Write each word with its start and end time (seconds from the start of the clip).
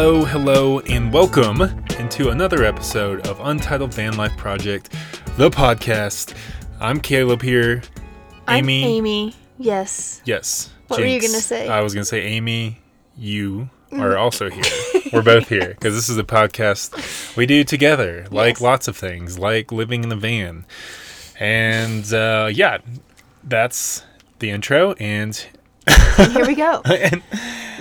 Hello, 0.00 0.24
hello, 0.24 0.78
and 0.78 1.12
welcome 1.12 1.60
into 1.98 2.28
another 2.28 2.62
episode 2.62 3.26
of 3.26 3.40
Untitled 3.40 3.92
Van 3.92 4.16
Life 4.16 4.36
Project, 4.36 4.94
the 5.36 5.50
podcast. 5.50 6.34
I'm 6.78 7.00
Caleb 7.00 7.42
here. 7.42 7.82
Amy. 8.48 8.84
I'm 8.84 8.90
Amy. 8.90 9.34
Yes. 9.58 10.22
Yes. 10.24 10.70
What 10.86 11.00
were 11.00 11.06
you 11.06 11.20
gonna 11.20 11.40
say? 11.40 11.66
I 11.66 11.80
was 11.80 11.94
going 11.94 12.02
to 12.02 12.08
say, 12.08 12.22
Amy, 12.22 12.78
you 13.16 13.70
are 13.90 14.16
also 14.16 14.48
here. 14.48 14.62
We're 15.12 15.22
both 15.22 15.48
here 15.48 15.70
because 15.70 15.96
this 15.96 16.08
is 16.08 16.16
a 16.16 16.22
podcast 16.22 17.36
we 17.36 17.44
do 17.46 17.64
together, 17.64 18.28
like 18.30 18.54
Yes. 18.54 18.60
lots 18.60 18.86
of 18.86 18.96
things, 18.96 19.36
like 19.36 19.72
living 19.72 20.04
in 20.04 20.10
the 20.10 20.16
van. 20.16 20.64
And 21.40 22.10
uh, 22.14 22.50
yeah, 22.52 22.78
that's 23.42 24.04
the 24.38 24.50
intro. 24.50 24.92
And, 24.92 25.44
And 26.18 26.32
here 26.32 26.46
we 26.46 26.54
go. 26.54 26.82
and 26.84 27.20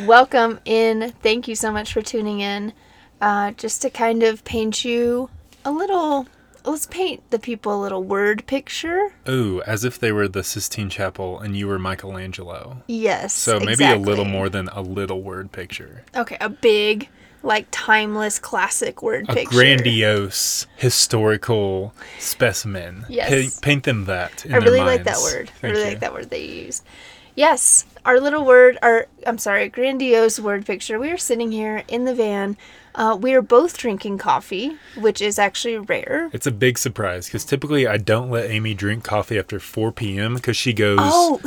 Welcome 0.05 0.59
in. 0.65 1.11
Thank 1.23 1.47
you 1.47 1.55
so 1.55 1.71
much 1.71 1.91
for 1.93 2.01
tuning 2.01 2.39
in. 2.41 2.73
Uh, 3.19 3.51
just 3.51 3.81
to 3.81 3.89
kind 3.89 4.21
of 4.23 4.43
paint 4.43 4.85
you 4.85 5.29
a 5.65 5.71
little. 5.71 6.27
Let's 6.65 6.85
paint 6.85 7.23
the 7.31 7.39
people 7.39 7.73
a 7.73 7.81
little 7.81 8.03
word 8.03 8.45
picture. 8.45 9.07
ooh, 9.27 9.61
as 9.65 9.85
if 9.85 9.97
they 9.97 10.11
were 10.11 10.27
the 10.27 10.43
Sistine 10.43 10.89
Chapel 10.89 11.39
and 11.39 11.55
you 11.55 11.65
were 11.65 11.79
Michelangelo. 11.79 12.83
Yes. 12.87 13.33
So 13.33 13.59
maybe 13.59 13.85
a 13.85 13.95
little 13.95 14.25
more 14.25 14.49
than 14.49 14.67
a 14.69 14.81
little 14.81 15.21
word 15.21 15.51
picture. 15.53 16.03
Okay, 16.13 16.35
a 16.41 16.49
big, 16.49 17.07
like 17.41 17.67
timeless, 17.71 18.37
classic 18.37 19.01
word 19.01 19.29
A 19.29 19.33
picture. 19.33 19.49
grandiose 19.55 20.67
historical 20.75 21.93
specimen. 22.19 23.05
Yes. 23.07 23.59
Pa- 23.59 23.65
paint 23.65 23.83
them 23.85 24.03
that. 24.05 24.45
In 24.45 24.53
I 24.53 24.57
really 24.57 24.81
like 24.81 25.05
that 25.05 25.19
word. 25.19 25.49
I 25.63 25.67
really 25.67 25.79
you. 25.83 25.87
like 25.87 25.99
that 26.01 26.13
word 26.13 26.29
they 26.29 26.45
use. 26.45 26.81
Yes, 27.35 27.85
our 28.07 28.21
little 28.21 28.45
word, 28.45 28.77
our 28.81 29.07
I'm 29.27 29.37
sorry, 29.37 29.67
grandiose 29.67 30.39
word 30.39 30.65
picture. 30.65 30.97
We 30.97 31.11
are 31.11 31.17
sitting 31.17 31.51
here 31.51 31.83
in 31.89 32.05
the 32.05 32.15
van. 32.15 32.55
Uh, 32.95 33.15
we 33.19 33.33
are 33.33 33.41
both 33.43 33.77
drinking 33.77 34.17
coffee, 34.17 34.77
which 34.95 35.21
is 35.21 35.37
actually 35.37 35.77
rare. 35.77 36.29
It's 36.33 36.47
a 36.47 36.51
big 36.51 36.79
surprise 36.79 37.27
because 37.27 37.45
typically 37.45 37.85
I 37.85 37.97
don't 37.97 38.31
let 38.31 38.49
Amy 38.49 38.73
drink 38.73 39.03
coffee 39.03 39.37
after 39.37 39.59
4 39.59 39.91
p.m. 39.91 40.35
because 40.35 40.57
she 40.57 40.73
goes 40.73 40.97
Oh, 41.01 41.39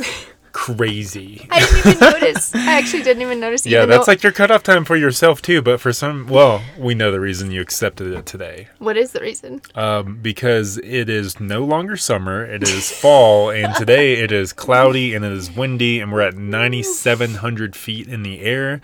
crazy. 0.51 1.47
I 1.49 1.59
didn't 1.59 1.77
even 1.79 1.99
notice. 2.21 2.53
I 2.55 2.73
actually 2.77 3.03
didn't 3.03 3.21
even 3.21 3.39
notice. 3.39 3.65
yeah, 3.65 3.79
even 3.79 3.89
that's 3.89 4.05
though- 4.05 4.11
like 4.11 4.23
your 4.23 4.31
cutoff 4.31 4.63
time 4.63 4.85
for 4.85 4.95
yourself 4.95 5.41
too. 5.41 5.61
But 5.61 5.79
for 5.79 5.91
some, 5.93 6.27
well, 6.27 6.61
we 6.77 6.93
know 6.95 7.11
the 7.11 7.19
reason 7.19 7.51
you 7.51 7.61
accepted 7.61 8.13
it 8.13 8.25
today. 8.25 8.67
What 8.79 8.97
is 8.97 9.11
the 9.11 9.21
reason? 9.21 9.61
Um, 9.75 10.17
because 10.21 10.77
it 10.79 11.09
is 11.09 11.39
no 11.39 11.63
longer 11.63 11.97
summer, 11.97 12.45
it 12.45 12.63
is 12.63 12.91
fall, 12.91 13.49
and 13.49 13.73
today 13.75 14.13
it 14.15 14.31
is 14.31 14.53
cloudy 14.53 15.13
and 15.13 15.23
it 15.25 15.31
is 15.31 15.51
windy, 15.55 15.99
and 15.99 16.11
we're 16.11 16.21
at 16.21 16.35
9,700 16.35 17.75
feet 17.75 18.07
in 18.07 18.23
the 18.23 18.41
air, 18.41 18.81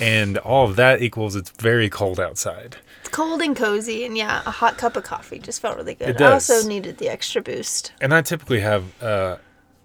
and 0.00 0.38
all 0.38 0.68
of 0.68 0.76
that 0.76 1.02
equals 1.02 1.36
it's 1.36 1.50
very 1.50 1.88
cold 1.88 2.18
outside. 2.20 2.76
It's 3.00 3.08
cold 3.10 3.40
and 3.42 3.56
cozy, 3.56 4.04
and 4.04 4.16
yeah, 4.16 4.42
a 4.46 4.50
hot 4.50 4.78
cup 4.78 4.96
of 4.96 5.04
coffee 5.04 5.38
just 5.38 5.60
felt 5.60 5.76
really 5.76 5.94
good. 5.94 6.08
It 6.10 6.20
I 6.20 6.32
also 6.32 6.66
needed 6.66 6.98
the 6.98 7.08
extra 7.08 7.42
boost. 7.42 7.92
And 8.00 8.14
I 8.14 8.22
typically 8.22 8.60
have 8.60 9.02
uh, 9.02 9.36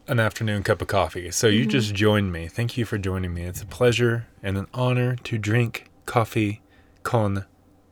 an 0.10 0.20
afternoon 0.20 0.64
cup 0.64 0.82
of 0.82 0.88
coffee, 0.88 1.32
so 1.32 1.48
you 1.48 1.62
Mm-hmm. 1.62 1.70
just 1.70 1.94
joined 1.94 2.32
me. 2.32 2.48
Thank 2.48 2.78
you 2.78 2.86
for 2.86 2.98
joining 2.98 3.34
me. 3.34 3.44
It's 3.44 3.62
a 3.62 3.66
pleasure 3.66 4.26
and 4.42 4.58
an 4.58 4.68
honor 4.74 5.16
to 5.18 5.38
drink 5.38 5.90
coffee 6.06 6.62
con 7.04 7.46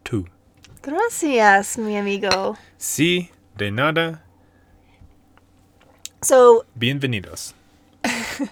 tu. 0.04 0.26
Gracias, 0.82 1.78
mi 1.78 1.96
amigo. 1.96 2.58
Si 2.78 3.32
de 3.58 3.70
nada, 3.72 4.22
So 6.24 6.66
bienvenidos. 6.78 7.54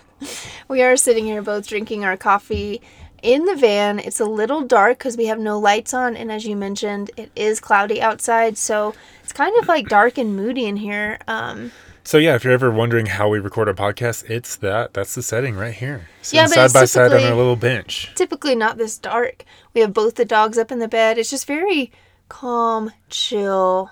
We 0.67 0.81
are 0.81 0.95
sitting 0.97 1.25
here 1.25 1.41
both 1.41 1.67
drinking 1.67 2.03
our 2.05 2.17
coffee 2.17 2.81
in 3.21 3.45
the 3.45 3.55
van. 3.55 3.99
It's 3.99 4.19
a 4.19 4.25
little 4.25 4.61
dark 4.61 4.97
because 4.99 5.17
we 5.17 5.25
have 5.27 5.39
no 5.39 5.59
lights 5.59 5.93
on, 5.93 6.15
and 6.15 6.31
as 6.31 6.45
you 6.45 6.55
mentioned, 6.55 7.11
it 7.17 7.31
is 7.35 7.59
cloudy 7.59 8.01
outside, 8.01 8.57
so 8.57 8.93
it's 9.23 9.31
kind 9.33 9.55
of 9.59 9.67
like 9.67 9.87
dark 9.87 10.17
and 10.17 10.35
moody 10.35 10.65
in 10.65 10.77
here. 10.77 11.19
Um, 11.27 11.71
So 12.05 12.19
yeah, 12.19 12.35
if 12.35 12.43
you're 12.43 12.53
ever 12.53 12.69
wondering 12.69 13.07
how 13.07 13.29
we 13.29 13.39
record 13.39 13.67
a 13.67 13.73
podcast, 13.73 14.29
it's 14.29 14.55
that. 14.57 14.93
That's 14.93 15.15
the 15.15 15.23
setting 15.23 15.55
right 15.55 15.73
here. 15.73 16.07
Sitting 16.21 16.37
Yeah, 16.37 16.45
but 16.47 16.71
side 16.71 16.73
by 16.79 16.85
side 16.85 17.11
on 17.11 17.23
our 17.23 17.35
little 17.35 17.55
bench. 17.55 18.11
typically 18.13 18.53
not 18.55 18.77
this 18.77 18.97
dark. 18.99 19.43
We 19.73 19.81
have 19.81 19.91
both 19.91 20.13
the 20.15 20.23
dogs 20.23 20.59
up 20.59 20.71
in 20.71 20.77
the 20.77 20.87
bed. 20.87 21.17
It's 21.17 21.31
just 21.31 21.47
very 21.47 21.91
calm, 22.29 22.91
chill, 23.09 23.89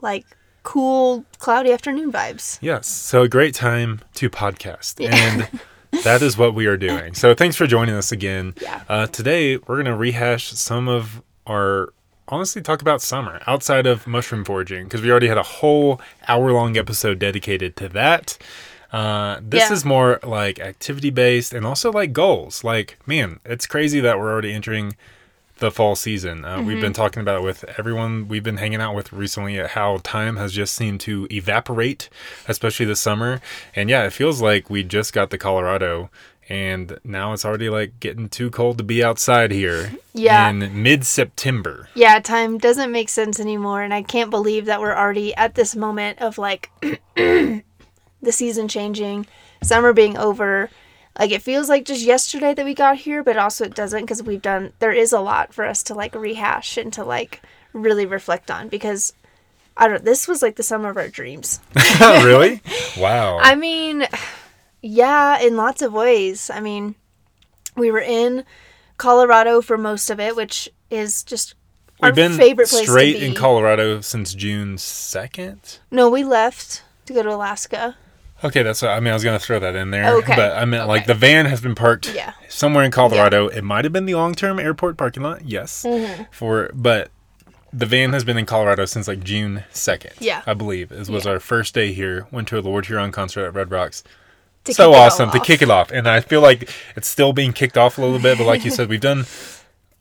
like 0.00 0.26
cool, 0.64 1.24
cloudy 1.38 1.70
afternoon 1.70 2.10
vibes. 2.10 2.58
Yes. 2.60 2.88
So 2.88 3.22
a 3.22 3.28
great 3.28 3.54
time 3.54 4.00
to 4.14 4.28
podcast. 4.28 5.00
And 5.00 5.48
that 6.02 6.22
is 6.22 6.36
what 6.36 6.54
we 6.54 6.66
are 6.66 6.76
doing. 6.76 7.14
So 7.14 7.34
thanks 7.34 7.54
for 7.54 7.68
joining 7.68 7.94
us 7.94 8.10
again. 8.10 8.54
Yeah. 8.60 8.82
Uh, 8.88 9.06
today 9.06 9.56
we're 9.56 9.76
gonna 9.76 9.96
rehash 9.96 10.50
some 10.50 10.88
of 10.88 11.22
our 11.46 11.92
honestly 12.30 12.62
talk 12.62 12.80
about 12.80 13.02
summer 13.02 13.40
outside 13.46 13.86
of 13.86 14.06
mushroom 14.06 14.44
foraging 14.44 14.84
because 14.84 15.02
we 15.02 15.10
already 15.10 15.28
had 15.28 15.38
a 15.38 15.42
whole 15.42 16.00
hour 16.28 16.52
long 16.52 16.76
episode 16.76 17.18
dedicated 17.18 17.76
to 17.76 17.88
that. 17.90 18.38
Uh, 18.92 19.38
this 19.42 19.68
Yeah. 19.68 19.72
is 19.74 19.84
more 19.84 20.18
like 20.22 20.58
activity 20.58 21.10
based 21.10 21.52
and 21.52 21.64
also 21.66 21.92
like 21.92 22.12
goals. 22.12 22.64
Like, 22.64 22.96
man, 23.06 23.38
it's 23.44 23.66
crazy 23.66 24.00
that 24.00 24.18
we're 24.18 24.32
already 24.32 24.52
entering 24.52 24.96
the 25.60 25.70
fall 25.70 25.94
season. 25.96 26.44
Uh, 26.44 26.60
We've 26.62 26.80
been 26.80 26.92
talking 26.92 27.20
about 27.20 27.40
it 27.40 27.44
with 27.44 27.64
everyone 27.78 28.28
we've 28.28 28.42
been 28.42 28.56
hanging 28.56 28.80
out 28.80 28.94
with 28.94 29.12
recently 29.12 29.58
at 29.58 29.70
how 29.70 29.98
time 30.02 30.36
has 30.36 30.52
just 30.52 30.74
seemed 30.74 31.00
to 31.02 31.26
evaporate, 31.30 32.08
especially 32.48 32.86
this 32.86 33.00
summer. 33.00 33.40
And 33.76 33.88
yeah, 33.88 34.04
it 34.04 34.12
feels 34.12 34.42
like 34.42 34.68
we 34.68 34.82
just 34.82 35.12
got 35.12 35.30
to 35.30 35.38
Colorado 35.38 36.10
and 36.48 36.98
now 37.04 37.32
it's 37.32 37.44
already 37.44 37.70
like 37.70 38.00
getting 38.00 38.28
too 38.28 38.50
cold 38.50 38.76
to 38.78 38.82
be 38.84 39.04
outside 39.04 39.52
here 39.52 39.92
Yeah. 40.14 40.48
in 40.50 40.82
mid 40.82 41.06
September. 41.06 41.88
Yeah, 41.94 42.18
time 42.18 42.58
doesn't 42.58 42.90
make 42.90 43.08
sense 43.08 43.38
anymore, 43.38 43.82
and 43.82 43.94
I 43.94 44.02
can't 44.02 44.30
believe 44.30 44.64
that 44.66 44.80
we're 44.80 44.96
already 44.96 45.32
at 45.36 45.54
this 45.54 45.76
moment 45.76 46.18
of 46.20 46.38
like 46.38 46.68
the 47.14 47.62
season 48.30 48.66
changing, 48.68 49.26
summer 49.62 49.92
being 49.92 50.16
over. 50.18 50.70
Like 51.18 51.32
it 51.32 51.42
feels 51.42 51.68
like 51.68 51.84
just 51.84 52.02
yesterday 52.02 52.54
that 52.54 52.64
we 52.64 52.74
got 52.74 52.98
here, 52.98 53.22
but 53.22 53.36
also 53.36 53.64
it 53.64 53.74
doesn't 53.74 54.02
because 54.02 54.22
we've 54.22 54.42
done. 54.42 54.72
There 54.78 54.92
is 54.92 55.12
a 55.12 55.20
lot 55.20 55.52
for 55.52 55.64
us 55.64 55.82
to 55.84 55.94
like 55.94 56.14
rehash 56.14 56.76
and 56.76 56.92
to 56.92 57.04
like 57.04 57.42
really 57.72 58.06
reflect 58.06 58.50
on 58.50 58.68
because 58.68 59.12
I 59.76 59.88
don't. 59.88 60.04
This 60.04 60.28
was 60.28 60.42
like 60.42 60.56
the 60.56 60.62
summer 60.62 60.90
of 60.90 60.96
our 60.96 61.08
dreams. 61.08 61.60
really? 62.00 62.62
Wow. 62.98 63.38
I 63.40 63.54
mean, 63.54 64.06
yeah, 64.82 65.40
in 65.40 65.56
lots 65.56 65.80
of 65.80 65.92
ways. 65.92 66.50
I 66.50 66.60
mean, 66.60 66.96
we 67.76 67.90
were 67.90 68.00
in 68.00 68.44
Colorado 68.96 69.62
for 69.62 69.78
most 69.78 70.10
of 70.10 70.18
it, 70.18 70.34
which 70.34 70.68
is 70.90 71.22
just 71.22 71.54
our 72.02 72.08
We've 72.08 72.16
been 72.16 72.32
favorite 72.36 72.68
place 72.68 72.88
straight 72.88 73.22
in 73.22 73.34
Colorado 73.34 74.00
since 74.00 74.34
June 74.34 74.76
2nd. 74.76 75.78
No, 75.90 76.10
we 76.10 76.24
left 76.24 76.82
to 77.06 77.12
go 77.12 77.22
to 77.22 77.32
Alaska. 77.34 77.96
Okay, 78.42 78.62
that's 78.62 78.82
I 78.82 78.98
mean. 79.00 79.10
I 79.10 79.14
was 79.14 79.24
gonna 79.24 79.38
throw 79.38 79.58
that 79.58 79.74
in 79.76 79.90
there, 79.90 80.16
Okay. 80.18 80.34
but 80.36 80.56
I 80.56 80.64
meant 80.64 80.88
like 80.88 81.06
the 81.06 81.14
van 81.14 81.46
has 81.46 81.60
been 81.60 81.74
parked 81.74 82.14
Yeah. 82.14 82.32
somewhere 82.48 82.84
in 82.84 82.90
Colorado. 82.90 83.48
It 83.48 83.62
might 83.62 83.84
have 83.84 83.92
been 83.92 84.06
the 84.06 84.14
long-term 84.14 84.58
airport 84.58 84.96
parking 84.96 85.22
lot, 85.22 85.44
yes, 85.44 85.84
Mm-hmm. 85.86 86.24
for 86.30 86.70
but 86.74 87.10
the 87.72 87.86
van 87.86 88.12
has 88.12 88.24
been 88.24 88.36
in 88.38 88.46
Colorado 88.46 88.84
since 88.84 89.06
like 89.06 89.22
June 89.22 89.64
second. 89.70 90.12
Yeah. 90.18 90.42
I 90.46 90.54
believe 90.54 90.90
it 90.90 91.08
was 91.08 91.24
Yeah. 91.24 91.32
our 91.32 91.40
first 91.40 91.74
day 91.74 91.92
here. 91.92 92.26
Went 92.32 92.48
to 92.48 92.58
a 92.58 92.62
Lord 92.62 92.86
Huron 92.86 93.12
concert 93.12 93.44
at 93.46 93.54
Red 93.54 93.70
Rocks. 93.70 94.02
To 94.64 94.74
so 94.74 94.84
kick 94.88 94.92
it 94.94 94.96
all 94.98 95.02
awesome 95.06 95.30
to 95.30 95.40
kick 95.40 95.62
it 95.62 95.70
off, 95.70 95.90
and 95.90 96.06
I 96.08 96.20
feel 96.20 96.40
like 96.42 96.68
it's 96.96 97.08
still 97.08 97.32
being 97.32 97.52
kicked 97.52 97.78
off 97.78 97.96
a 97.96 98.00
little 98.02 98.18
bit. 98.18 98.36
But 98.38 98.46
like 98.46 98.64
you 98.64 98.70
said, 98.70 98.88
we've 98.88 99.00
done 99.00 99.24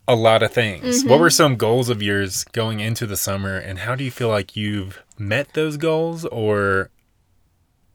a 0.07 0.15
lot 0.15 0.44
of 0.44 0.51
things. 0.51 0.83
Mm-hmm. 1.03 1.09
What 1.09 1.19
were 1.19 1.30
some 1.30 1.56
goals 1.56 1.88
of 1.89 2.01
yours 2.01 2.44
going 2.51 2.80
into 2.80 3.06
the 3.06 3.15
summer, 3.15 3.56
and 3.57 3.80
how 3.80 3.95
do 3.95 4.03
you 4.03 4.12
feel 4.12 4.27
like 4.30 4.56
you've 4.57 5.01
met 5.18 5.53
those 5.53 5.77
goals 5.77 6.25
or 6.25 6.89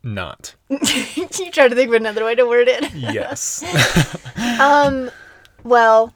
not? 0.05 0.55
you 0.69 1.51
try 1.51 1.69
to 1.69 1.75
think 1.75 1.89
of 1.89 1.95
another 1.95 2.25
way 2.25 2.35
to 2.35 2.47
word 2.47 2.69
it. 2.69 2.93
Yes. 2.95 3.65
Um, 4.61 5.11
well, 5.63 6.13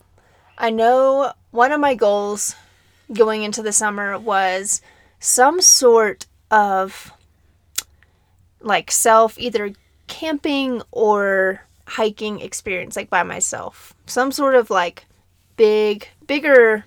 I 0.59 0.71
know 0.71 1.33
one 1.51 1.73
of 1.73 1.81
my 1.81 1.95
goals 1.95 2.55
going 3.13 3.43
into 3.43 3.63
the 3.63 3.73
summer 3.73 4.19
was 4.19 4.83
some 5.19 5.61
sort 5.61 6.27
of 6.51 7.13
like 8.61 8.91
self 8.91 9.39
either 9.39 9.73
camping 10.09 10.83
or 10.91 11.63
hiking 11.87 12.41
experience 12.41 12.97
like 12.97 13.09
by 13.09 13.23
myself. 13.23 13.95
Some 14.07 14.31
sort 14.33 14.55
of 14.55 14.69
like 14.69 15.07
big 15.57 16.09
bigger 16.27 16.85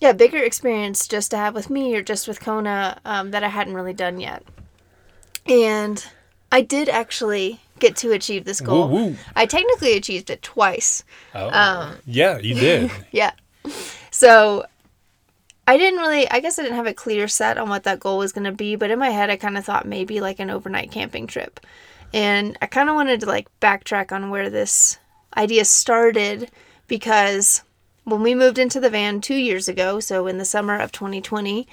yeah, 0.00 0.12
bigger 0.12 0.38
experience 0.38 1.08
just 1.08 1.30
to 1.30 1.36
have 1.36 1.54
with 1.54 1.70
me 1.70 1.94
or 1.96 2.02
just 2.02 2.28
with 2.28 2.40
Kona 2.40 3.00
um, 3.04 3.30
that 3.30 3.44
I 3.44 3.48
hadn't 3.48 3.74
really 3.74 3.94
done 3.94 4.20
yet. 4.20 4.42
And 5.46 6.04
I 6.50 6.60
did 6.62 6.88
actually 6.88 7.60
get 7.78 7.96
to 7.96 8.12
achieve 8.12 8.44
this 8.44 8.60
goal. 8.60 8.88
Woo 8.88 9.04
woo. 9.10 9.16
I 9.34 9.46
technically 9.46 9.96
achieved 9.96 10.30
it 10.30 10.42
twice. 10.42 11.04
Oh, 11.34 11.50
Um, 11.50 11.96
yeah, 12.06 12.38
you 12.38 12.54
did. 12.54 12.90
Yeah. 13.10 13.32
So 14.10 14.64
I 15.66 15.76
didn't 15.76 16.00
really, 16.00 16.28
I 16.30 16.40
guess 16.40 16.58
I 16.58 16.62
didn't 16.62 16.76
have 16.76 16.86
a 16.86 16.94
clear 16.94 17.26
set 17.26 17.58
on 17.58 17.68
what 17.68 17.84
that 17.84 18.00
goal 18.00 18.18
was 18.18 18.32
going 18.32 18.44
to 18.44 18.52
be, 18.52 18.76
but 18.76 18.90
in 18.90 18.98
my 18.98 19.10
head, 19.10 19.30
I 19.30 19.36
kind 19.36 19.56
of 19.58 19.64
thought 19.64 19.86
maybe 19.86 20.20
like 20.20 20.38
an 20.38 20.50
overnight 20.50 20.90
camping 20.90 21.26
trip. 21.26 21.60
And 22.12 22.56
I 22.62 22.66
kind 22.66 22.88
of 22.88 22.94
wanted 22.94 23.20
to 23.20 23.26
like 23.26 23.48
backtrack 23.60 24.12
on 24.12 24.30
where 24.30 24.50
this 24.50 24.98
idea 25.36 25.64
started 25.64 26.50
because 26.86 27.64
when 28.04 28.22
we 28.22 28.34
moved 28.34 28.58
into 28.58 28.78
the 28.78 28.90
van 28.90 29.20
two 29.20 29.34
years 29.34 29.66
ago, 29.66 29.98
so 29.98 30.26
in 30.26 30.38
the 30.38 30.44
summer 30.44 30.78
of 30.78 30.92
2020, 30.92 31.66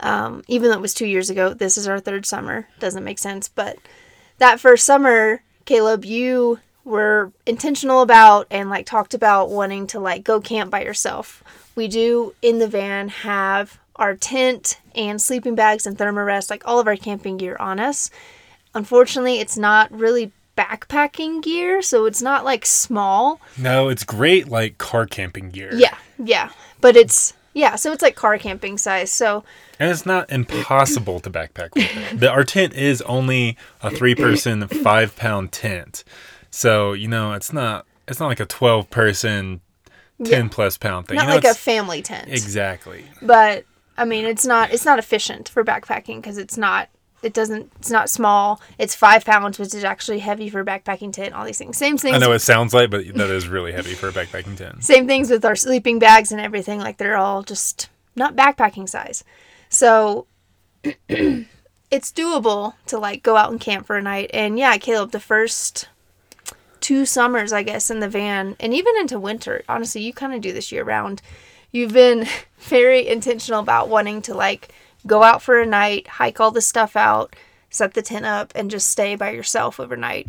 um, 0.00 0.42
even 0.48 0.70
though 0.70 0.76
it 0.76 0.82
was 0.82 0.94
two 0.94 1.06
years 1.06 1.30
ago, 1.30 1.54
this 1.54 1.78
is 1.78 1.88
our 1.88 2.00
third 2.00 2.26
summer. 2.26 2.68
Doesn't 2.78 3.04
make 3.04 3.18
sense. 3.18 3.48
But 3.48 3.78
that 4.38 4.60
first 4.60 4.84
summer, 4.84 5.42
Caleb, 5.64 6.04
you 6.04 6.60
were 6.84 7.32
intentional 7.46 8.00
about 8.00 8.46
and 8.50 8.70
like 8.70 8.86
talked 8.86 9.14
about 9.14 9.50
wanting 9.50 9.86
to 9.88 10.00
like 10.00 10.22
go 10.22 10.40
camp 10.40 10.70
by 10.70 10.84
yourself. 10.84 11.42
We 11.74 11.88
do 11.88 12.34
in 12.42 12.58
the 12.58 12.68
van 12.68 13.08
have 13.08 13.78
our 13.96 14.14
tent 14.14 14.78
and 14.94 15.20
sleeping 15.20 15.54
bags 15.54 15.86
and 15.86 15.98
thermarest, 15.98 16.50
like 16.50 16.66
all 16.66 16.78
of 16.78 16.86
our 16.86 16.96
camping 16.96 17.36
gear 17.38 17.56
on 17.58 17.80
us. 17.80 18.10
Unfortunately, 18.74 19.40
it's 19.40 19.56
not 19.56 19.90
really 19.90 20.32
backpacking 20.56 21.42
gear, 21.42 21.82
so 21.82 22.06
it's 22.06 22.22
not 22.22 22.44
like 22.44 22.64
small. 22.64 23.40
No, 23.58 23.88
it's 23.88 24.04
great 24.04 24.48
like 24.48 24.78
car 24.78 25.06
camping 25.06 25.50
gear. 25.50 25.70
Yeah, 25.74 25.96
yeah. 26.18 26.50
But 26.80 26.96
it's 26.96 27.34
yeah, 27.56 27.74
so 27.74 27.90
it's 27.90 28.02
like 28.02 28.16
car 28.16 28.36
camping 28.36 28.76
size. 28.76 29.10
So 29.10 29.42
And 29.78 29.90
it's 29.90 30.04
not 30.04 30.30
impossible 30.30 31.20
to 31.20 31.30
backpack 31.30 31.74
with 31.74 32.12
it. 32.12 32.20
The, 32.20 32.30
our 32.30 32.44
tent 32.44 32.74
is 32.74 33.00
only 33.02 33.56
a 33.82 33.90
three 33.90 34.14
person, 34.14 34.68
five 34.68 35.16
pound 35.16 35.52
tent. 35.52 36.04
So, 36.50 36.92
you 36.92 37.08
know, 37.08 37.32
it's 37.32 37.54
not 37.54 37.86
it's 38.06 38.20
not 38.20 38.26
like 38.26 38.40
a 38.40 38.46
twelve 38.46 38.90
person 38.90 39.62
ten 40.22 40.50
plus 40.50 40.76
pound 40.76 41.08
thing. 41.08 41.16
not 41.16 41.22
you 41.22 41.28
know, 41.28 41.34
like 41.36 41.44
a 41.44 41.54
family 41.54 42.02
tent. 42.02 42.28
Exactly. 42.28 43.06
but 43.22 43.64
I 43.96 44.04
mean, 44.04 44.26
it's 44.26 44.44
not 44.44 44.70
it's 44.70 44.84
not 44.84 44.98
efficient 44.98 45.48
for 45.48 45.64
backpacking 45.64 46.16
because 46.16 46.36
it's 46.36 46.58
not 46.58 46.90
it 47.22 47.32
doesn't 47.32 47.72
it's 47.78 47.90
not 47.90 48.10
small. 48.10 48.60
It's 48.78 48.94
five 48.94 49.24
pounds, 49.24 49.58
which 49.58 49.74
is 49.74 49.84
actually 49.84 50.20
heavy 50.20 50.48
for 50.48 50.60
a 50.60 50.64
backpacking 50.64 51.12
tent. 51.12 51.34
All 51.34 51.44
these 51.44 51.58
things, 51.58 51.76
same 51.76 51.98
things. 51.98 52.14
I 52.14 52.18
know 52.18 52.32
it 52.32 52.40
sounds 52.40 52.74
like, 52.74 52.90
but 52.90 53.06
that 53.14 53.30
is 53.30 53.48
really 53.48 53.72
heavy 53.72 53.94
for 53.94 54.08
a 54.08 54.12
backpacking 54.12 54.56
tent. 54.56 54.84
Same 54.84 55.06
things 55.06 55.30
with 55.30 55.44
our 55.44 55.56
sleeping 55.56 55.98
bags 55.98 56.32
and 56.32 56.40
everything. 56.40 56.78
Like 56.78 56.98
they're 56.98 57.16
all 57.16 57.42
just 57.42 57.88
not 58.14 58.36
backpacking 58.36 58.88
size. 58.88 59.24
So 59.68 60.26
it's 61.90 62.12
doable 62.12 62.74
to 62.86 62.98
like 62.98 63.22
go 63.22 63.36
out 63.36 63.50
and 63.50 63.60
camp 63.60 63.86
for 63.86 63.96
a 63.96 64.02
night. 64.02 64.30
And 64.32 64.58
yeah, 64.58 64.76
Caleb, 64.78 65.12
the 65.12 65.20
first 65.20 65.88
two 66.80 67.04
summers, 67.04 67.52
I 67.52 67.62
guess, 67.62 67.90
in 67.90 68.00
the 68.00 68.08
van 68.08 68.56
and 68.60 68.72
even 68.74 68.96
into 68.98 69.18
winter, 69.18 69.64
honestly, 69.68 70.02
you 70.02 70.12
kind 70.12 70.34
of 70.34 70.40
do 70.40 70.52
this 70.52 70.70
year 70.70 70.84
round. 70.84 71.22
You've 71.72 71.92
been 71.92 72.26
very 72.58 73.06
intentional 73.06 73.60
about 73.60 73.88
wanting 73.88 74.22
to 74.22 74.34
like 74.34 74.68
go 75.06 75.22
out 75.22 75.42
for 75.42 75.60
a 75.60 75.66
night, 75.66 76.06
hike 76.06 76.40
all 76.40 76.50
the 76.50 76.60
stuff 76.60 76.96
out, 76.96 77.34
set 77.70 77.94
the 77.94 78.02
tent 78.02 78.26
up, 78.26 78.52
and 78.54 78.70
just 78.70 78.88
stay 78.88 79.14
by 79.14 79.30
yourself 79.30 79.78
overnight. 79.78 80.26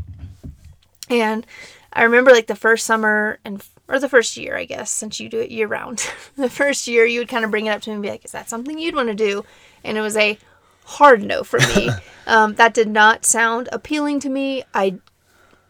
And 1.10 1.46
I 1.94 2.04
remember 2.04 2.32
like 2.32 2.48
the 2.48 2.56
first 2.56 2.86
summer 2.86 3.40
and 3.46 3.64
or 3.88 4.00
the 4.00 4.10
first 4.10 4.36
year, 4.36 4.58
I 4.58 4.66
guess, 4.66 4.92
since 4.92 5.20
you 5.20 5.30
do 5.30 5.40
it 5.40 5.50
year 5.50 5.68
round. 5.68 6.06
the 6.36 6.50
first 6.50 6.88
year 6.88 7.06
you 7.06 7.20
would 7.20 7.30
kind 7.30 7.46
of 7.46 7.52
bring 7.52 7.68
it 7.68 7.72
up 7.72 7.82
to 7.84 7.90
me 7.90 7.94
and 7.96 8.04
be 8.04 8.10
like, 8.10 8.26
"Is 8.26 8.32
that 8.32 8.50
something 8.50 8.78
you'd 8.78 8.96
want 8.96 9.10
to 9.10 9.16
do?" 9.16 9.46
And 9.84 9.98
it 9.98 10.02
was 10.02 10.18
a 10.18 10.38
hard 10.86 11.24
no 11.24 11.44
for 11.44 11.60
me. 11.60 11.90
um, 12.28 12.56
that 12.56 12.74
did 12.74 12.90
not 12.90 13.26
sound 13.26 13.70
appealing 13.72 14.20
to 14.22 14.30
me. 14.30 14.64
I 14.74 14.98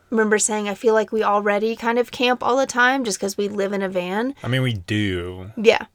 remember 0.10 0.40
saying 0.40 0.70
I 0.70 0.74
feel 0.74 0.94
like 0.94 1.12
we 1.12 1.24
already 1.24 1.76
kind 1.76 2.00
of 2.00 2.12
camp 2.12 2.44
all 2.44 2.58
the 2.58 2.66
time 2.66 3.04
just 3.04 3.20
because 3.20 3.38
we 3.38 3.50
live 3.50 3.74
in 3.74 3.82
a 3.82 3.90
van. 3.90 4.36
I 4.44 4.48
mean, 4.48 4.62
we 4.62 4.74
do. 4.74 5.52
Yeah. 5.58 5.86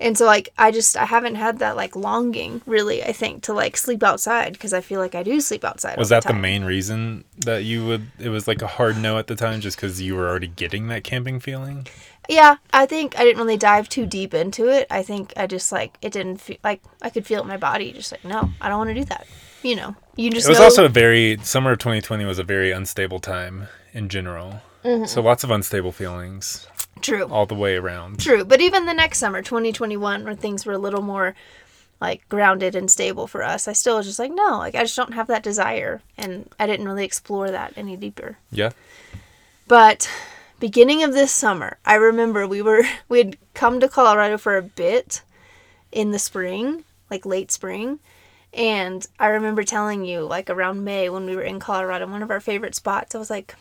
And 0.00 0.16
so 0.16 0.24
like 0.24 0.48
I 0.56 0.70
just 0.70 0.96
I 0.96 1.04
haven't 1.04 1.34
had 1.34 1.58
that 1.58 1.76
like 1.76 1.94
longing 1.94 2.62
really 2.64 3.04
I 3.04 3.12
think 3.12 3.42
to 3.44 3.52
like 3.52 3.76
sleep 3.76 4.02
outside 4.02 4.54
because 4.54 4.72
I 4.72 4.80
feel 4.80 4.98
like 4.98 5.14
I 5.14 5.22
do 5.22 5.40
sleep 5.40 5.62
outside. 5.64 5.98
Was 5.98 6.08
that 6.08 6.22
the 6.22 6.30
time. 6.30 6.40
main 6.40 6.64
reason 6.64 7.24
that 7.44 7.64
you 7.64 7.86
would? 7.86 8.06
It 8.18 8.30
was 8.30 8.48
like 8.48 8.62
a 8.62 8.66
hard 8.66 8.96
no 8.96 9.18
at 9.18 9.26
the 9.26 9.36
time, 9.36 9.60
just 9.60 9.76
because 9.76 10.00
you 10.00 10.16
were 10.16 10.28
already 10.28 10.46
getting 10.48 10.88
that 10.88 11.04
camping 11.04 11.38
feeling. 11.38 11.86
Yeah, 12.28 12.56
I 12.72 12.86
think 12.86 13.18
I 13.18 13.24
didn't 13.24 13.38
really 13.38 13.56
dive 13.58 13.88
too 13.88 14.06
deep 14.06 14.32
into 14.34 14.68
it. 14.68 14.86
I 14.90 15.02
think 15.02 15.34
I 15.36 15.46
just 15.46 15.70
like 15.70 15.98
it 16.00 16.12
didn't 16.12 16.38
feel 16.38 16.56
like 16.64 16.80
I 17.02 17.10
could 17.10 17.26
feel 17.26 17.40
it 17.40 17.42
in 17.42 17.48
my 17.48 17.58
body, 17.58 17.92
just 17.92 18.10
like 18.10 18.24
no, 18.24 18.50
I 18.60 18.68
don't 18.68 18.78
want 18.78 18.88
to 18.88 18.94
do 18.94 19.04
that. 19.04 19.26
You 19.62 19.76
know, 19.76 19.96
you 20.16 20.30
just 20.30 20.46
It 20.46 20.50
was 20.50 20.58
know- 20.58 20.64
also 20.64 20.84
a 20.86 20.88
very 20.88 21.38
summer 21.42 21.72
of 21.72 21.78
2020 21.78 22.24
was 22.24 22.38
a 22.38 22.44
very 22.44 22.70
unstable 22.72 23.20
time 23.20 23.68
in 23.92 24.08
general. 24.08 24.62
Mm-hmm. 24.84 25.04
So 25.04 25.20
lots 25.20 25.44
of 25.44 25.50
unstable 25.50 25.92
feelings 25.92 26.66
true, 27.02 27.26
all 27.26 27.46
the 27.46 27.54
way 27.54 27.76
around. 27.76 28.20
true. 28.20 28.44
But 28.44 28.60
even 28.60 28.86
the 28.86 28.94
next 28.94 29.18
summer, 29.18 29.42
2021, 29.42 30.24
when 30.24 30.36
things 30.36 30.64
were 30.66 30.72
a 30.72 30.78
little 30.78 31.02
more 31.02 31.34
like 32.00 32.26
grounded 32.28 32.74
and 32.74 32.90
stable 32.90 33.26
for 33.26 33.42
us, 33.42 33.68
I 33.68 33.72
still 33.72 33.96
was 33.96 34.06
just 34.06 34.18
like 34.18 34.32
no, 34.32 34.58
like 34.58 34.74
I 34.74 34.82
just 34.82 34.96
don't 34.96 35.14
have 35.14 35.26
that 35.28 35.42
desire, 35.42 36.02
and 36.16 36.48
I 36.58 36.66
didn't 36.66 36.86
really 36.86 37.04
explore 37.04 37.50
that 37.50 37.74
any 37.76 37.96
deeper. 37.96 38.38
Yeah. 38.50 38.70
But 39.68 40.10
beginning 40.58 41.02
of 41.02 41.12
this 41.12 41.32
summer, 41.32 41.78
I 41.84 41.94
remember 41.94 42.46
we 42.46 42.62
were 42.62 42.84
we 43.08 43.18
had 43.18 43.38
come 43.54 43.80
to 43.80 43.88
Colorado 43.88 44.38
for 44.38 44.56
a 44.56 44.62
bit 44.62 45.22
in 45.92 46.10
the 46.10 46.18
spring, 46.18 46.84
like 47.10 47.26
late 47.26 47.50
spring. 47.50 47.98
And 48.52 49.06
I 49.18 49.26
remember 49.26 49.62
telling 49.62 50.04
you 50.04 50.22
like 50.22 50.50
around 50.50 50.84
May 50.84 51.08
when 51.08 51.24
we 51.24 51.36
were 51.36 51.42
in 51.42 51.60
Colorado, 51.60 52.06
one 52.06 52.22
of 52.22 52.30
our 52.30 52.40
favorite 52.40 52.74
spots, 52.74 53.14
I 53.14 53.18
was 53.18 53.30
like, 53.30 53.54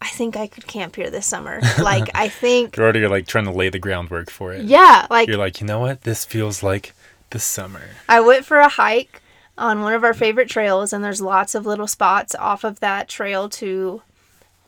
I 0.00 0.08
think 0.08 0.36
I 0.36 0.46
could 0.46 0.66
camp 0.66 0.96
here 0.96 1.10
this 1.10 1.26
summer. 1.26 1.60
Like 1.80 2.10
I 2.14 2.28
think 2.42 2.76
You're 2.76 2.84
already 2.84 3.06
like 3.08 3.26
trying 3.26 3.44
to 3.46 3.50
lay 3.50 3.68
the 3.70 3.78
groundwork 3.78 4.30
for 4.30 4.52
it. 4.52 4.64
yeah, 4.64 5.06
like 5.10 5.28
You're 5.28 5.38
like, 5.38 5.60
you 5.60 5.66
know 5.66 5.80
what? 5.80 6.02
This 6.02 6.24
feels 6.24 6.62
like 6.62 6.92
the 7.30 7.38
summer. 7.38 7.82
I 8.08 8.20
went 8.20 8.44
for 8.44 8.58
a 8.58 8.68
hike 8.68 9.22
on 9.58 9.80
one 9.82 9.94
of 9.94 10.04
our 10.04 10.12
favorite 10.14 10.48
trails, 10.50 10.92
and 10.92 11.02
there's 11.02 11.20
lots 11.22 11.54
of 11.54 11.64
little 11.66 11.86
spots 11.86 12.34
off 12.34 12.62
of 12.62 12.80
that 12.80 13.08
trail 13.08 13.48
to 13.48 14.02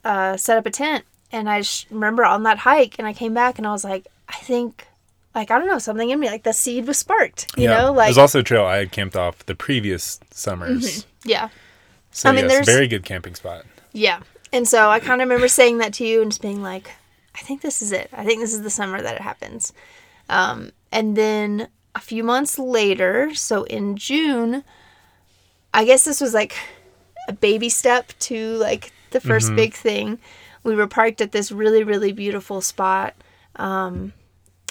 uh, 0.05 0.37
set 0.37 0.57
up 0.57 0.65
a 0.67 0.71
tent. 0.71 1.05
And 1.31 1.49
I 1.49 1.61
just 1.61 1.91
remember 1.91 2.25
on 2.25 2.45
that 2.45 2.59
hike, 2.59 2.99
and 2.99 3.07
I 3.07 3.13
came 3.13 3.35
back 3.35 3.59
and 3.59 3.67
I 3.67 3.73
was 3.73 3.85
like, 3.85 4.07
I 4.31 4.37
think, 4.39 4.87
like, 5.35 5.51
I 5.51 5.59
don't 5.59 5.69
know, 5.69 5.79
something 5.79 6.09
in 6.09 6.19
me, 6.19 6.27
like 6.29 6.43
the 6.43 6.55
seed 6.55 6.87
was 6.87 6.97
sparked, 6.97 7.53
you 7.59 7.67
know? 7.69 7.93
Like, 7.93 8.07
there's 8.07 8.17
also 8.19 8.41
a 8.41 8.43
trail 8.43 8.65
I 8.65 8.79
had 8.79 8.91
camped 8.93 9.15
off 9.15 9.45
the 9.45 9.55
previous 9.55 10.19
summers. 10.31 11.05
yeah, 11.23 11.51
So 12.13 12.31
I 12.31 12.33
mean, 12.33 12.45
yes, 12.45 12.53
there's- 12.53 12.67
very 12.67 12.89
good 12.89 13.05
camping 13.05 13.35
spot. 13.35 13.65
yeah. 13.93 14.21
And 14.53 14.67
so 14.67 14.89
I 14.89 15.01
kind 15.01 15.21
of 15.21 15.29
remember 15.29 15.49
saying 15.49 15.79
that 15.79 15.93
to 15.95 16.07
you 16.07 16.23
and 16.23 16.31
just 16.31 16.43
being 16.43 16.63
like, 16.63 16.91
I 17.35 17.41
think 17.41 17.61
this 17.61 17.83
is 17.83 17.93
it. 17.93 18.11
I 18.13 18.25
think 18.25 18.41
this 18.41 18.53
is 18.55 18.63
the 18.63 18.71
summer 18.71 19.01
that 19.01 19.17
it 19.17 19.21
happens. 19.21 19.73
Um, 20.29 20.73
and 20.91 21.17
then 21.17 21.69
a 21.95 22.01
few 22.01 22.25
months 22.25 22.59
later, 22.59 23.35
so 23.35 23.65
in 23.65 23.97
June, 23.97 24.65
I 25.75 25.85
guess 25.85 26.05
this 26.05 26.21
was 26.21 26.35
like 26.35 26.57
a 27.29 27.33
baby 27.33 27.69
step 27.69 28.13
to 28.21 28.57
like 28.57 28.93
the 29.11 29.21
1st 29.21 29.55
big 29.57 29.75
thing. 29.75 30.19
We 30.65 30.75
were 30.75 30.87
parked 30.87 31.21
at 31.21 31.33
this 31.33 31.53
really, 31.53 31.85
really 31.85 32.13
beautiful 32.13 32.61
spot 32.61 33.15
um, 33.57 34.13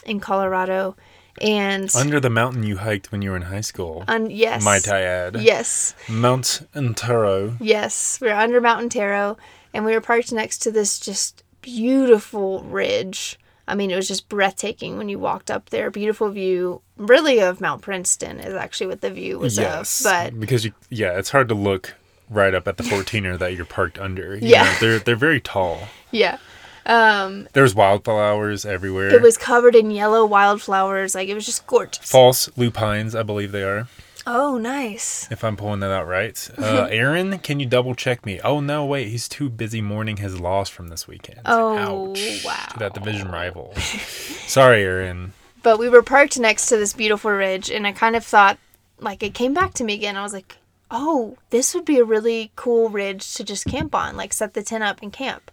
in 0.06 0.20
Colorado. 0.20 0.96
And, 1.40 1.94
Under 1.96 2.20
the 2.20 2.32
mountain 2.32 2.64
you 2.64 2.78
hiked 2.78 3.12
when 3.12 3.22
you 3.22 3.30
were 3.30 3.36
in 3.36 3.44
high 3.44 3.62
school. 3.62 4.04
un- 4.08 4.32
yes. 4.32 4.64
Might 4.64 4.88
I 4.88 5.02
add? 5.02 5.40
Yes. 5.40 5.94
Mount 6.10 6.68
Antero. 6.76 7.56
Yes, 7.60 8.18
we're 8.20 8.34
under 8.34 8.60
Mount 8.60 8.82
Antero, 8.82 9.38
and 9.78 9.86
we 9.86 9.94
were 9.94 10.02
parked 10.02 10.32
next 10.34 10.58
to 10.64 10.72
this 10.72 11.00
just 11.00 11.44
beautiful 11.62 12.64
ridge. 12.64 13.38
I 13.68 13.76
mean, 13.76 13.92
it 13.92 13.96
was 13.96 14.08
just 14.08 14.28
breathtaking 14.30 14.98
when 14.98 15.08
you 15.10 15.20
walked 15.20 15.52
up 15.52 15.70
there. 15.70 15.92
Beautiful 15.92 16.30
view, 16.32 16.82
really, 16.98 17.40
of 17.40 17.62
Mount 17.62 17.82
Princeton 17.84 18.40
is 18.40 18.54
actually 18.56 18.88
what 18.88 19.02
the 19.02 19.12
view 19.12 19.38
was 19.40 19.58
Yes. 19.58 20.00
of. 20.06 20.12
But 20.12 20.40
because 20.40 20.66
you 20.66 20.74
yeah, 20.90 21.18
it's 21.20 21.30
hard 21.30 21.48
to 21.50 21.54
look 21.56 21.94
right 22.30 22.54
up 22.56 22.68
at 22.68 22.78
the 22.78 22.84
14er 22.84 23.38
that 23.40 23.56
you're 23.56 23.66
parked 23.66 24.00
under. 24.00 24.36
you 24.36 24.48
Yeah. 24.48 24.64
know, 24.64 24.76
they're 24.80 25.00
they're 25.00 25.16
very 25.16 25.40
tall. 25.42 25.88
yeah, 26.12 26.38
um, 26.86 27.48
There's 27.54 27.76
wildflowers 27.76 28.66
everywhere. 28.66 29.10
it 29.10 29.22
was 29.22 29.38
covered 29.38 29.76
in 29.76 29.92
yellow 29.92 30.26
wildflowers. 30.26 31.14
Like 31.14 31.28
it 31.30 31.36
was 31.36 31.46
just 31.46 31.68
gorgeous. 31.68 32.10
false 32.10 32.50
lupines, 32.58 33.14
I 33.16 33.24
believe 33.24 33.52
they 33.52 33.64
are. 33.64 33.88
Oh, 34.30 34.58
nice. 34.58 35.26
If 35.32 35.42
I'm 35.46 35.56
pulling 35.56 35.80
that 35.80 35.90
out 35.90 36.06
right. 36.06 36.50
Uh, 36.58 36.88
Aaron, 36.92 37.40
can 37.40 37.62
you 37.62 37.66
double 37.66 37.96
check 37.96 38.26
me? 38.26 38.42
Oh 38.42 38.60
no, 38.60 38.86
wait, 38.86 39.08
he's 39.08 39.30
too 39.30 39.50
busy 39.50 39.80
mourning 39.82 40.18
his 40.18 40.38
loss 40.38 40.68
from 40.68 40.90
this 40.90 41.08
weekend. 41.08 41.40
Oh, 41.46 42.12
Ouch. 42.12 42.44
wow. 42.44 42.66
To 42.74 42.80
that 42.80 42.94
division 42.94 43.32
rival. 43.32 43.74
Sorry, 43.78 44.84
Aaron. 44.84 45.32
But 45.64 45.80
we 45.80 45.88
were 45.88 46.04
parked 46.04 46.38
next 46.38 46.68
to 46.68 46.78
this 46.78 46.92
beautiful 46.92 47.32
ridge, 47.32 47.72
and 47.72 47.88
I 47.88 47.94
kind 47.94 48.18
of 48.18 48.26
thought, 48.26 48.58
like, 49.00 49.24
it 49.24 49.34
came 49.34 49.54
back 49.54 49.74
to 49.76 49.86
me 49.86 49.94
again. 49.94 50.18
I 50.18 50.24
was 50.24 50.34
like, 50.34 50.58
oh, 50.92 51.38
this 51.50 51.74
would 51.74 51.86
be 51.86 52.00
a 52.00 52.06
really 52.06 52.52
cool 52.58 52.90
ridge 52.90 53.34
to 53.36 53.46
just 53.46 53.66
camp 53.66 53.96
on, 53.96 54.18
like, 54.18 54.34
set 54.34 54.54
the 54.54 54.62
tent 54.62 54.84
up 54.84 55.02
and 55.02 55.14
camp. 55.14 55.52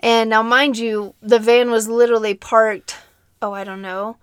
And 0.00 0.30
now, 0.30 0.42
mind 0.42 0.78
you, 0.78 1.14
the 1.22 1.38
van 1.38 1.70
was 1.70 1.88
literally 1.88 2.34
parked, 2.34 2.96
oh, 3.40 3.52
I 3.52 3.62
don't 3.62 3.82
know. 3.82 4.16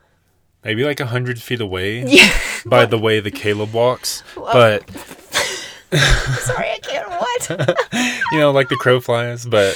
Maybe 0.64 0.84
like 0.84 1.00
a 1.00 1.08
hundred 1.08 1.42
feet 1.42 1.60
away 1.62 2.04
Yeah. 2.08 2.32
by 2.66 2.86
the 2.86 2.98
way 2.98 3.20
the 3.20 3.32
Caleb 3.32 3.74
walks. 3.74 4.24
But 4.36 4.90
Sorry, 5.92 6.72
I 6.72 6.80
can't. 6.82 7.10
What? 7.10 7.78
you 8.32 8.40
know, 8.40 8.52
like 8.52 8.70
the 8.70 8.78
crow 8.78 9.00
flies, 9.02 9.46
but 9.46 9.76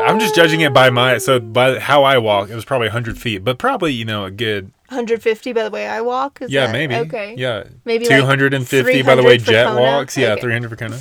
I'm 0.00 0.18
just 0.20 0.34
judging 0.34 0.60
it 0.60 0.72
by 0.72 0.90
my 0.90 1.18
so 1.18 1.38
by 1.40 1.78
how 1.78 2.04
I 2.04 2.18
walk, 2.18 2.48
it 2.50 2.54
was 2.54 2.64
probably 2.64 2.88
100 2.88 3.18
feet, 3.18 3.38
but 3.44 3.58
probably 3.58 3.92
you 3.92 4.04
know 4.04 4.24
a 4.24 4.30
good 4.30 4.70
150 4.88 5.52
by 5.52 5.64
the 5.64 5.70
way 5.70 5.86
I 5.88 6.00
walk? 6.00 6.40
Is 6.40 6.50
yeah 6.50 6.66
that- 6.66 6.72
maybe 6.72 6.94
Okay. 6.94 7.34
yeah 7.36 7.64
Maybe 7.84 8.04
like 8.08 8.20
250 8.20 9.02
by 9.02 9.14
the 9.16 9.22
way 9.22 9.36
Jet 9.36 9.66
Kona? 9.66 9.80
walks 9.80 10.16
yeah 10.16 10.32
Okay. 10.32 10.42
300 10.42 10.68
for 10.70 10.76
Kona 10.76 11.00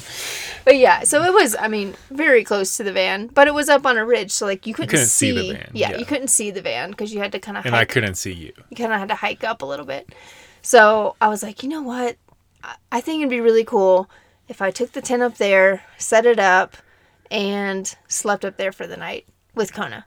but 0.65 0.75
yeah, 0.77 1.03
so 1.03 1.23
it 1.23 1.31
was. 1.33 1.55
I 1.57 1.67
mean, 1.69 1.95
very 2.11 2.43
close 2.43 2.75
to 2.77 2.83
the 2.83 2.91
van, 2.91 3.27
but 3.27 3.47
it 3.47 3.53
was 3.53 3.69
up 3.69 3.85
on 3.85 3.97
a 3.97 4.05
ridge, 4.05 4.31
so 4.31 4.45
like 4.45 4.67
you 4.67 4.73
couldn't, 4.73 4.89
couldn't 4.89 5.05
see, 5.05 5.31
see 5.31 5.47
the 5.49 5.53
van, 5.53 5.71
Yeah, 5.73 5.91
yeah. 5.91 5.97
you 5.97 6.05
couldn't 6.05 6.27
see 6.27 6.51
the 6.51 6.61
van 6.61 6.89
because 6.91 7.13
you 7.13 7.19
had 7.19 7.31
to 7.31 7.39
kind 7.39 7.57
of. 7.57 7.65
And 7.65 7.75
I 7.75 7.85
couldn't 7.85 8.15
see 8.15 8.33
you. 8.33 8.51
you 8.69 8.75
kind 8.75 8.91
of 8.91 8.99
had 8.99 9.09
to 9.09 9.15
hike 9.15 9.43
up 9.43 9.61
a 9.61 9.65
little 9.65 9.85
bit. 9.85 10.09
So 10.61 11.15
I 11.21 11.27
was 11.29 11.43
like, 11.43 11.63
you 11.63 11.69
know 11.69 11.81
what? 11.83 12.17
I- 12.63 12.75
I 12.91 12.99
think 13.01 13.19
it'd 13.21 13.29
be 13.29 13.39
really 13.41 13.63
cool 13.63 14.09
if 14.47 14.61
I 14.61 14.71
took 14.71 14.91
the 14.93 15.01
tent 15.01 15.21
up 15.21 15.37
there, 15.37 15.83
set 15.97 16.25
it 16.25 16.39
up, 16.39 16.75
and 17.31 17.95
slept 18.07 18.43
up 18.45 18.57
there 18.57 18.71
for 18.71 18.87
the 18.87 18.97
night 18.97 19.27
with 19.53 19.73
Kona. 19.73 20.05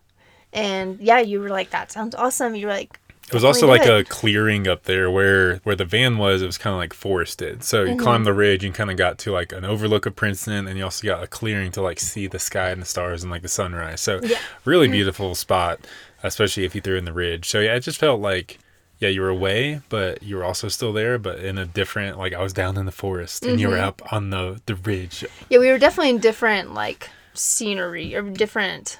And 0.52 0.98
yeah, 1.00 1.18
you 1.20 1.40
were 1.40 1.48
like, 1.50 1.70
that 1.70 1.92
sounds 1.92 2.14
awesome. 2.14 2.54
You 2.54 2.66
were 2.66 2.72
like, 2.72 2.98
It 3.28 3.34
was 3.34 3.44
also 3.44 3.66
like 3.66 3.86
a 3.86 4.04
clearing 4.04 4.66
up 4.66 4.84
there 4.84 5.10
where 5.10 5.56
where 5.64 5.76
the 5.76 5.84
van 5.84 6.18
was. 6.18 6.42
It 6.42 6.46
was 6.46 6.58
kind 6.58 6.72
of 6.74 6.78
like 6.78 6.92
forested. 6.92 7.62
So 7.64 7.84
Mm-hmm. 7.84 7.92
you 7.98 8.02
climbed 8.04 8.26
the 8.26 8.32
ridge 8.32 8.64
and 8.64 8.74
kind 8.74 8.90
of 8.90 8.96
got 8.96 9.18
to 9.18 9.32
like 9.32 9.52
an 9.52 9.64
overlook 9.64 10.06
of 10.06 10.16
Princeton, 10.16 10.66
and 10.66 10.76
you 10.78 10.84
also 10.84 11.06
got 11.06 11.22
a 11.22 11.26
clearing 11.26 11.70
to 11.72 11.82
like 11.82 12.00
see 12.00 12.26
the 12.26 12.38
sky 12.38 12.70
and 12.70 12.80
the 12.82 12.86
stars 12.86 13.22
and 13.22 13.30
like 13.30 13.42
the 13.42 13.48
sunrise. 13.48 14.00
So 14.00 14.20
Yeah. 14.22 14.38
really 14.64 14.88
beautiful 14.88 15.34
spot, 15.34 15.80
especially 16.22 16.64
if 16.64 16.74
you 16.74 16.80
threw 16.80 16.96
in 16.96 17.04
the 17.04 17.12
ridge. 17.12 17.48
So 17.48 17.60
yeah, 17.60 17.74
it 17.74 17.80
just 17.80 17.98
felt 17.98 18.20
like 18.20 18.58
yeah 19.00 19.08
you 19.10 19.20
were 19.20 19.28
away, 19.28 19.80
but 19.90 20.22
you 20.22 20.36
were 20.36 20.44
also 20.44 20.66
still 20.68 20.92
there, 20.92 21.18
but 21.18 21.38
in 21.38 21.56
a 21.58 21.64
different 21.66 22.18
like 22.18 22.32
I 22.32 22.42
was 22.42 22.52
down 22.52 22.76
in 22.76 22.86
the 22.86 22.92
forest 22.92 23.44
and 23.46 23.60
you 23.60 23.68
were 23.68 23.74
Mm-hmm. 23.76 23.84
up 23.88 24.12
on 24.12 24.30
the 24.30 24.60
the 24.66 24.74
ridge. 24.74 25.24
yeah, 25.50 25.58
we 25.58 25.68
were 25.70 25.78
definitely 25.78 26.10
in 26.10 26.18
different 26.18 26.74
like 26.74 27.10
scenery 27.34 28.14
or 28.16 28.22
different, 28.22 28.98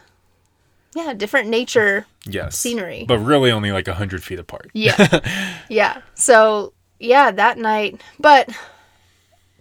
yeah, 0.95 1.13
different 1.15 1.49
nature 1.49 2.07
Yes, 2.27 2.57
Scenery. 2.59 3.05
but 3.07 3.19
really 3.19 3.51
only 3.51 3.73
like 3.73 3.89
a 3.89 3.95
hundred 3.95 4.23
feet 4.23 4.39
apart. 4.39 4.71
Yeah. 4.75 5.21
yeah. 5.69 6.03
So, 6.15 6.73
yeah, 6.99 7.31
that 7.31 7.59
night. 7.59 8.01
But 8.19 8.51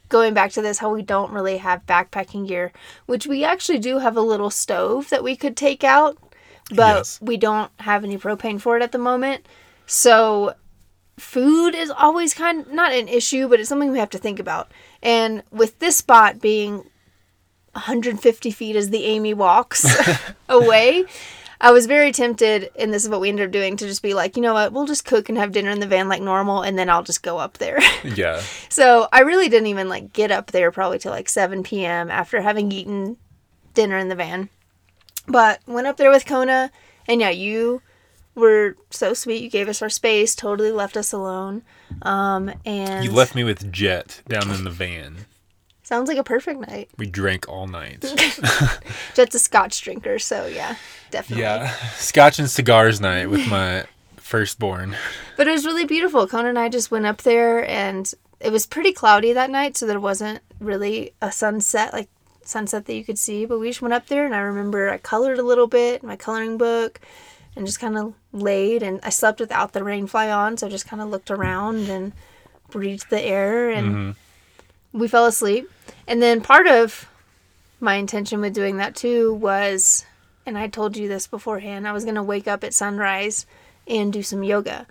going 0.10 0.34
back 0.34 0.52
to 0.54 0.62
this, 0.62 0.78
how 0.80 0.94
we 0.94 1.02
don't 1.02 1.32
really 1.32 1.58
have 1.58 1.86
backpacking 1.86 2.48
gear, 2.48 2.72
which 3.06 3.28
we 3.28 3.44
actually 3.44 3.80
do 3.80 4.00
have 4.00 4.16
a 4.18 4.22
little 4.22 4.50
stove 4.50 5.10
that 5.10 5.24
we 5.24 5.36
could 5.36 5.56
take 5.58 5.84
out, 5.84 6.18
but 6.70 6.98
Yes. 6.98 7.20
we 7.22 7.38
don't 7.38 7.72
have 7.80 8.04
any 8.04 8.18
propane 8.18 8.60
for 8.60 8.76
it 8.78 8.84
at 8.84 8.92
the 8.92 8.98
moment. 8.98 9.46
So, 9.86 10.54
food 11.18 11.74
is 11.76 11.90
always 11.90 12.34
kind 12.34 12.62
of 12.62 12.72
not 12.72 12.92
an 12.92 13.08
issue, 13.08 13.48
but 13.48 13.60
it's 13.60 13.70
something 13.70 13.92
we 13.92 14.00
have 14.00 14.10
to 14.12 14.18
think 14.18 14.40
about. 14.40 14.72
And 15.02 15.44
with 15.52 15.80
this 15.80 15.98
spot 15.98 16.40
being 16.42 16.90
150 17.78 18.52
feet 18.52 18.76
as 18.76 18.90
the 18.90 19.04
Amy 19.06 19.34
walks 19.34 19.86
away, 20.50 21.06
I 21.60 21.72
was 21.72 21.86
very 21.86 22.12
tempted, 22.12 22.70
and 22.78 22.94
this 22.94 23.04
is 23.04 23.10
what 23.10 23.22
we 23.22 23.30
ended 23.30 23.48
up 23.48 23.52
doing, 23.52 23.78
to 23.78 23.88
just 23.88 24.04
be 24.04 24.14
like, 24.14 24.36
you 24.36 24.42
know 24.42 24.54
what, 24.54 24.74
we'll 24.74 24.86
just 24.86 25.06
cook 25.06 25.30
and 25.30 25.38
have 25.38 25.52
dinner 25.52 25.72
in 25.72 25.80
the 25.80 25.88
van 25.88 26.08
like 26.08 26.22
normal, 26.22 26.62
and 26.62 26.78
then 26.78 26.90
I'll 26.90 27.04
just 27.04 27.24
go 27.24 27.38
up 27.38 27.58
there. 27.58 27.80
yeah. 28.04 28.42
so 28.70 29.08
I 29.12 29.22
really 29.22 29.50
didn't 29.50 29.68
even 29.68 29.90
like 29.90 30.14
get 30.14 30.32
up 30.32 30.52
there 30.52 30.72
probably 30.72 31.00
till 31.00 31.12
like 31.12 31.30
7 31.30 31.64
p.m. 31.64 32.12
after 32.12 32.42
having 32.42 32.72
eaten 32.72 33.18
dinner 33.74 33.98
in 33.98 34.10
the 34.10 34.16
van. 34.16 34.50
But 35.28 35.60
went 35.68 35.88
up 35.88 35.98
there 35.98 36.12
with 36.12 36.26
Kona, 36.26 36.72
and 37.08 37.22
yeah, 37.22 37.30
you 37.30 37.82
were 38.36 38.76
so 38.90 39.14
sweet. 39.14 39.42
You 39.42 39.50
gave 39.50 39.68
us 39.68 39.82
our 39.82 39.90
space, 39.90 40.36
totally 40.36 40.72
left 40.72 40.96
us 40.96 41.12
alone. 41.12 41.64
Um, 42.02 42.52
and 42.66 43.04
You 43.04 43.12
left 43.12 43.36
me 43.36 43.44
with 43.44 43.72
Jet 43.72 44.22
down 44.28 44.52
in 44.52 44.64
the 44.64 44.70
van. 44.70 45.27
Sounds 45.88 46.10
like 46.10 46.18
a 46.18 46.24
perfect 46.24 46.60
night. 46.60 46.90
We 46.98 47.06
drank 47.06 47.48
all 47.48 47.66
night. 47.66 48.02
Jet's 49.14 49.36
a 49.36 49.40
Scotch 49.40 49.82
drinker, 49.82 50.20
so 50.20 50.46
yeah, 50.46 50.76
definitely. 51.12 51.44
Yeah, 51.44 51.72
scotch 51.96 52.40
and 52.40 52.50
cigars 52.50 53.00
night 53.00 53.30
with 53.30 53.48
my 53.48 53.86
firstborn. 54.18 54.98
But 55.38 55.48
it 55.48 55.52
was 55.52 55.66
really 55.66 55.86
beautiful. 55.86 56.28
Kona 56.28 56.50
and 56.50 56.60
I 56.60 56.68
just 56.68 56.92
went 56.92 57.06
up 57.06 57.22
there, 57.22 57.66
and 57.66 58.14
it 58.42 58.52
was 58.52 58.66
pretty 58.66 58.92
cloudy 58.92 59.32
that 59.32 59.50
night, 59.50 59.78
so 59.78 59.86
there 59.86 59.98
wasn't 59.98 60.42
really 60.60 61.14
a 61.22 61.32
sunset, 61.32 61.94
like 61.94 62.10
sunset 62.44 62.86
that 62.86 62.94
you 62.94 63.06
could 63.06 63.18
see. 63.18 63.46
But 63.46 63.60
we 63.60 63.70
just 63.70 63.82
went 63.82 63.94
up 63.94 64.08
there, 64.08 64.26
and 64.26 64.36
I 64.36 64.40
remember 64.40 64.90
I 64.90 64.98
colored 64.98 65.40
a 65.40 65.44
little 65.44 65.68
bit 65.68 66.02
in 66.02 66.10
my 66.10 66.18
coloring 66.18 66.58
book, 66.58 67.00
and 67.56 67.66
just 67.66 67.80
kind 67.80 67.98
of 67.98 68.14
laid. 68.34 68.84
And 68.84 69.00
I 69.04 69.10
slept 69.10 69.40
without 69.40 69.72
the 69.72 69.86
rain 69.86 70.06
fly 70.06 70.30
on, 70.32 70.58
so 70.58 70.68
I 70.68 70.70
just 70.70 70.86
kind 70.86 71.02
of 71.02 71.08
looked 71.08 71.32
around 71.32 71.88
and 71.88 72.12
breathed 72.72 73.10
the 73.10 73.22
air, 73.22 73.70
and 73.70 73.88
mm-hmm. 73.88 74.12
We 74.98 75.08
fell 75.08 75.26
asleep. 75.26 75.70
And 76.08 76.22
then 76.22 76.42
part 76.42 76.68
of 76.68 77.08
my 77.80 77.96
intention 77.96 78.42
with 78.42 78.54
doing 78.54 78.78
that 78.78 78.96
too 78.96 79.34
was, 79.36 80.06
and 80.46 80.58
I 80.58 80.68
told 80.68 80.98
you 80.98 81.08
this 81.08 81.28
beforehand, 81.28 81.88
I 81.88 81.92
was 81.94 82.06
gonna 82.06 82.24
wake 82.24 82.48
up 82.48 82.64
at 82.64 82.74
sunrise 82.74 83.46
and 83.88 84.12
do 84.12 84.24
some 84.24 84.44
yoga. 84.44 84.88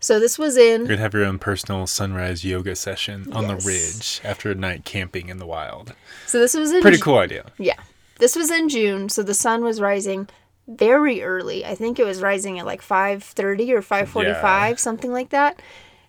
So 0.00 0.20
this 0.20 0.38
was 0.38 0.56
in. 0.56 0.80
You're 0.82 0.88
gonna 0.88 1.00
have 1.00 1.14
your 1.14 1.24
own 1.24 1.38
personal 1.38 1.86
sunrise 1.86 2.44
yoga 2.44 2.76
session 2.76 3.32
on 3.32 3.44
Yes. 3.48 3.64
the 3.64 3.68
ridge 3.68 4.20
after 4.24 4.50
a 4.50 4.54
night 4.54 4.84
camping 4.84 5.28
in 5.28 5.38
the 5.38 5.46
wild. 5.46 5.94
so 6.26 6.38
this 6.38 6.54
was 6.54 6.72
in 6.72 6.82
Pretty 6.82 6.98
cool 6.98 7.18
idea. 7.18 7.46
Yeah. 7.58 7.76
This 8.18 8.36
was 8.36 8.50
in 8.50 8.68
June, 8.68 9.08
so 9.08 9.22
the 9.22 9.34
sun 9.34 9.64
was 9.64 9.80
rising 9.80 10.28
very 10.68 11.22
early. 11.22 11.64
I 11.64 11.74
think 11.74 11.98
it 11.98 12.04
was 12.04 12.22
rising 12.22 12.58
at 12.58 12.64
like 12.66 12.80
5:30 12.82 13.72
or 13.72 13.82
5:45, 13.82 14.70
Yeah. 14.70 14.76
something 14.76 15.12
like 15.12 15.30
that. 15.30 15.60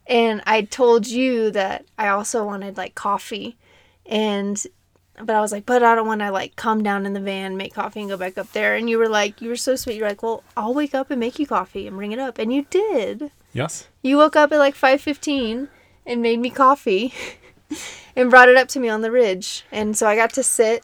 And 0.07 0.41
I 0.45 0.61
told 0.61 1.07
you 1.07 1.51
that 1.51 1.85
I 1.97 2.09
also 2.09 2.45
wanted 2.45 2.77
like 2.77 2.95
coffee 2.95 3.57
and 4.05 4.63
but 5.23 5.35
I 5.35 5.41
was 5.41 5.51
like, 5.51 5.65
but 5.65 5.81
I 5.81 5.95
don't 5.95 6.07
want 6.07 6.21
to 6.21 6.31
like 6.31 6.55
come 6.55 6.83
down 6.83 7.05
in 7.05 7.13
the 7.13 7.21
van, 7.21 7.55
make 7.55 7.73
coffee 7.73 8.01
and 8.01 8.09
go 8.09 8.17
back 8.17 8.37
up 8.37 8.51
there. 8.51 8.75
And 8.75 8.89
you 8.89 8.97
were 8.97 9.07
like, 9.07 9.41
you 9.41 9.49
were 9.49 9.55
so 9.55 9.75
sweet. 9.75 9.95
You're 9.95 10.09
like, 10.09 10.21
"Well, 10.21 10.43
I'll 10.57 10.73
wake 10.73 10.93
up 10.93 11.09
and 11.09 11.19
make 11.19 11.39
you 11.39 11.47
coffee 11.47 11.87
and 11.87 11.95
bring 11.95 12.11
it 12.11 12.19
up." 12.19 12.37
And 12.37 12.51
you 12.51 12.65
did. 12.69 13.31
Yes. 13.53 13.87
You 14.01 14.17
woke 14.17 14.35
up 14.35 14.51
at 14.51 14.59
like 14.59 14.75
5:15 14.75 15.69
and 16.05 16.21
made 16.21 16.39
me 16.39 16.49
coffee 16.49 17.13
and 18.15 18.29
brought 18.29 18.49
it 18.49 18.57
up 18.57 18.67
to 18.69 18.79
me 18.79 18.89
on 18.89 19.01
the 19.01 19.11
ridge. 19.11 19.63
And 19.71 19.95
so 19.95 20.07
I 20.07 20.15
got 20.15 20.33
to 20.33 20.43
sit 20.43 20.83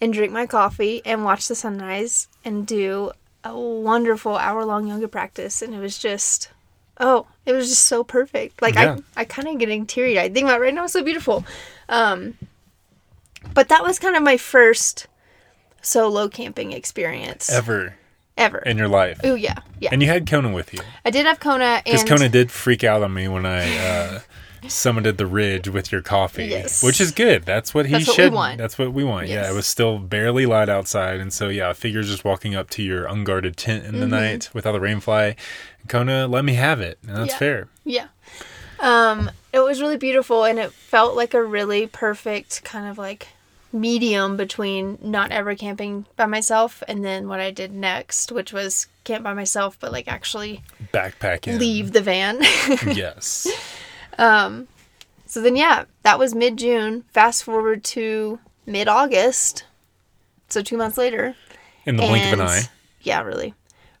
and 0.00 0.12
drink 0.12 0.32
my 0.32 0.46
coffee 0.46 1.02
and 1.04 1.24
watch 1.24 1.48
the 1.48 1.54
sunrise 1.54 2.28
and 2.44 2.66
do 2.66 3.12
a 3.44 3.58
wonderful 3.58 4.36
hour-long 4.36 4.86
yoga 4.86 5.08
practice 5.08 5.62
and 5.62 5.74
it 5.74 5.78
was 5.78 5.98
just 5.98 6.50
oh, 7.00 7.26
it 7.46 7.52
was 7.52 7.68
just 7.68 7.84
so 7.84 8.04
perfect. 8.04 8.62
Like 8.62 8.74
Yeah. 8.74 8.98
I 9.16 9.22
I 9.22 9.24
kind 9.24 9.48
of 9.48 9.58
getting 9.58 9.86
teary-eyed 9.86 10.32
thinking 10.32 10.44
about 10.48 10.60
it 10.60 10.64
right 10.64 10.74
now. 10.74 10.84
It's 10.84 10.92
so 10.92 11.02
beautiful. 11.02 11.44
Um 11.88 12.34
but 13.54 13.68
that 13.68 13.82
was 13.82 13.98
kind 13.98 14.16
of 14.16 14.22
my 14.22 14.36
first 14.36 15.06
solo 15.82 16.28
camping 16.28 16.72
experience 16.72 17.50
Ever 17.50 17.96
ever. 18.36 18.58
in 18.58 18.78
your 18.78 18.88
life. 18.88 19.20
Oh 19.24 19.34
yeah. 19.34 19.58
Yeah. 19.80 19.90
And 19.92 20.02
you 20.02 20.08
had 20.08 20.28
Kona 20.28 20.52
with 20.52 20.72
you. 20.74 20.80
I 21.04 21.10
did 21.10 21.26
have 21.26 21.40
Kona 21.40 21.82
Because 21.84 22.00
and 22.00 22.08
Kona 22.08 22.28
did 22.28 22.50
freak 22.50 22.84
out 22.84 23.02
on 23.02 23.12
me 23.14 23.28
when 23.28 23.46
I 23.46 23.76
uh, 23.78 24.20
summited 24.62 25.16
the 25.16 25.26
ridge 25.26 25.68
with 25.68 25.90
your 25.92 26.02
coffee. 26.02 26.46
Yes. 26.46 26.82
Which 26.82 27.00
is 27.00 27.10
good. 27.12 27.44
That's 27.44 27.72
what 27.74 27.86
he 27.86 27.92
That's 27.92 28.08
what 28.08 28.16
we 28.18 28.22
should. 28.24 28.32
want. 28.32 28.58
That's 28.58 28.78
what 28.78 28.92
we 28.92 29.04
want. 29.04 29.28
Yeah, 29.28 29.50
it 29.50 29.54
was 29.54 29.66
still 29.66 29.98
barely 29.98 30.46
light 30.46 30.68
outside. 30.68 31.20
And 31.20 31.32
so, 31.32 31.48
yeah, 31.48 31.72
figures 31.72 32.08
just 32.08 32.24
walking 32.24 32.54
up 32.54 32.70
to 32.70 32.82
your 32.82 33.06
unguarded 33.06 33.56
tent 33.56 33.84
in 33.84 33.94
the 34.00 34.06
Mm-hmm. 34.06 34.10
night 34.10 34.50
without 34.52 34.72
the 34.72 34.78
rainfly, 34.80 35.36
Kona 35.88 36.26
let 36.26 36.44
me 36.44 36.54
have 36.54 36.80
it. 36.80 36.98
And 37.06 37.16
that's 37.16 37.32
Yeah. 37.32 37.38
fair. 37.38 37.68
Yeah. 37.84 38.06
Um, 38.78 39.30
it 39.52 39.60
was 39.60 39.80
really 39.80 39.96
beautiful 39.98 40.44
and 40.44 40.58
it 40.58 40.72
felt 40.72 41.14
like 41.16 41.34
a 41.34 41.42
really 41.42 41.86
perfect 41.86 42.64
kind 42.64 42.86
of 42.86 42.96
like 42.98 43.28
medium 43.72 44.36
between 44.36 44.98
not 45.02 45.30
ever 45.30 45.54
camping 45.54 46.04
by 46.16 46.26
myself 46.26 46.82
and 46.88 47.04
then 47.04 47.28
what 47.28 47.40
I 47.40 47.50
did 47.50 47.72
next, 47.72 48.32
which 48.32 48.52
was 48.52 48.86
camp 49.04 49.22
by 49.22 49.32
myself, 49.34 49.76
but 49.78 49.92
like 49.92 50.08
actually 50.08 50.62
Backpacking. 50.92 51.58
leave 51.58 51.92
the 51.92 52.00
van. 52.00 52.38
yes. 52.86 53.46
Um, 54.20 54.68
so 55.26 55.40
then, 55.40 55.56
yeah, 55.56 55.84
that 56.02 56.18
was 56.18 56.34
mid 56.34 56.56
June. 56.56 57.04
Fast 57.12 57.42
forward 57.42 57.82
to 57.84 58.38
mid 58.66 58.86
August. 58.86 59.64
So 60.48 60.62
two 60.62 60.76
months 60.76 60.98
later. 60.98 61.34
In 61.86 61.96
the 61.96 62.02
blink 62.06 62.26
of 62.26 62.38
an 62.38 62.46
eye. 62.46 62.62
Yeah, 63.02 63.22
really. 63.22 63.54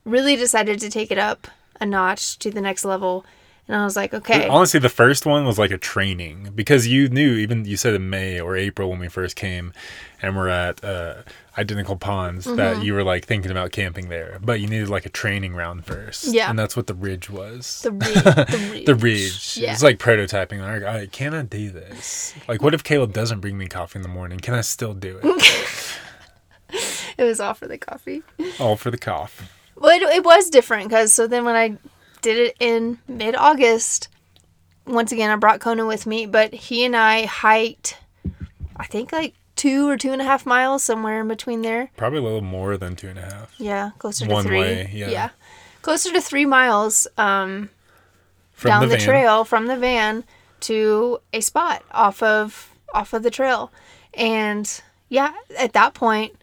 Really 0.04 0.36
decided 0.36 0.78
to 0.80 0.90
take 0.90 1.10
it 1.10 1.18
up 1.18 1.48
a 1.80 1.86
notch 1.86 2.38
to 2.40 2.50
the 2.50 2.60
next 2.60 2.84
level. 2.84 3.24
And 3.70 3.80
I 3.80 3.84
was 3.84 3.94
like, 3.94 4.12
okay. 4.12 4.48
Honestly, 4.48 4.80
the 4.80 4.88
first 4.88 5.24
one 5.26 5.44
was 5.46 5.56
like 5.56 5.70
a 5.70 5.78
training 5.78 6.50
because 6.56 6.88
you 6.88 7.08
knew, 7.08 7.34
even 7.34 7.64
you 7.64 7.76
said 7.76 7.94
in 7.94 8.10
May 8.10 8.40
or 8.40 8.56
April 8.56 8.90
when 8.90 8.98
we 8.98 9.06
first 9.06 9.36
came 9.36 9.72
and 10.20 10.36
we're 10.36 10.48
at 10.48 10.82
uh, 10.82 11.22
Identical 11.56 11.94
Ponds, 11.96 12.46
Mm-hmm. 12.46 12.56
that 12.56 12.82
you 12.82 12.94
were 12.94 13.04
like 13.04 13.24
thinking 13.24 13.52
about 13.52 13.70
camping 13.70 14.08
there, 14.08 14.40
but 14.42 14.58
you 14.60 14.66
needed 14.66 14.88
like 14.88 15.06
a 15.06 15.08
training 15.08 15.54
round 15.54 15.84
first. 15.86 16.24
Yeah. 16.34 16.50
And 16.50 16.58
that's 16.58 16.76
what 16.76 16.88
the 16.88 16.94
ridge 16.94 17.30
was. 17.30 17.82
The 17.82 17.92
ridge. 17.92 18.14
The 18.14 18.68
ridge. 18.72 18.86
The 18.86 18.94
ridge. 18.96 19.56
Yeah. 19.56 19.72
It's 19.72 19.84
like 19.84 19.98
prototyping. 20.00 20.58
Like, 20.60 20.82
all 20.82 20.98
right, 20.98 21.12
can 21.12 21.32
I 21.32 21.42
do 21.42 21.70
this? 21.70 22.34
Like, 22.48 22.62
what 22.62 22.74
if 22.74 22.82
Caleb 22.82 23.12
doesn't 23.12 23.38
bring 23.38 23.56
me 23.56 23.68
coffee 23.68 24.00
in 24.00 24.02
the 24.02 24.08
morning? 24.08 24.40
Can 24.40 24.54
I 24.54 24.62
still 24.62 24.94
do 24.94 25.20
it? 25.22 25.76
It 27.18 27.24
was 27.24 27.38
all 27.40 27.52
for 27.54 27.66
the 27.68 27.76
coffee. 27.76 28.22
All 28.58 28.76
for 28.76 28.90
the 28.90 28.96
coffee. 28.96 29.44
Well, 29.76 29.90
it, 29.94 30.02
it 30.02 30.24
was 30.24 30.48
different 30.48 30.88
because 30.88 31.12
so 31.12 31.26
then 31.26 31.44
when 31.44 31.54
I 31.56 31.76
did 32.20 32.38
it 32.38 32.56
in 32.60 32.98
mid 33.08 33.34
August, 33.34 34.08
once 34.86 35.12
again 35.12 35.30
I 35.30 35.36
brought 35.36 35.60
Kona 35.60 35.86
with 35.86 36.06
me, 36.06 36.26
but 36.26 36.52
he 36.52 36.84
and 36.84 36.96
I 36.96 37.26
hiked, 37.26 37.98
I 38.76 38.86
think 38.86 39.12
like 39.12 39.34
two 39.56 39.88
or 39.88 39.96
two 39.96 40.12
and 40.12 40.22
a 40.22 40.24
half 40.24 40.46
miles 40.46 40.82
somewhere 40.82 41.20
in 41.20 41.28
between 41.28 41.62
there. 41.62 41.90
Probably 41.96 42.18
a 42.18 42.22
little 42.22 42.40
more 42.40 42.76
than 42.76 42.96
two 42.96 43.08
and 43.08 43.18
a 43.18 43.22
half. 43.22 43.54
Yeah, 43.58 43.90
closer 43.98 44.26
to 44.26 44.32
One 44.32 44.44
three. 44.44 44.58
way, 44.58 44.90
yeah. 44.92 45.30
closer 45.82 46.12
to 46.12 46.20
three 46.20 46.46
miles 46.46 47.06
um, 47.18 47.70
From 48.52 48.68
down 48.70 48.88
the, 48.88 48.96
the, 48.96 48.98
trail 48.98 49.44
from 49.44 49.66
the 49.66 49.76
van 49.76 50.24
to 50.60 51.20
a 51.32 51.40
spot 51.40 51.82
off 51.90 52.22
of 52.22 52.70
off 52.94 53.12
of 53.12 53.22
the 53.22 53.30
trail, 53.30 53.70
and 54.14 54.82
yeah, 55.08 55.32
at 55.58 55.74
that 55.74 55.94
point, 55.94 56.34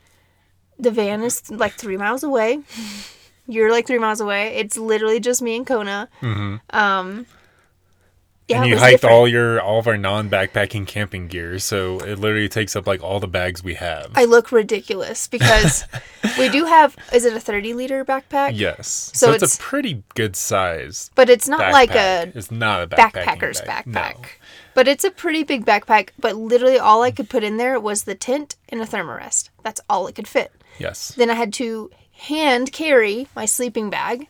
the 0.78 0.92
van 0.92 1.24
is 1.24 1.50
like 1.50 1.74
three 1.74 1.98
miles 1.98 2.24
away. 2.24 2.60
You're 3.48 3.72
like 3.72 3.88
three 3.88 4.00
miles 4.00 4.20
away. 4.22 4.56
It's 4.58 4.78
literally 4.78 5.20
just 5.20 5.42
me 5.42 5.56
and 5.56 5.66
Kona. 5.66 6.10
Um, 6.72 7.26
yeah, 8.48 8.62
and 8.62 8.70
you 8.70 8.78
hiked 8.78 9.02
different. 9.02 9.14
all 9.14 9.28
your 9.28 9.60
all 9.60 9.80
of 9.80 9.88
our 9.88 9.98
non-backpacking 9.98 10.88
camping 10.88 11.28
gear, 11.28 11.60
so 11.60 12.00
it 12.00 12.18
literally 12.18 12.48
takes 12.48 12.78
up 12.78 12.88
like 12.88 13.04
all 13.04 13.20
the 13.20 13.28
bags 13.28 13.62
we 13.62 13.74
have. 13.74 14.10
I 14.16 14.24
look 14.24 14.54
ridiculous 14.54 15.28
because 15.28 15.84
we 16.40 16.48
do 16.48 16.64
have. 16.64 16.96
Is 17.14 17.26
it 17.26 17.34
a 17.34 17.42
30 17.42 17.74
liter 17.74 18.06
backpack? 18.06 18.52
yes, 18.54 19.12
So 19.14 19.28
so, 19.28 19.34
it's, 19.34 19.44
it's- 19.44 19.58
a 19.58 19.62
pretty 19.62 20.02
good 20.16 20.38
size. 20.38 21.12
But 21.14 21.30
it's 21.30 21.50
not 21.50 21.60
Backpack. 21.60 21.72
like 21.74 21.96
a 21.96 22.32
It's 22.36 22.50
not 22.50 22.84
a 22.84 22.88
backpacker's 22.88 23.60
bag. 23.62 23.84
backpack. 23.86 24.16
No. 24.22 24.28
But 24.74 24.88
it's 24.88 25.04
a 25.04 25.12
pretty 25.12 25.44
big 25.44 25.66
backpack. 25.66 26.10
But 26.18 26.38
literally, 26.38 26.80
all 26.80 27.02
I 27.04 27.12
could 27.12 27.30
put 27.30 27.44
in 27.44 27.58
there 27.58 27.78
was 27.82 28.04
the 28.04 28.16
tent 28.16 28.56
and 28.70 28.80
a 28.82 28.86
thermarest. 28.86 29.50
That's 29.62 29.82
all 29.90 30.08
it 30.08 30.16
could 30.16 30.28
fit. 30.28 30.54
Yes. 30.80 31.10
Then 31.18 31.30
I 31.30 31.34
had 31.34 31.52
to 31.54 31.92
hand 32.18 32.72
carry 32.72 33.28
my 33.36 33.46
sleeping 33.46 33.90
bag. 33.90 34.28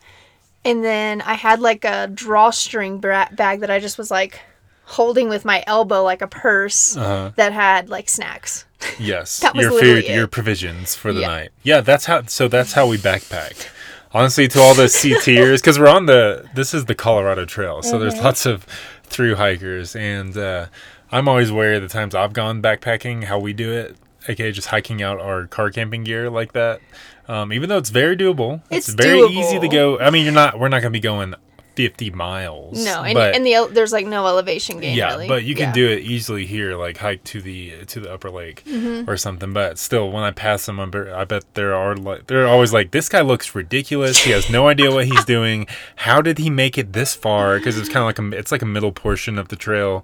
And 0.65 0.83
then 0.83 1.21
I 1.21 1.35
had 1.35 1.59
like 1.61 1.85
a 1.85 2.07
drawstring 2.07 2.99
bra- 2.99 3.29
bag 3.31 3.61
that 3.61 3.69
I 3.71 3.79
just 3.79 3.97
was 3.97 4.11
like 4.11 4.41
holding 4.85 5.29
with 5.29 5.45
my 5.45 5.63
elbow 5.67 6.03
like 6.03 6.21
a 6.21 6.27
purse 6.27 6.95
Uh-huh. 6.97 7.31
that 7.35 7.53
had 7.53 7.89
like 7.89 8.09
snacks. 8.09 8.65
Yes. 8.99 9.39
That 9.39 9.55
was 9.55 9.63
your 9.65 9.79
food, 9.79 10.03
it. 10.05 10.15
your 10.15 10.27
provisions 10.27 10.95
for 10.95 11.11
the 11.13 11.21
Yeah. 11.21 11.27
night. 11.27 11.49
Yeah, 11.63 11.81
that's 11.81 12.05
how. 12.05 12.23
So 12.27 12.47
that's 12.47 12.73
how 12.73 12.87
we 12.87 12.97
backpack. 12.97 13.67
Honestly, 14.13 14.47
to 14.49 14.59
all 14.59 14.73
the 14.75 14.83
CTers, 14.87 15.57
because 15.61 15.79
we're 15.79 15.87
on 15.89 16.05
the. 16.05 16.47
This 16.55 16.73
is 16.73 16.85
the 16.85 16.95
Colorado 16.95 17.45
Trail, 17.45 17.81
so 17.81 17.91
Mm-hmm. 17.93 17.99
there's 17.99 18.21
lots 18.23 18.45
of 18.45 18.65
through 19.03 19.35
hikers, 19.35 19.95
and 19.95 20.37
uh, 20.37 20.67
I'm 21.11 21.27
always 21.27 21.49
aware 21.49 21.73
of 21.75 21.81
the 21.81 21.87
times 21.87 22.13
I've 22.15 22.33
gone 22.33 22.61
backpacking, 22.61 23.23
how 23.25 23.39
we 23.39 23.51
do 23.53 23.71
it, 23.71 23.95
aka 24.27 24.51
just 24.51 24.67
hiking 24.67 25.01
out 25.01 25.19
our 25.19 25.47
car 25.47 25.69
camping 25.71 26.03
gear 26.03 26.29
like 26.29 26.53
that. 26.53 26.79
Um, 27.27 27.51
even 27.53 27.69
though 27.69 27.77
it's 27.77 27.89
very 27.89 28.15
doable, 28.15 28.61
it's, 28.69 28.87
It's 28.89 28.95
very 28.95 29.21
easy 29.21 29.59
to 29.59 29.67
go. 29.67 29.99
I 29.99 30.09
mean, 30.09 30.23
you're 30.23 30.33
not. 30.33 30.59
We're 30.59 30.69
not 30.69 30.81
going 30.81 30.93
to 30.93 30.97
be 30.97 31.01
going 31.01 31.35
50 31.75 32.09
miles. 32.09 32.83
No, 32.83 33.03
and, 33.03 33.13
but, 33.13 33.35
and 33.35 33.45
the 33.45 33.69
there's 33.71 33.91
like 33.93 34.07
no 34.07 34.25
elevation 34.25 34.79
gain 34.79 34.97
yeah, 34.97 35.09
really. 35.11 35.27
but 35.27 35.43
you 35.43 35.53
can 35.53 35.67
Yeah. 35.67 35.73
do 35.73 35.87
it 35.89 35.99
easily 35.99 36.45
here, 36.47 36.75
like 36.75 36.97
hike 36.97 37.23
to 37.25 37.41
the 37.41 37.85
to 37.85 37.99
the 37.99 38.11
upper 38.11 38.31
lake 38.31 38.63
Mm-hmm. 38.65 39.07
or 39.09 39.15
something. 39.17 39.53
But 39.53 39.77
still, 39.77 40.09
when 40.09 40.23
I 40.23 40.31
pass 40.31 40.65
them, 40.65 40.79
I'm, 40.79 40.91
I 41.13 41.23
bet 41.25 41.43
there 41.53 41.75
are 41.75 41.95
like 41.95 42.25
they're 42.27 42.47
always 42.47 42.73
like, 42.73 42.89
this 42.91 43.09
guy 43.09 43.21
looks 43.21 43.53
ridiculous. 43.53 44.23
He 44.23 44.31
has 44.31 44.49
no 44.49 44.67
idea 44.73 44.89
what 44.91 45.05
he's 45.05 45.23
doing. 45.25 45.67
How 45.97 46.19
did 46.21 46.39
he 46.39 46.49
make 46.49 46.79
it 46.79 46.93
this 46.93 47.13
far? 47.13 47.57
Because 47.59 47.77
it's 47.77 47.89
kind 47.89 47.99
of 47.99 48.05
like 48.05 48.19
a 48.33 48.37
it's 48.39 48.51
like 48.51 48.63
a 48.63 48.65
middle 48.65 48.91
portion 48.91 49.37
of 49.37 49.49
the 49.49 49.55
trail. 49.55 50.03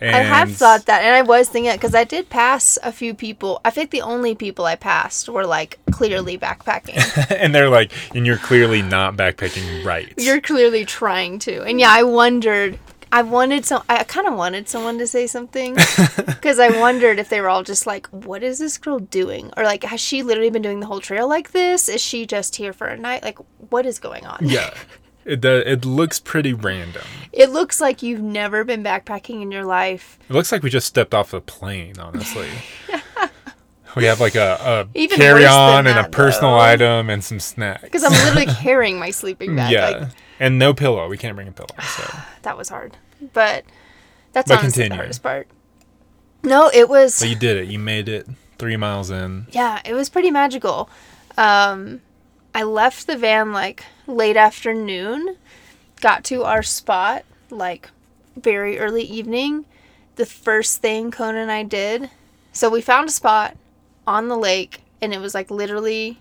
And 0.00 0.16
I 0.16 0.20
have 0.20 0.54
thought 0.56 0.86
that, 0.86 1.02
and 1.02 1.14
I 1.14 1.22
was 1.22 1.48
thinking 1.48 1.72
because 1.72 1.94
I 1.94 2.04
did 2.04 2.30
pass 2.30 2.78
a 2.82 2.90
few 2.90 3.12
people. 3.12 3.60
I 3.64 3.70
think 3.70 3.90
the 3.90 4.00
only 4.00 4.34
people 4.34 4.64
I 4.64 4.76
passed 4.76 5.28
were 5.28 5.44
like 5.44 5.78
clearly 5.90 6.38
backpacking. 6.38 7.30
and 7.38 7.54
they're 7.54 7.68
like, 7.68 7.92
and 8.14 8.26
you're 8.26 8.38
clearly 8.38 8.80
not 8.80 9.16
backpacking 9.16 9.84
right. 9.84 10.12
You're 10.16 10.40
clearly 10.40 10.84
trying 10.86 11.38
to, 11.40 11.62
and 11.62 11.78
yeah, 11.78 11.90
I 11.90 12.02
wondered. 12.02 12.78
I 13.12 13.22
wanted 13.22 13.66
some. 13.66 13.82
I 13.88 14.04
kind 14.04 14.28
of 14.28 14.34
wanted 14.34 14.68
someone 14.68 14.96
to 14.98 15.06
say 15.06 15.26
something 15.26 15.74
because 16.26 16.60
I 16.60 16.78
wondered 16.80 17.18
if 17.18 17.28
they 17.28 17.40
were 17.40 17.48
all 17.48 17.64
just 17.64 17.84
like, 17.84 18.06
"What 18.08 18.44
is 18.44 18.60
this 18.60 18.78
girl 18.78 19.00
doing?" 19.00 19.50
Or 19.56 19.64
like, 19.64 19.82
has 19.82 20.00
she 20.00 20.22
literally 20.22 20.50
been 20.50 20.62
doing 20.62 20.78
the 20.78 20.86
whole 20.86 21.00
trail 21.00 21.28
like 21.28 21.50
this? 21.50 21.88
Is 21.88 22.00
she 22.00 22.24
just 22.24 22.54
here 22.54 22.72
for 22.72 22.86
a 22.86 22.96
night? 22.96 23.24
Like, 23.24 23.38
what 23.70 23.84
is 23.84 23.98
going 23.98 24.24
on? 24.26 24.38
yeah. 24.42 24.72
It, 25.24 25.40
does, 25.40 25.64
it 25.66 25.84
looks 25.84 26.18
pretty 26.18 26.52
random. 26.52 27.02
It 27.32 27.50
looks 27.50 27.80
like 27.80 28.02
you've 28.02 28.22
never 28.22 28.64
been 28.64 28.82
backpacking 28.82 29.42
in 29.42 29.50
your 29.52 29.64
life. 29.64 30.18
It 30.28 30.32
looks 30.32 30.50
like 30.50 30.62
we 30.62 30.70
just 30.70 30.86
stepped 30.86 31.14
off 31.14 31.32
a 31.34 31.40
plane, 31.40 31.98
honestly. 31.98 32.48
we 33.96 34.04
have 34.04 34.20
like 34.20 34.34
a, 34.34 34.86
a 34.94 35.08
carry 35.08 35.46
on 35.46 35.86
and 35.86 35.98
a 35.98 36.08
personal 36.08 36.52
though. 36.52 36.60
item 36.60 37.10
and 37.10 37.22
some 37.22 37.40
snacks. 37.40 37.82
Because 37.82 38.04
I'm 38.04 38.12
literally 38.12 38.46
carrying 38.62 38.98
my 38.98 39.10
sleeping 39.10 39.56
bag. 39.56 39.72
yeah. 39.72 39.88
Like, 39.90 40.08
and 40.38 40.58
no 40.58 40.72
pillow. 40.72 41.08
We 41.08 41.18
can't 41.18 41.36
bring 41.36 41.48
a 41.48 41.52
pillow. 41.52 41.68
So 41.96 42.16
that 42.42 42.56
was 42.56 42.68
hard. 42.68 42.96
But 43.32 43.64
that's 44.32 44.48
But 44.48 44.60
honestly 44.60 44.88
the 44.88 44.94
hardest 44.94 45.22
part. 45.22 45.48
No, 46.42 46.70
it 46.72 46.88
was 46.88 47.20
but 47.20 47.28
you 47.28 47.36
did 47.36 47.58
it. 47.58 47.68
You 47.68 47.78
made 47.78 48.08
it 48.08 48.26
three 48.58 48.76
miles 48.76 49.10
in. 49.10 49.46
yeah, 49.50 49.80
it 49.84 49.92
was 49.92 50.08
pretty 50.08 50.30
magical. 50.30 50.88
Um 51.36 52.00
I 52.54 52.62
left 52.62 53.06
the 53.06 53.16
van 53.16 53.52
like 53.52 53.84
late 54.10 54.36
afternoon, 54.36 55.36
got 56.00 56.24
to 56.24 56.44
our 56.44 56.62
spot 56.62 57.24
like 57.50 57.90
very 58.36 58.78
early 58.78 59.02
evening. 59.02 59.64
The 60.16 60.26
first 60.26 60.82
thing 60.82 61.10
Kona 61.10 61.38
and 61.38 61.50
I 61.50 61.62
did, 61.62 62.10
so 62.52 62.68
we 62.68 62.80
found 62.80 63.08
a 63.08 63.12
spot 63.12 63.56
on 64.06 64.28
the 64.28 64.36
lake 64.36 64.80
and 65.00 65.14
it 65.14 65.20
was 65.20 65.34
like 65.34 65.50
literally 65.50 66.18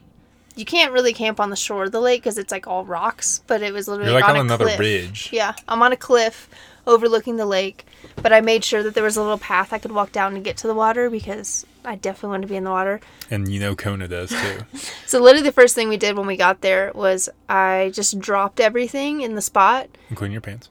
you 0.56 0.66
can't 0.66 0.92
really 0.92 1.14
camp 1.14 1.40
on 1.40 1.50
the 1.50 1.56
shore 1.56 1.86
of 1.86 1.92
the 1.92 2.02
lake 2.02 2.22
because 2.22 2.38
it's 2.38 2.52
like 2.52 2.68
all 2.68 2.84
rocks, 2.84 3.42
but 3.48 3.62
it 3.62 3.74
was 3.74 3.88
literally 3.88 4.12
You're 4.12 4.20
like 4.20 4.30
on, 4.30 4.32
on 4.32 4.38
a 4.38 4.42
another 4.42 4.66
cliff. 4.66 4.80
ridge. 4.80 5.30
Yeah, 5.32 5.54
I'm 5.68 5.82
on 5.82 5.94
a 5.94 5.98
cliff 5.98 6.50
overlooking 6.86 7.38
the 7.38 7.46
lake, 7.46 7.86
but 8.18 8.34
I 8.34 8.42
made 8.42 8.64
sure 8.66 8.84
that 8.84 8.94
there 8.94 9.04
was 9.04 9.16
a 9.16 9.22
little 9.22 9.38
path 9.38 9.72
I 9.72 9.78
could 9.80 9.92
walk 9.92 10.12
down 10.12 10.34
to 10.34 10.40
get 10.40 10.58
to 10.58 10.68
the 10.68 10.74
water 10.74 11.10
because 11.10 11.66
I 11.86 11.96
definitely 11.96 12.30
want 12.30 12.42
to 12.44 12.48
be 12.48 12.56
in 12.56 12.64
the 12.64 12.72
water. 12.72 13.00
And 13.32 13.48
you 13.52 13.60
know 13.60 13.76
Kona 13.76 14.08
does 14.08 14.30
too. 14.30 14.60
So 15.06 15.20
literally 15.20 15.44
the 15.44 15.52
first 15.52 15.74
thing 15.74 15.90
we 15.90 15.98
did 15.98 16.18
when 16.18 16.28
we 16.28 16.38
got 16.38 16.62
there 16.62 16.92
was 16.94 17.30
I 17.48 17.92
just 17.96 18.20
dropped 18.20 18.60
everything 18.60 19.22
in 19.22 19.34
the 19.36 19.42
spot. 19.42 19.90
including 20.10 20.34
your 20.34 20.42
pants. 20.42 20.70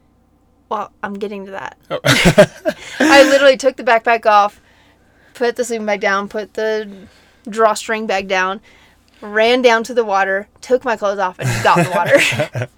Well, 0.68 0.92
I'm 1.02 1.14
getting 1.14 1.46
to 1.46 1.50
that. 1.52 1.78
Oh. 1.90 1.98
I 3.00 3.24
literally 3.24 3.56
took 3.56 3.76
the 3.76 3.82
backpack 3.82 4.26
off, 4.26 4.60
put 5.34 5.56
the 5.56 5.64
sleeping 5.64 5.86
bag 5.86 6.00
down, 6.00 6.28
put 6.28 6.54
the 6.54 7.08
drawstring 7.48 8.06
bag 8.06 8.28
down, 8.28 8.60
ran 9.20 9.62
down 9.62 9.82
to 9.84 9.94
the 9.94 10.04
water, 10.04 10.46
took 10.60 10.84
my 10.84 10.96
clothes 10.96 11.18
off, 11.18 11.38
and 11.38 11.64
got 11.64 11.78
in 11.78 11.84
the 11.84 11.90
water. 11.90 12.68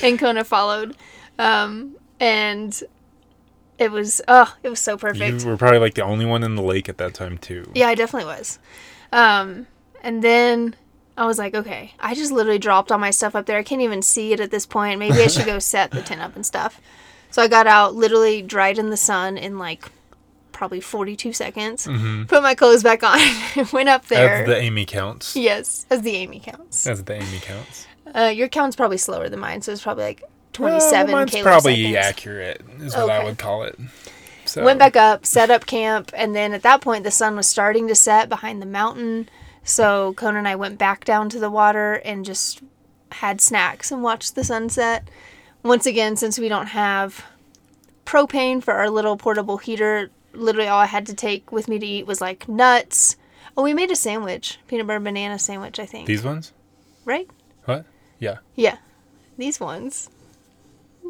and 0.06 0.18
Kona 0.18 0.44
followed. 0.44 0.94
Um, 1.38 1.96
and 2.20 2.80
it 3.82 3.90
was, 3.90 4.20
oh, 4.28 4.54
it 4.62 4.68
was 4.68 4.80
so 4.80 4.96
perfect. 4.96 5.42
you 5.42 5.48
were 5.48 5.56
probably 5.56 5.78
like 5.78 5.94
the 5.94 6.02
only 6.04 6.24
one 6.24 6.42
in 6.42 6.54
the 6.54 6.62
lake 6.62 6.88
at 6.88 6.98
that 6.98 7.14
time 7.14 7.38
too. 7.38 7.70
Yeah, 7.74 7.88
I 7.88 7.94
definitely 7.94 8.26
was. 8.26 8.58
Um, 9.12 9.66
and 10.02 10.22
then 10.22 10.74
I 11.16 11.26
was 11.26 11.38
like, 11.38 11.54
okay, 11.54 11.92
I 12.00 12.14
just 12.14 12.32
literally 12.32 12.58
dropped 12.58 12.90
all 12.90 12.98
my 12.98 13.10
stuff 13.10 13.34
up 13.34 13.46
there. 13.46 13.58
I 13.58 13.62
can't 13.62 13.82
even 13.82 14.02
see 14.02 14.32
it 14.32 14.40
at 14.40 14.50
this 14.50 14.66
point. 14.66 14.98
Maybe 14.98 15.20
I 15.20 15.26
should 15.26 15.46
go 15.46 15.58
set 15.60 15.90
the 15.90 16.02
tent 16.02 16.20
up 16.20 16.34
and 16.34 16.44
stuff. 16.46 16.80
So 17.30 17.42
I 17.42 17.48
got 17.48 17.66
out, 17.66 17.94
literally 17.94 18.42
dried 18.42 18.78
in 18.78 18.90
the 18.90 18.96
sun 18.96 19.38
in 19.38 19.58
like 19.58 19.90
probably 20.52 20.80
42 20.80 21.32
seconds, 21.32 21.86
put 22.28 22.42
my 22.42 22.54
clothes 22.54 22.82
back 22.82 23.02
on, 23.02 23.18
went 23.72 23.88
up 23.88 24.06
there. 24.06 24.42
As 24.42 24.46
the 24.46 24.56
Amy 24.56 24.84
counts. 24.84 25.34
yes, 25.34 25.86
as 25.90 26.02
the 26.02 26.14
Amy 26.14 26.40
counts. 26.40 26.86
As 26.86 27.02
the 27.02 27.14
Amy 27.14 27.38
counts. 27.40 27.86
Uh, 28.14 28.32
your 28.34 28.48
count's 28.48 28.76
probably 28.76 28.98
slower 28.98 29.28
than 29.28 29.40
mine, 29.40 29.62
so 29.62 29.72
it's 29.72 29.82
probably 29.82 30.04
like 30.04 30.22
Well, 30.58 30.78
27 30.78 31.12
mine's 31.12 31.30
kilo 31.30 31.42
probably 31.44 31.92
seconds. 31.92 32.06
accurate, 32.06 32.60
is 32.80 32.94
what 32.94 33.10
I 33.10 33.24
would 33.24 33.38
call 33.38 33.62
it. 33.64 33.78
So 34.44 34.64
Went 34.64 34.78
back 34.78 34.96
up, 34.96 35.24
set 35.24 35.50
up 35.50 35.66
camp, 35.66 36.10
and 36.14 36.34
then 36.34 36.52
at 36.52 36.62
that 36.62 36.80
point 36.80 37.04
the 37.04 37.10
sun 37.10 37.36
was 37.36 37.46
starting 37.46 37.88
to 37.88 37.94
set 37.94 38.28
behind 38.28 38.60
the 38.60 38.66
mountain. 38.66 39.28
So 39.64 40.12
Kona 40.14 40.38
and 40.38 40.48
I 40.48 40.56
went 40.56 40.78
back 40.78 41.04
down 41.04 41.28
to 41.30 41.38
the 41.38 41.50
water 41.50 41.94
and 42.04 42.24
just 42.24 42.60
had 43.12 43.40
snacks 43.40 43.90
and 43.92 44.02
watched 44.02 44.34
the 44.34 44.44
sunset. 44.44 45.08
Once 45.62 45.86
again, 45.86 46.16
since 46.16 46.38
we 46.38 46.48
don't 46.48 46.68
have 46.68 47.24
propane 48.04 48.62
for 48.62 48.74
our 48.74 48.90
little 48.90 49.16
portable 49.16 49.58
heater, 49.58 50.10
literally 50.32 50.68
all 50.68 50.80
I 50.80 50.86
had 50.86 51.06
to 51.06 51.14
take 51.14 51.52
with 51.52 51.68
me 51.68 51.78
to 51.78 51.86
eat 51.86 52.06
was 52.06 52.20
like 52.20 52.48
nuts. 52.48 53.16
Oh, 53.56 53.62
we 53.62 53.74
made 53.74 53.90
a 53.90 53.96
sandwich, 53.96 54.58
peanut 54.66 54.86
butter 54.86 54.98
banana 55.00 55.38
sandwich, 55.38 55.78
I 55.78 55.86
think. 55.86 56.06
These 56.06 56.24
ones? 56.24 56.52
right? 57.04 57.28
What? 57.64 57.84
Yeah. 58.18 58.38
Yeah, 58.54 58.76
these 59.36 59.60
ones. 59.60 60.08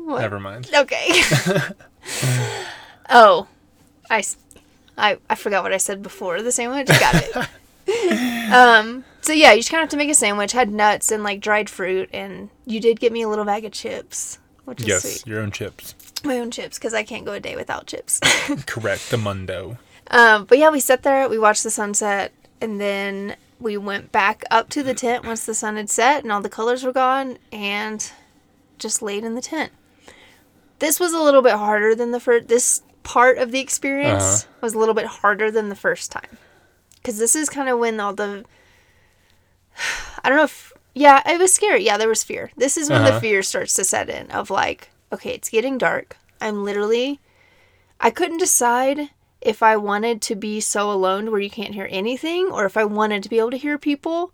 What? 0.05 0.21
Never 0.21 0.41
mind. 0.41 0.69
Okay. 0.75 1.07
oh, 3.11 3.47
I, 4.11 4.23
I, 4.99 5.19
I 5.31 5.35
forgot 5.35 5.63
what 5.63 5.73
I 5.73 5.77
said 5.79 6.03
before 6.03 6.43
the 6.43 6.53
sandwich. 6.53 6.89
Got 6.89 7.15
it. 7.87 8.53
um. 8.53 9.05
So 9.21 9.33
yeah, 9.33 9.53
you 9.53 9.59
just 9.61 9.71
kind 9.71 9.79
of 9.81 9.85
have 9.85 9.91
to 9.91 9.97
make 9.97 10.11
a 10.11 10.15
sandwich. 10.15 10.53
Had 10.53 10.71
nuts 10.73 11.11
and 11.13 11.23
like 11.23 11.41
dried 11.41 11.71
fruit, 11.71 12.11
and 12.13 12.51
you 12.67 12.81
did 12.81 12.99
get 13.01 13.13
me 13.13 13.23
a 13.23 13.29
little 13.29 13.45
bag 13.45 13.65
of 13.65 13.73
chips, 13.73 14.39
which 14.65 14.81
is 14.81 14.87
Yes, 14.89 15.03
sweet. 15.03 15.27
your 15.31 15.41
own 15.41 15.51
chips. 15.53 15.95
My 16.25 16.39
own 16.39 16.51
chips 16.51 16.79
because 16.79 16.95
I 16.95 17.03
can't 17.05 17.25
go 17.25 17.33
a 17.33 17.41
day 17.41 17.57
without 17.57 17.87
chips. 17.87 18.21
Correct. 18.67 19.11
The 19.11 19.19
Mundo. 19.19 19.79
um. 20.11 20.45
But 20.45 20.59
yeah, 20.59 20.71
we 20.71 20.81
sat 20.81 21.03
there. 21.05 21.29
We 21.29 21.39
watched 21.39 21.63
the 21.63 21.71
sunset, 21.71 22.33
and 22.61 22.81
then 22.81 23.37
we 23.61 23.77
went 23.77 24.11
back 24.11 24.43
up 24.51 24.69
to 24.71 24.83
the 24.83 24.95
tent 24.95 25.25
once 25.25 25.47
the 25.47 25.55
sun 25.55 25.77
had 25.77 25.89
set 25.89 26.25
and 26.25 26.33
all 26.33 26.41
the 26.41 26.49
colors 26.49 26.83
were 26.83 26.93
gone, 26.93 27.39
and 27.53 28.11
just 28.79 29.03
laid 29.03 29.23
in 29.23 29.37
the 29.37 29.41
tent. 29.43 29.71
This 30.83 30.99
was 30.99 31.13
a 31.13 31.21
little 31.23 31.43
bit 31.43 31.53
harder 31.55 31.95
than 31.95 32.11
the 32.11 32.19
first. 32.19 32.49
This 32.49 32.83
part 33.05 33.39
of 33.39 33.53
the 33.53 33.61
experience 33.61 34.43
Uh-huh. 34.43 34.59
was 34.63 34.75
a 34.75 34.79
little 34.81 34.95
bit 34.95 35.07
harder 35.07 35.49
than 35.49 35.69
the 35.69 35.77
first 35.77 36.11
time, 36.11 36.37
because 36.97 37.19
this 37.19 37.37
is 37.37 37.49
kind 37.49 37.69
of 37.69 37.79
when 37.79 38.01
all 38.01 38.13
the. 38.13 38.45
I 40.25 40.29
don't 40.29 40.39
know 40.39 40.45
if 40.45 40.73
yeah, 40.93 41.23
it 41.25 41.39
was 41.39 41.55
scary. 41.55 41.85
Yeah, 41.85 41.97
there 41.99 42.09
was 42.09 42.25
fear. 42.25 42.51
This 42.57 42.77
is 42.77 42.91
when 42.91 43.05
the 43.05 43.11
Uh-huh. 43.11 43.21
fear 43.21 43.43
starts 43.45 43.75
to 43.75 43.85
set 43.85 44.11
in 44.11 44.29
of 44.33 44.51
like, 44.51 44.91
okay, 45.13 45.31
it's 45.31 45.49
getting 45.49 45.79
dark. 45.79 46.17
I'm 46.41 46.65
literally 46.65 47.21
I 48.01 48.11
couldn't 48.11 48.39
decide 48.39 49.11
if 49.41 49.63
I 49.63 49.77
wanted 49.77 50.21
to 50.23 50.35
be 50.35 50.61
so 50.61 50.91
alone 50.91 51.31
where 51.31 51.41
you 51.41 51.51
can't 51.51 51.75
hear 51.75 51.87
anything, 51.91 52.47
or 52.51 52.65
if 52.67 52.77
I 52.77 52.85
wanted 52.85 53.23
to 53.23 53.29
be 53.29 53.39
able 53.39 53.53
to 53.53 53.57
hear 53.67 53.79
people, 53.79 54.33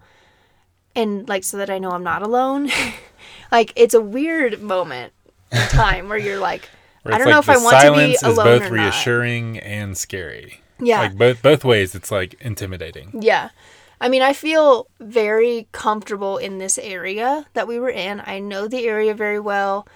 and 0.96 1.28
like 1.28 1.44
so 1.44 1.58
that 1.58 1.68
I 1.68 1.78
know 1.78 1.90
I'm 1.90 2.02
not 2.12 2.22
alone. 2.22 2.70
like 3.52 3.72
it's 3.76 3.92
a 3.94 4.00
weird 4.00 4.62
moment 4.62 5.12
time 5.50 6.08
where 6.08 6.18
you're 6.18 6.38
like, 6.38 6.68
Where 7.02 7.14
I 7.14 7.18
don't 7.18 7.30
know 7.30 7.38
if 7.38 7.48
I 7.48 7.56
want 7.56 7.76
to 7.80 7.82
be 7.82 7.86
alone. 7.86 8.14
silence 8.16 8.22
is 8.22 8.36
both 8.36 8.62
or 8.62 8.76
not. 8.76 8.84
reassuring 8.84 9.58
and 9.58 9.96
scary. 9.96 10.60
Yeah. 10.80 11.00
Like 11.00 11.16
both 11.16 11.42
both 11.42 11.64
ways, 11.64 11.94
it's 11.94 12.10
like 12.10 12.34
intimidating. 12.40 13.10
Yeah. 13.20 13.50
I 14.00 14.08
mean, 14.08 14.22
I 14.22 14.32
feel 14.32 14.86
very 15.00 15.66
comfortable 15.72 16.38
in 16.38 16.58
this 16.58 16.78
area 16.78 17.46
that 17.54 17.66
we 17.66 17.78
were 17.80 17.90
in. 17.90 18.22
I 18.24 18.38
know 18.38 18.68
the 18.68 18.86
area 18.86 19.14
very 19.14 19.40
well. 19.40 19.88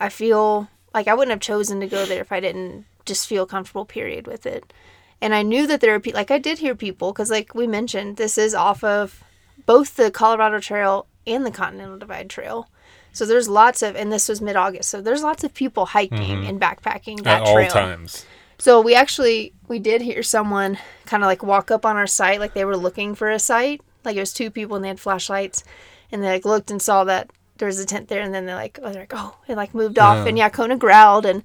I 0.00 0.08
feel 0.08 0.68
like 0.92 1.06
I 1.06 1.14
wouldn't 1.14 1.30
have 1.30 1.40
chosen 1.40 1.80
to 1.80 1.86
go 1.86 2.04
there 2.04 2.20
if 2.20 2.32
I 2.32 2.40
didn't 2.40 2.84
just 3.04 3.28
feel 3.28 3.46
comfortable, 3.46 3.84
period, 3.84 4.26
with 4.26 4.44
it. 4.46 4.72
And 5.20 5.34
I 5.34 5.42
knew 5.42 5.66
that 5.66 5.80
there 5.80 5.92
were 5.92 6.00
people, 6.00 6.18
like, 6.18 6.30
I 6.30 6.38
did 6.38 6.58
hear 6.58 6.74
people, 6.74 7.12
because, 7.12 7.30
like 7.30 7.54
we 7.54 7.66
mentioned, 7.66 8.16
this 8.16 8.36
is 8.36 8.54
off 8.54 8.82
of 8.82 9.22
both 9.66 9.96
the 9.96 10.10
Colorado 10.10 10.58
Trail 10.58 11.06
and 11.26 11.46
the 11.46 11.50
Continental 11.50 11.98
Divide 11.98 12.28
Trail. 12.28 12.68
So 13.14 13.24
there's 13.24 13.48
lots 13.48 13.80
of, 13.80 13.96
and 13.96 14.12
this 14.12 14.28
was 14.28 14.42
mid 14.42 14.56
August, 14.56 14.90
so 14.90 15.00
there's 15.00 15.22
lots 15.22 15.44
of 15.44 15.54
people 15.54 15.86
hiking 15.86 16.18
mm-hmm. 16.18 16.46
and 16.46 16.60
backpacking 16.60 17.22
that 17.22 17.42
At 17.42 17.48
all 17.48 17.66
times. 17.68 18.26
So 18.58 18.80
we 18.80 18.94
actually 18.94 19.54
we 19.68 19.78
did 19.78 20.02
hear 20.02 20.22
someone 20.22 20.78
kind 21.06 21.22
of 21.22 21.28
like 21.28 21.42
walk 21.42 21.70
up 21.70 21.86
on 21.86 21.96
our 21.96 22.06
site 22.06 22.40
like 22.40 22.54
they 22.54 22.64
were 22.64 22.76
looking 22.76 23.14
for 23.14 23.30
a 23.30 23.38
site. 23.38 23.80
Like 24.04 24.16
it 24.16 24.20
was 24.20 24.32
two 24.32 24.50
people 24.50 24.76
and 24.76 24.84
they 24.84 24.88
had 24.88 25.00
flashlights 25.00 25.64
and 26.12 26.22
they 26.22 26.28
like 26.28 26.44
looked 26.44 26.70
and 26.70 26.80
saw 26.80 27.04
that 27.04 27.30
there 27.58 27.66
was 27.66 27.78
a 27.78 27.86
tent 27.86 28.08
there 28.08 28.22
and 28.22 28.34
then 28.34 28.46
they're 28.46 28.54
like 28.54 28.78
oh 28.82 28.92
they're 28.92 29.02
like 29.02 29.12
oh 29.14 29.36
it 29.48 29.56
like 29.56 29.74
moved 29.74 29.98
off 29.98 30.16
Yeah. 30.16 30.26
and 30.26 30.38
yeah 30.38 30.48
Kona 30.48 30.76
growled 30.76 31.26
and 31.26 31.42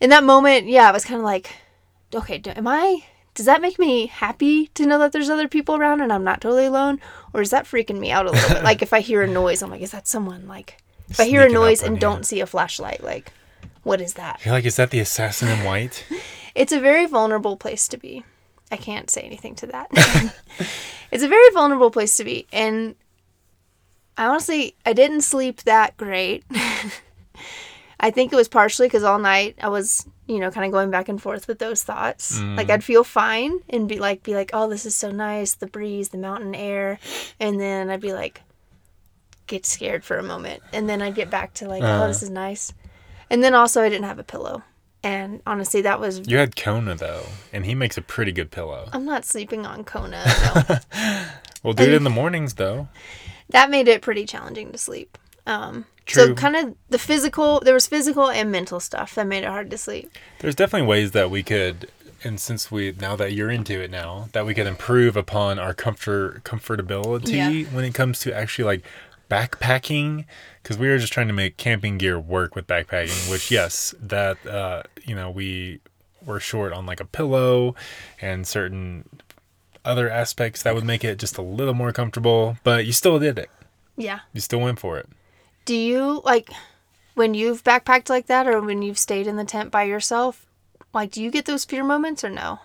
in 0.00 0.10
that 0.10 0.24
moment 0.24 0.66
yeah 0.66 0.88
I 0.88 0.92
was 0.92 1.04
kind 1.04 1.18
of 1.18 1.24
like 1.24 1.54
okay 2.14 2.40
am 2.44 2.66
I 2.66 3.04
does 3.34 3.46
that 3.46 3.60
make 3.60 3.78
me 3.78 4.06
happy 4.06 4.68
to 4.68 4.86
know 4.86 4.98
that 4.98 5.12
there's 5.12 5.30
other 5.30 5.48
people 5.48 5.76
around 5.76 6.00
and 6.00 6.12
I'm 6.12 6.24
not 6.24 6.40
totally 6.40 6.66
alone 6.66 7.00
or 7.32 7.40
is 7.40 7.50
that 7.50 7.64
freaking 7.64 7.98
me 7.98 8.10
out 8.10 8.26
a 8.26 8.30
little 8.30 8.54
bit 8.54 8.64
like 8.64 8.82
if 8.82 8.92
I 8.92 9.00
hear 9.00 9.22
a 9.22 9.28
noise 9.28 9.62
I'm 9.62 9.70
like 9.70 9.82
is 9.82 9.92
that 9.92 10.08
someone 10.08 10.46
like 10.46 10.78
if 11.08 11.20
I 11.20 11.24
hear 11.24 11.46
a 11.46 11.48
noise 11.48 11.82
and 11.82 11.98
don't 11.98 12.26
see 12.26 12.40
a 12.40 12.46
flashlight 12.46 13.02
like 13.02 13.32
what 13.86 14.00
is 14.00 14.14
that 14.14 14.44
You're 14.44 14.52
like, 14.52 14.64
is 14.64 14.76
that 14.76 14.90
the 14.90 14.98
assassin 14.98 15.48
in 15.48 15.64
white? 15.64 16.04
it's 16.56 16.72
a 16.72 16.80
very 16.80 17.06
vulnerable 17.06 17.56
place 17.56 17.86
to 17.88 17.96
be. 17.96 18.24
I 18.72 18.76
can't 18.76 19.08
say 19.08 19.20
anything 19.20 19.54
to 19.56 19.66
that. 19.68 19.86
it's 21.12 21.22
a 21.22 21.28
very 21.28 21.50
vulnerable 21.52 21.92
place 21.92 22.16
to 22.16 22.24
be. 22.24 22.48
And 22.52 22.96
I 24.18 24.26
honestly, 24.26 24.74
I 24.84 24.92
didn't 24.92 25.20
sleep 25.20 25.62
that 25.62 25.96
great. 25.96 26.44
I 28.00 28.10
think 28.10 28.32
it 28.32 28.36
was 28.36 28.48
partially 28.48 28.88
because 28.88 29.04
all 29.04 29.20
night 29.20 29.56
I 29.62 29.68
was, 29.68 30.06
you 30.26 30.40
know, 30.40 30.50
kind 30.50 30.66
of 30.66 30.72
going 30.72 30.90
back 30.90 31.08
and 31.08 31.22
forth 31.22 31.46
with 31.46 31.60
those 31.60 31.82
thoughts. 31.82 32.40
Mm. 32.40 32.56
Like 32.56 32.70
I'd 32.70 32.84
feel 32.84 33.04
fine 33.04 33.60
and 33.68 33.88
be 33.88 33.98
like, 34.00 34.22
be 34.22 34.34
like, 34.34 34.50
oh, 34.52 34.68
this 34.68 34.84
is 34.84 34.96
so 34.96 35.12
nice, 35.12 35.54
the 35.54 35.66
breeze, 35.66 36.08
the 36.08 36.18
mountain 36.18 36.54
air, 36.54 36.98
and 37.38 37.60
then 37.60 37.88
I'd 37.88 38.00
be 38.00 38.12
like, 38.12 38.42
get 39.46 39.64
scared 39.66 40.04
for 40.04 40.18
a 40.18 40.22
moment, 40.22 40.62
and 40.72 40.88
then 40.88 41.02
I'd 41.02 41.14
get 41.14 41.30
back 41.30 41.54
to 41.54 41.68
like, 41.68 41.82
Uh-huh. 41.82 42.04
oh, 42.04 42.08
this 42.08 42.22
is 42.22 42.30
nice, 42.30 42.72
and 43.30 43.42
then 43.42 43.54
also 43.54 43.82
I 43.82 43.88
didn't 43.88 44.04
have 44.06 44.18
a 44.18 44.24
pillow, 44.24 44.62
and 45.02 45.40
honestly, 45.46 45.82
that 45.82 46.00
was 46.00 46.26
You 46.26 46.38
had 46.38 46.56
Kona 46.56 46.94
though, 46.94 47.26
and 47.52 47.64
he 47.66 47.74
makes 47.74 47.96
a 47.96 48.02
pretty 48.02 48.32
good 48.32 48.50
pillow. 48.50 48.88
I'm 48.92 49.04
not 49.04 49.24
sleeping 49.24 49.64
on 49.66 49.84
Kona. 49.84 50.24
No. 50.94 51.24
We'll 51.62 51.74
do 51.74 51.82
it 51.84 51.94
in 51.94 52.04
the 52.04 52.10
mornings 52.10 52.54
though. 52.54 52.86
that 53.48 53.70
made 53.70 53.88
it 53.88 54.00
pretty 54.02 54.24
challenging 54.24 54.70
to 54.72 54.78
sleep. 54.78 55.18
Um, 55.46 55.84
so 56.08 56.32
kind 56.34 56.54
of 56.54 56.74
the 56.90 56.98
physical, 56.98 57.58
there 57.60 57.74
was 57.74 57.86
physical 57.88 58.30
and 58.30 58.52
mental 58.52 58.78
stuff 58.78 59.14
that 59.16 59.26
made 59.26 59.42
it 59.42 59.48
hard 59.48 59.70
to 59.72 59.78
sleep. 59.78 60.10
There's 60.38 60.54
definitely 60.54 60.86
ways 60.86 61.10
that 61.12 61.28
we 61.30 61.42
could, 61.42 61.90
and 62.22 62.38
since 62.38 62.70
we 62.70 62.94
now 63.00 63.16
that 63.16 63.32
you're 63.32 63.50
into 63.50 63.80
it 63.80 63.90
now, 63.90 64.28
that 64.32 64.46
we 64.46 64.54
could 64.54 64.66
improve 64.68 65.16
upon 65.16 65.58
our 65.58 65.74
comfort 65.74 66.44
comfortability 66.44 67.32
Yeah. 67.64 67.74
when 67.74 67.84
it 67.84 67.94
comes 67.94 68.20
to 68.20 68.32
actually 68.36 68.64
like 68.64 68.84
backpacking. 69.30 70.24
Because 70.62 70.78
we 70.78 70.88
were 70.88 70.98
just 70.98 71.12
trying 71.12 71.28
to 71.28 71.32
make 71.32 71.56
camping 71.56 71.98
gear 71.98 72.18
work 72.18 72.54
with 72.54 72.66
backpacking, 72.66 73.30
which 73.30 73.50
yes, 73.50 73.94
that 74.00 74.44
uh, 74.46 74.82
you 75.04 75.14
know 75.14 75.30
we 75.30 75.80
were 76.24 76.40
short 76.40 76.72
on 76.72 76.86
like 76.86 77.00
a 77.00 77.04
pillow 77.04 77.74
and 78.20 78.46
certain 78.46 79.08
other 79.84 80.10
aspects 80.10 80.64
that 80.64 80.74
would 80.74 80.84
make 80.84 81.04
it 81.04 81.18
just 81.18 81.38
a 81.38 81.42
little 81.42 81.74
more 81.74 81.92
comfortable. 81.92 82.56
But 82.64 82.86
you 82.86 82.92
still 82.92 83.18
did 83.18 83.38
it. 83.38 83.50
Yeah. 83.96 84.20
You 84.32 84.40
still 84.40 84.60
went 84.60 84.78
for 84.78 84.98
it. 84.98 85.08
Do 85.64 85.74
you 85.74 86.20
like 86.24 86.50
when 87.14 87.34
you've 87.34 87.64
backpacked 87.64 88.10
like 88.10 88.26
that, 88.26 88.46
or 88.46 88.60
when 88.60 88.82
you've 88.82 88.98
stayed 88.98 89.26
in 89.26 89.36
the 89.36 89.44
tent 89.44 89.70
by 89.70 89.84
yourself? 89.84 90.46
Like, 90.92 91.10
do 91.10 91.22
you 91.22 91.30
get 91.30 91.44
those 91.44 91.64
fear 91.64 91.84
moments 91.84 92.24
or 92.24 92.30
no? 92.30 92.60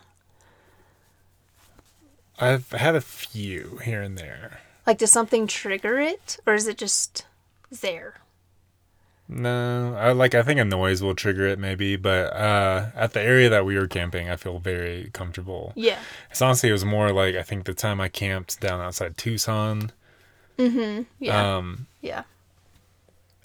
I've 2.40 2.72
had 2.72 2.96
a 2.96 3.02
few 3.02 3.80
here 3.84 4.02
and 4.02 4.18
there. 4.18 4.62
Like, 4.88 4.98
does 4.98 5.12
something 5.12 5.48
trigger 5.48 6.00
it, 6.00 6.38
or 6.46 6.54
is 6.56 6.68
it 6.68 6.78
just 6.78 7.26
there? 7.70 8.16
No, 9.34 9.96
I 9.98 10.12
like 10.12 10.36
I 10.36 10.44
think 10.44 10.60
a 10.60 10.66
noise 10.66 11.02
will 11.02 11.16
trigger 11.16 11.48
it 11.48 11.58
maybe, 11.58 11.96
but 11.96 12.34
uh 12.34 12.88
at 12.96 13.14
the 13.14 13.22
area 13.22 13.48
that 13.50 13.66
we 13.66 13.78
were 13.78 13.88
camping, 13.88 14.30
I 14.30 14.36
feel 14.36 14.60
very 14.60 15.10
comfortable. 15.14 15.72
Yeah. 15.76 16.00
It's 16.30 16.42
honestly 16.42 16.68
it 16.68 16.74
was 16.74 16.84
more 16.84 17.14
like 17.14 17.36
I 17.36 17.44
think 17.44 17.64
the 17.64 17.74
time 17.74 18.02
I 18.02 18.10
camped 18.10 18.60
down 18.60 18.82
outside 18.82 19.16
Tucson, 19.18 19.94
Yeah. 20.58 21.04
um 21.58 21.88
yeah. 22.02 22.24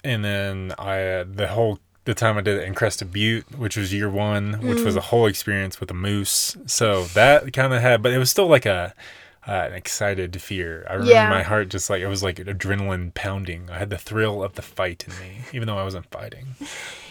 and 0.03 0.25
then 0.25 0.73
I 0.77 1.01
uh, 1.03 1.25
the 1.25 1.47
whole 1.47 1.79
the 2.03 2.13
time 2.13 2.37
I 2.37 2.41
did 2.41 2.57
it 2.57 2.63
in 2.65 2.73
Crested 2.73 3.13
Butte, 3.13 3.57
which 3.57 3.77
was 3.77 3.93
year 3.93 4.09
1, 4.09 4.61
which 4.67 4.81
was 4.81 4.95
a 4.97 5.01
whole 5.01 5.25
experience 5.25 5.79
with 5.79 5.89
a 5.91 5.93
moose. 5.93 6.57
So 6.65 7.03
that 7.07 7.53
kind 7.53 7.73
of 7.73 7.81
had 7.81 8.01
but 8.03 8.11
it 8.11 8.17
was 8.17 8.29
still 8.29 8.47
like 8.47 8.65
a 8.65 8.93
uh, 9.47 9.51
an 9.67 9.73
excited 9.73 10.41
fear. 10.41 10.85
I 10.89 10.93
remember 10.93 11.13
Yeah. 11.13 11.29
my 11.29 11.43
heart 11.43 11.69
just 11.69 11.89
like 11.89 12.01
it 12.01 12.07
was 12.07 12.21
like 12.23 12.35
adrenaline 12.37 13.13
pounding. 13.13 13.69
I 13.71 13.77
had 13.77 13.89
the 13.89 13.97
thrill 13.97 14.43
of 14.43 14.53
the 14.55 14.61
fight 14.61 15.05
in 15.07 15.13
me, 15.19 15.41
even 15.53 15.67
though 15.67 15.77
I 15.77 15.83
wasn't 15.83 16.05
fighting. 16.11 16.55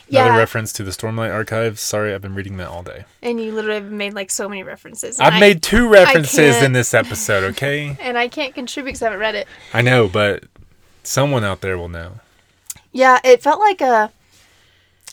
Another 0.08 0.30
Yeah. 0.34 0.38
reference 0.38 0.72
to 0.74 0.84
the 0.84 0.92
Stormlight 0.92 1.32
Archives. 1.34 1.80
Sorry, 1.80 2.14
I've 2.14 2.22
been 2.22 2.34
reading 2.36 2.58
that 2.58 2.68
all 2.68 2.84
day. 2.84 3.04
And 3.22 3.40
you 3.40 3.50
literally 3.52 3.80
have 3.80 3.90
made 3.90 4.14
like 4.14 4.30
so 4.30 4.48
many 4.48 4.62
references. 4.62 5.18
I've 5.18 5.32
I- 5.34 5.40
made 5.40 5.62
two 5.62 5.88
references 5.88 6.62
in 6.62 6.72
this 6.72 6.94
episode, 6.94 7.42
okay? 7.52 7.96
and 8.00 8.16
I 8.16 8.28
can't 8.28 8.54
contribute 8.54 8.90
because 8.92 9.02
I 9.02 9.06
haven't 9.06 9.20
read 9.20 9.34
it. 9.34 9.48
I 9.72 9.82
know, 9.82 10.06
but 10.06 10.44
someone 11.02 11.42
out 11.42 11.60
there 11.60 11.76
will 11.78 11.88
know. 11.88 12.20
Yeah, 12.92 13.18
it 13.24 13.42
felt 13.42 13.58
like 13.60 13.80
a 13.80 14.12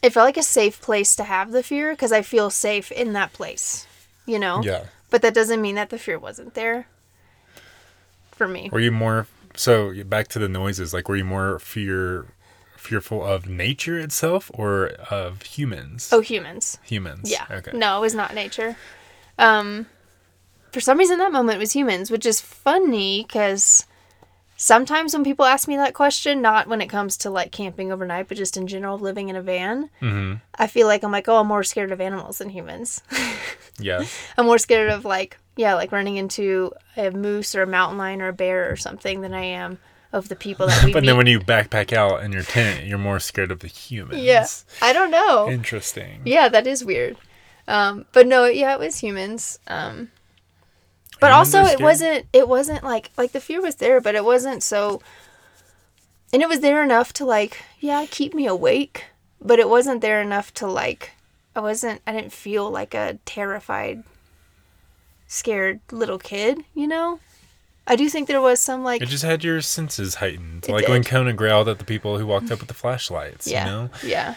it 0.04 0.12
felt 0.14 0.26
like 0.26 0.38
a 0.38 0.44
safe 0.44 0.82
place 0.82 1.16
to 1.16 1.24
have 1.24 1.52
the 1.52 1.64
fear 1.64 1.92
because 1.92 2.12
I 2.12 2.22
feel 2.22 2.50
safe 2.50 2.92
in 2.92 3.14
that 3.14 3.32
place, 3.34 3.88
you 4.26 4.38
know. 4.38 4.62
Yeah. 4.64 4.86
But 5.10 5.22
that 5.22 5.34
doesn't 5.34 5.62
mean 5.62 5.76
that 5.76 5.90
the 5.90 5.98
fear 5.98 6.20
wasn't 6.20 6.54
there 6.56 6.88
for 8.36 8.48
me. 8.48 8.70
Were 8.72 8.80
you 8.80 8.92
more 8.92 9.28
so 9.56 9.94
back 10.04 10.28
to 10.30 10.40
the 10.40 10.50
noises? 10.50 10.94
Like, 10.94 11.08
were 11.08 11.16
you 11.16 11.26
more 11.26 11.60
fear 11.60 12.26
fearful 12.78 13.24
of 13.24 13.48
nature 13.48 13.98
itself 13.98 14.52
or 14.54 14.88
of 15.10 15.42
humans? 15.44 16.10
Oh, 16.12 16.20
humans. 16.20 16.78
humans. 16.84 17.32
Yeah. 17.32 17.46
Okay. 17.50 17.72
No, 17.78 17.98
it 17.98 18.02
was 18.02 18.14
not 18.16 18.34
nature. 18.36 18.76
Um, 19.40 19.86
for 20.72 20.82
some 20.82 20.98
reason, 20.98 21.18
that 21.20 21.32
moment 21.32 21.60
was 21.60 21.72
humans, 21.74 22.12
which 22.12 22.26
is 22.26 22.42
funny 22.42 23.24
because 23.26 23.86
sometimes 24.58 25.14
when 25.14 25.24
people 25.24 25.46
ask 25.46 25.68
me 25.68 25.76
that 25.78 25.94
question, 25.94 26.42
not 26.42 26.68
when 26.68 26.82
it 26.82 26.88
comes 26.88 27.16
to 27.18 27.30
like 27.30 27.52
camping 27.52 27.92
overnight, 27.92 28.28
but 28.28 28.38
just 28.38 28.58
in 28.58 28.68
general 28.68 28.98
living 29.00 29.30
in 29.30 29.36
a 29.36 29.42
van, 29.42 29.90
Mm-hmm. 30.02 30.36
I 30.56 30.68
feel 30.68 30.88
like 30.88 31.04
I'm 31.04 31.12
like, 31.12 31.28
oh, 31.30 31.38
I'm 31.38 31.48
more 31.48 31.64
scared 31.64 31.92
of 31.92 32.02
animals 32.02 32.40
than 32.40 32.50
humans. 32.50 33.02
Yeah. 33.80 34.06
I'm 34.38 34.46
more 34.46 34.60
scared 34.60 34.92
of 34.92 35.04
like, 35.04 35.40
yeah, 35.56 35.76
like 35.76 35.92
running 35.92 36.18
into 36.18 36.72
a 36.98 37.12
moose 37.12 37.54
or 37.56 37.62
a 37.64 37.68
mountain 37.68 37.98
lion 37.98 38.22
or 38.22 38.28
a 38.30 38.34
bear 38.34 38.72
or 38.72 38.76
something 38.76 39.22
than 39.22 39.34
I 39.34 39.44
am 39.46 39.78
of 40.12 40.30
the 40.30 40.36
people 40.36 40.68
that 40.68 40.84
we 40.86 40.94
But 40.94 41.04
meet. 41.04 41.08
then 41.10 41.18
when 41.18 41.28
you 41.28 41.40
backpack 41.40 41.94
out 41.94 42.24
in 42.24 42.32
your 42.32 42.44
tent, 42.44 42.86
you're 42.86 42.98
more 42.98 43.20
scared 43.20 43.52
of 43.52 43.60
the 43.60 43.68
humans. 43.68 44.22
yeah, 44.22 44.46
I 44.82 44.94
don't 44.94 45.12
know. 45.12 45.50
Interesting. 45.50 46.22
Yeah, 46.26 46.50
that 46.50 46.68
is 46.68 46.84
weird. 46.86 47.18
Um, 47.68 48.06
but 48.12 48.28
no, 48.28 48.46
yeah, 48.46 48.74
it 48.74 48.80
was 48.80 49.00
humans. 49.00 49.58
Um, 49.68 50.12
but 51.20 51.32
Humans 51.32 51.56
also, 51.56 51.72
it 51.72 51.80
wasn't. 51.80 52.26
It 52.34 52.50
wasn't 52.50 52.84
like 52.84 53.12
like 53.18 53.32
the 53.32 53.40
fear 53.40 53.62
was 53.62 53.76
there, 53.76 54.02
but 54.02 54.16
it 54.16 54.26
wasn't 54.26 54.62
so. 54.64 55.02
And 56.34 56.42
it 56.42 56.50
was 56.50 56.60
there 56.62 56.84
enough 56.84 57.14
to 57.14 57.26
like, 57.26 57.64
yeah, 57.80 58.06
keep 58.10 58.34
me 58.34 58.46
awake. 58.48 59.06
But 59.40 59.60
it 59.60 59.70
wasn't 59.70 60.02
there 60.02 60.22
enough 60.22 60.54
to 60.56 60.68
like. 60.68 61.12
I 61.56 61.60
wasn't. 61.62 62.02
I 62.06 62.12
didn't 62.12 62.34
feel 62.34 62.70
like 62.70 62.94
a 62.94 63.20
terrified, 63.26 64.04
scared 65.28 65.80
little 65.92 66.20
kid. 66.20 66.64
You 66.74 66.88
know. 66.88 67.20
I 67.86 67.98
do 67.98 68.08
think 68.08 68.30
there 68.30 68.40
was 68.40 68.62
some 68.62 68.84
like. 68.84 69.02
It 69.02 69.10
just 69.10 69.26
had 69.26 69.44
your 69.44 69.60
senses 69.62 70.16
heightened. 70.16 70.70
Like 70.70 70.88
when. 70.88 71.04
Kona 71.04 71.34
growled 71.34 71.68
at 71.68 71.80
the 71.80 71.86
people 71.86 72.18
who 72.18 72.26
walked 72.26 72.50
up 72.50 72.60
with 72.60 72.70
the 72.70 72.74
flashlights, 72.74 73.46
yeah. 73.46 73.66
you 73.66 73.72
know? 73.72 73.90
Yeah. 74.06 74.36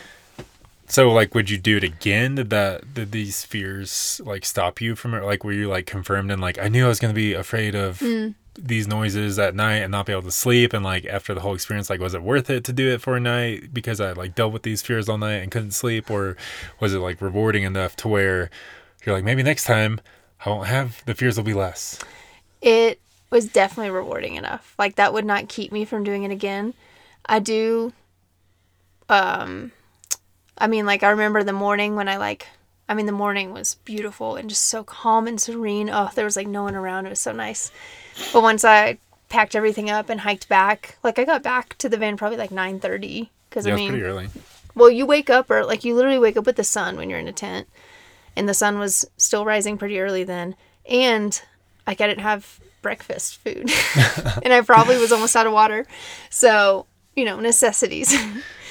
So 0.89 1.11
like 1.11 1.35
would 1.35 1.51
you 1.51 1.59
do 1.59 1.77
it 1.77 1.85
again? 1.85 2.37
Did 2.37 2.51
that 2.51 2.95
did 2.95 3.13
these 3.13 3.45
fears 3.45 4.21
like 4.25 4.45
stop 4.45 4.81
you 4.81 4.95
from 4.95 5.15
it? 5.15 5.25
Like 5.25 5.43
were 5.45 5.53
you 5.53 5.69
like 5.69 5.87
confirmed 5.87 6.31
and 6.31 6.41
like 6.41 6.59
I 6.59 6.69
knew 6.69 6.85
I 6.85 6.89
was 6.89 7.01
gonna 7.01 7.13
be 7.13 7.35
afraid 7.35 7.75
of 7.75 7.99
Mm. 7.99 8.35
these 8.57 8.87
noises 8.87 9.39
at 9.39 9.55
night 9.55 9.79
and 9.79 9.91
not 9.91 10.07
be 10.07 10.13
able 10.13 10.23
to 10.23 10.31
sleep 10.31 10.73
and 10.73 10.85
like 10.85 11.05
after 11.07 11.35
the 11.35 11.41
whole 11.41 11.55
experience 11.55 11.91
like 11.91 12.01
was 12.01 12.15
it 12.15 12.23
worth 12.23 12.49
it 12.51 12.63
to 12.65 12.73
do 12.73 12.89
it 12.89 13.01
for 13.01 13.17
a 13.17 13.21
night 13.21 13.75
because 13.75 14.01
I 14.01 14.13
like 14.13 14.35
dealt 14.37 14.53
with 14.53 14.63
these 14.63 14.81
fears 14.81 15.09
all 15.09 15.19
night 15.19 15.43
and 15.43 15.51
couldn't 15.51 15.73
sleep 15.73 16.09
or 16.09 16.37
was 16.79 16.95
it 16.95 16.99
like 17.01 17.21
rewarding 17.21 17.65
enough 17.65 17.97
to 17.97 18.09
where 18.09 18.49
you're 19.05 19.15
like, 19.15 19.25
maybe 19.25 19.43
next 19.43 19.65
time 19.65 20.01
I 20.47 20.51
won't 20.51 20.69
have 20.69 21.05
the 21.05 21.15
fears 21.15 21.37
will 21.37 21.45
be 21.45 21.55
less. 21.55 21.99
It 22.63 23.01
was 23.31 23.47
definitely 23.47 23.91
rewarding 23.91 24.37
enough. 24.37 24.75
Like 24.79 24.95
that 24.95 25.13
would 25.13 25.25
not 25.25 25.49
keep 25.49 25.73
me 25.73 25.85
from 25.85 26.05
doing 26.05 26.23
it 26.23 26.31
again. 26.31 26.73
I 27.27 27.41
do 27.41 27.93
um 29.09 29.73
I 30.57 30.67
mean 30.69 30.87
like 30.87 31.03
I 31.03 31.11
remember 31.11 31.43
the 31.43 31.53
morning 31.53 31.97
when 31.97 32.09
I 32.09 32.17
like 32.17 32.47
I 32.89 32.95
mean 32.95 33.07
the 33.07 33.13
morning 33.13 33.53
was 33.53 33.75
beautiful 33.85 34.37
and 34.37 34.49
just 34.49 34.67
so 34.67 34.85
calm 34.85 35.27
and 35.27 35.41
serene. 35.41 35.91
Oh, 35.91 36.11
there 36.15 36.25
was 36.25 36.37
like 36.37 36.47
no 36.47 36.63
one 36.63 36.77
around. 36.77 37.07
It 37.07 37.11
was 37.11 37.21
so 37.21 37.33
nice. 37.33 37.73
But 38.33 38.43
once 38.43 38.65
I 38.65 38.99
packed 39.29 39.57
everything 39.57 39.91
up 39.91 40.09
and 40.09 40.21
hiked 40.21 40.49
back, 40.49 40.97
like 41.03 41.19
I 41.19 41.25
got 41.25 41.43
back 41.43 41.77
to 41.79 41.89
the 41.89 41.97
van 41.97 42.17
probably 42.17 42.39
like 42.39 42.51
9:30 42.51 43.31
cuz 43.51 43.67
Yeah, 43.67 43.73
I 43.73 43.77
mean 43.77 43.91
pretty 43.91 44.05
early. 44.05 44.29
well, 44.77 44.91
you 44.91 45.05
wake 45.07 45.29
up 45.29 45.51
or 45.51 45.65
like 45.65 45.85
you 45.85 45.97
literally 45.97 46.21
wake 46.21 46.37
up 46.37 46.47
with 46.47 46.57
the 46.57 46.63
sun 46.65 46.97
when 46.97 47.11
you're 47.11 47.19
in 47.19 47.27
a 47.27 47.33
tent, 47.33 47.67
and 48.37 48.49
the 48.49 48.55
sun 48.55 48.79
was 48.79 49.05
still 49.17 49.45
rising 49.45 49.79
pretty 49.79 49.99
early 50.01 50.25
then. 50.25 50.55
And 50.89 51.41
like 51.87 52.01
I 52.01 52.07
didn't 52.07 52.23
have 52.23 52.61
breakfast 52.83 53.37
food, 53.39 53.71
and 54.45 54.53
I 54.53 54.61
probably 54.61 54.99
was 54.99 55.11
almost 55.13 55.35
out 55.35 55.47
of 55.47 55.53
water. 55.53 55.87
So 56.31 56.87
you 57.15 57.25
know 57.25 57.41
necessities. 57.41 58.15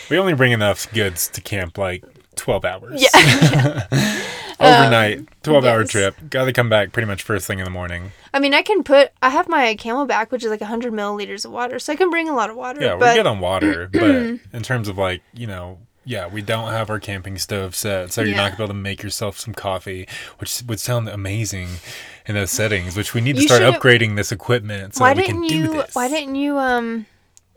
We 0.08 0.20
only 0.20 0.36
bring 0.36 0.52
enough 0.52 0.94
goods 0.94 1.28
to 1.30 1.42
camp 1.42 1.80
like 1.80 2.04
12 2.36 2.64
hours. 2.64 3.02
yeah. 3.02 3.88
Overnight, 4.60 5.28
12 5.42 5.66
hour 5.66 5.76
Um, 5.78 5.82
yes. 5.82 5.90
trip. 5.90 6.16
Got 6.30 6.46
to 6.46 6.54
come 6.54 6.70
back 6.70 6.92
pretty 6.92 7.08
much 7.08 7.24
first 7.24 7.48
thing 7.48 7.58
in 7.58 7.66
the 7.66 7.72
morning. 7.72 8.12
I 8.32 8.40
mean, 8.40 8.54
I 8.54 8.62
can 8.62 8.84
put. 8.84 9.12
I 9.24 9.30
have 9.30 9.50
my 9.50 9.76
CamelBak, 9.76 10.30
which 10.30 10.44
is 10.44 10.52
like 10.52 10.62
100 10.62 10.94
milliliters 10.94 11.44
of 11.44 11.52
water, 11.52 11.80
so 11.80 11.92
I 11.92 11.96
can 11.96 12.12
bring 12.12 12.30
a 12.30 12.36
lot 12.36 12.52
of 12.52 12.56
water. 12.56 12.82
Yeah, 12.82 12.94
we're 12.94 13.00
but 13.00 13.16
good 13.16 13.26
on 13.26 13.40
water, 13.40 13.90
but 13.94 14.02
in 14.54 14.62
terms 14.64 14.88
of 14.88 14.98
like, 15.00 15.24
you 15.34 15.48
know, 15.48 15.80
yeah, 16.06 16.28
we 16.28 16.42
don't 16.42 16.72
have 16.72 16.90
our 16.90 17.00
camping 17.00 17.38
stove 17.38 17.76
set, 17.76 18.12
so 18.14 18.22
you're 18.22 18.36
not 18.36 18.52
gonna 18.52 18.58
be 18.58 18.64
able 18.64 18.68
to 18.76 18.80
make 18.80 19.02
yourself 19.04 19.40
some 19.40 19.54
coffee, 19.54 20.08
which 20.38 20.62
would 20.68 20.80
sound 20.80 21.10
amazing 21.10 21.68
in 22.28 22.36
those 22.36 22.52
settings. 22.52 22.96
Which 22.96 23.14
we 23.14 23.22
need 23.22 23.36
to 23.38 23.42
You 23.42 23.48
start 23.48 23.62
upgrading 23.64 24.16
this 24.16 24.32
equipment 24.32 24.96
so 24.96 25.02
why 25.04 25.14
that 25.14 25.22
we 25.22 25.26
can 25.26 25.42
didn't 25.42 25.50
do 25.50 25.56
you? 25.58 25.74
this. 25.82 25.96
Why 25.96 26.08
didn't 26.08 26.36
you 26.36 26.58
um, 26.60 27.06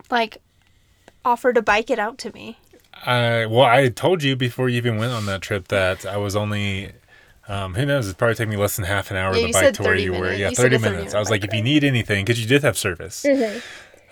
like, 0.09 0.41
offer 1.23 1.53
to 1.53 1.61
bike 1.61 1.89
it 1.89 1.99
out 1.99 2.17
to 2.19 2.33
me? 2.33 2.57
I 3.05 3.45
well, 3.45 3.61
I 3.65 3.87
told 3.89 4.23
you 4.23 4.35
before 4.35 4.67
you 4.67 4.77
even 4.77 4.97
went 4.97 5.13
on 5.13 5.25
that 5.27 5.41
trip 5.41 5.67
that 5.69 6.05
I 6.05 6.17
was 6.17 6.35
only. 6.35 6.91
Um, 7.47 7.73
who 7.73 7.83
knows? 7.83 8.05
It'd 8.05 8.17
probably 8.19 8.35
take 8.35 8.47
me 8.47 8.57
less 8.57 8.75
than 8.75 8.85
half 8.85 9.09
an 9.09 9.17
hour 9.17 9.35
Yeah, 9.35 9.47
to 9.47 9.53
bike 9.53 9.73
to 9.73 9.81
where 9.83 9.93
30 9.93 10.03
you 10.03 10.13
were. 10.13 10.31
Yeah, 10.31 10.49
You 10.49 10.55
thirty 10.55 10.75
a 10.75 10.79
30 10.79 10.91
minutes. 10.91 10.97
minute 11.13 11.15
I 11.15 11.19
was 11.19 11.31
like, 11.31 11.43
if 11.43 11.51
you 11.51 11.63
need 11.63 11.83
anything, 11.83 12.23
because 12.23 12.39
you 12.39 12.47
did 12.47 12.61
have 12.61 12.77
service, 12.77 13.23
Mm-hmm. 13.27 13.59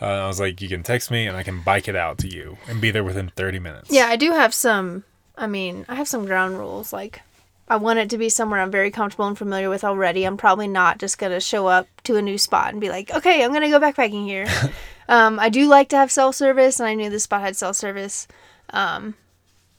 Uh, 0.02 0.06
I 0.06 0.28
was 0.28 0.40
like, 0.40 0.62
you 0.62 0.70
can 0.70 0.84
text 0.84 1.10
me 1.12 1.28
and 1.28 1.36
I 1.36 1.44
can 1.44 1.62
bike 1.62 1.88
it 1.88 1.96
out 1.96 2.18
to 2.20 2.28
you 2.28 2.58
and 2.68 2.80
be 2.80 2.92
there 2.92 3.04
within 3.04 3.30
thirty 3.36 3.60
minutes. 3.60 3.92
Yeah, 3.92 4.08
I 4.08 4.16
do 4.16 4.32
have 4.32 4.54
some. 4.54 5.04
I 5.38 5.48
mean, 5.48 5.86
I 5.88 5.96
have 5.96 6.08
some 6.08 6.26
ground 6.26 6.58
rules. 6.58 6.92
Like, 6.92 7.22
I 7.68 7.76
want 7.78 8.00
it 8.00 8.10
to 8.12 8.18
be 8.18 8.30
somewhere 8.30 8.60
I'm 8.60 8.72
very 8.72 8.92
comfortable 8.92 9.26
and 9.26 9.38
familiar 9.38 9.70
with 9.70 9.84
already. 9.84 10.24
I'm 10.24 10.38
probably 10.38 10.68
not 10.68 11.00
just 11.00 11.18
gonna 11.18 11.40
show 11.40 11.68
up 11.68 11.88
to 12.04 12.16
a 12.16 12.22
new 12.22 12.38
spot 12.38 12.72
and 12.72 12.82
be 12.82 12.90
like, 12.90 13.14
okay, 13.14 13.44
I'm 13.44 13.52
gonna 13.54 13.70
go 13.70 13.80
backpacking 13.80 14.26
here. 14.26 14.48
um, 15.10 15.40
I 15.40 15.50
do 15.50 15.68
like 15.68 15.90
to 15.90 15.98
have 15.98 16.12
cell 16.12 16.32
service, 16.32 16.80
and 16.80 16.88
I 16.88 16.94
knew 16.94 17.10
this 17.10 17.24
spot 17.24 17.42
had 17.42 17.56
cell 17.56 17.74
service. 17.74 18.28
Um, 18.72 19.16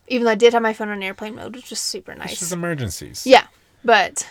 even 0.09 0.25
though 0.25 0.33
I 0.33 0.37
did 0.37 0.53
have 0.53 0.63
my 0.63 0.73
phone 0.73 0.89
on 0.89 1.03
airplane 1.03 1.35
mode, 1.35 1.55
which 1.55 1.71
was 1.71 1.81
super 1.81 2.15
nice. 2.15 2.39
just 2.39 2.53
emergencies. 2.53 3.27
Yeah, 3.27 3.47
but 3.85 4.27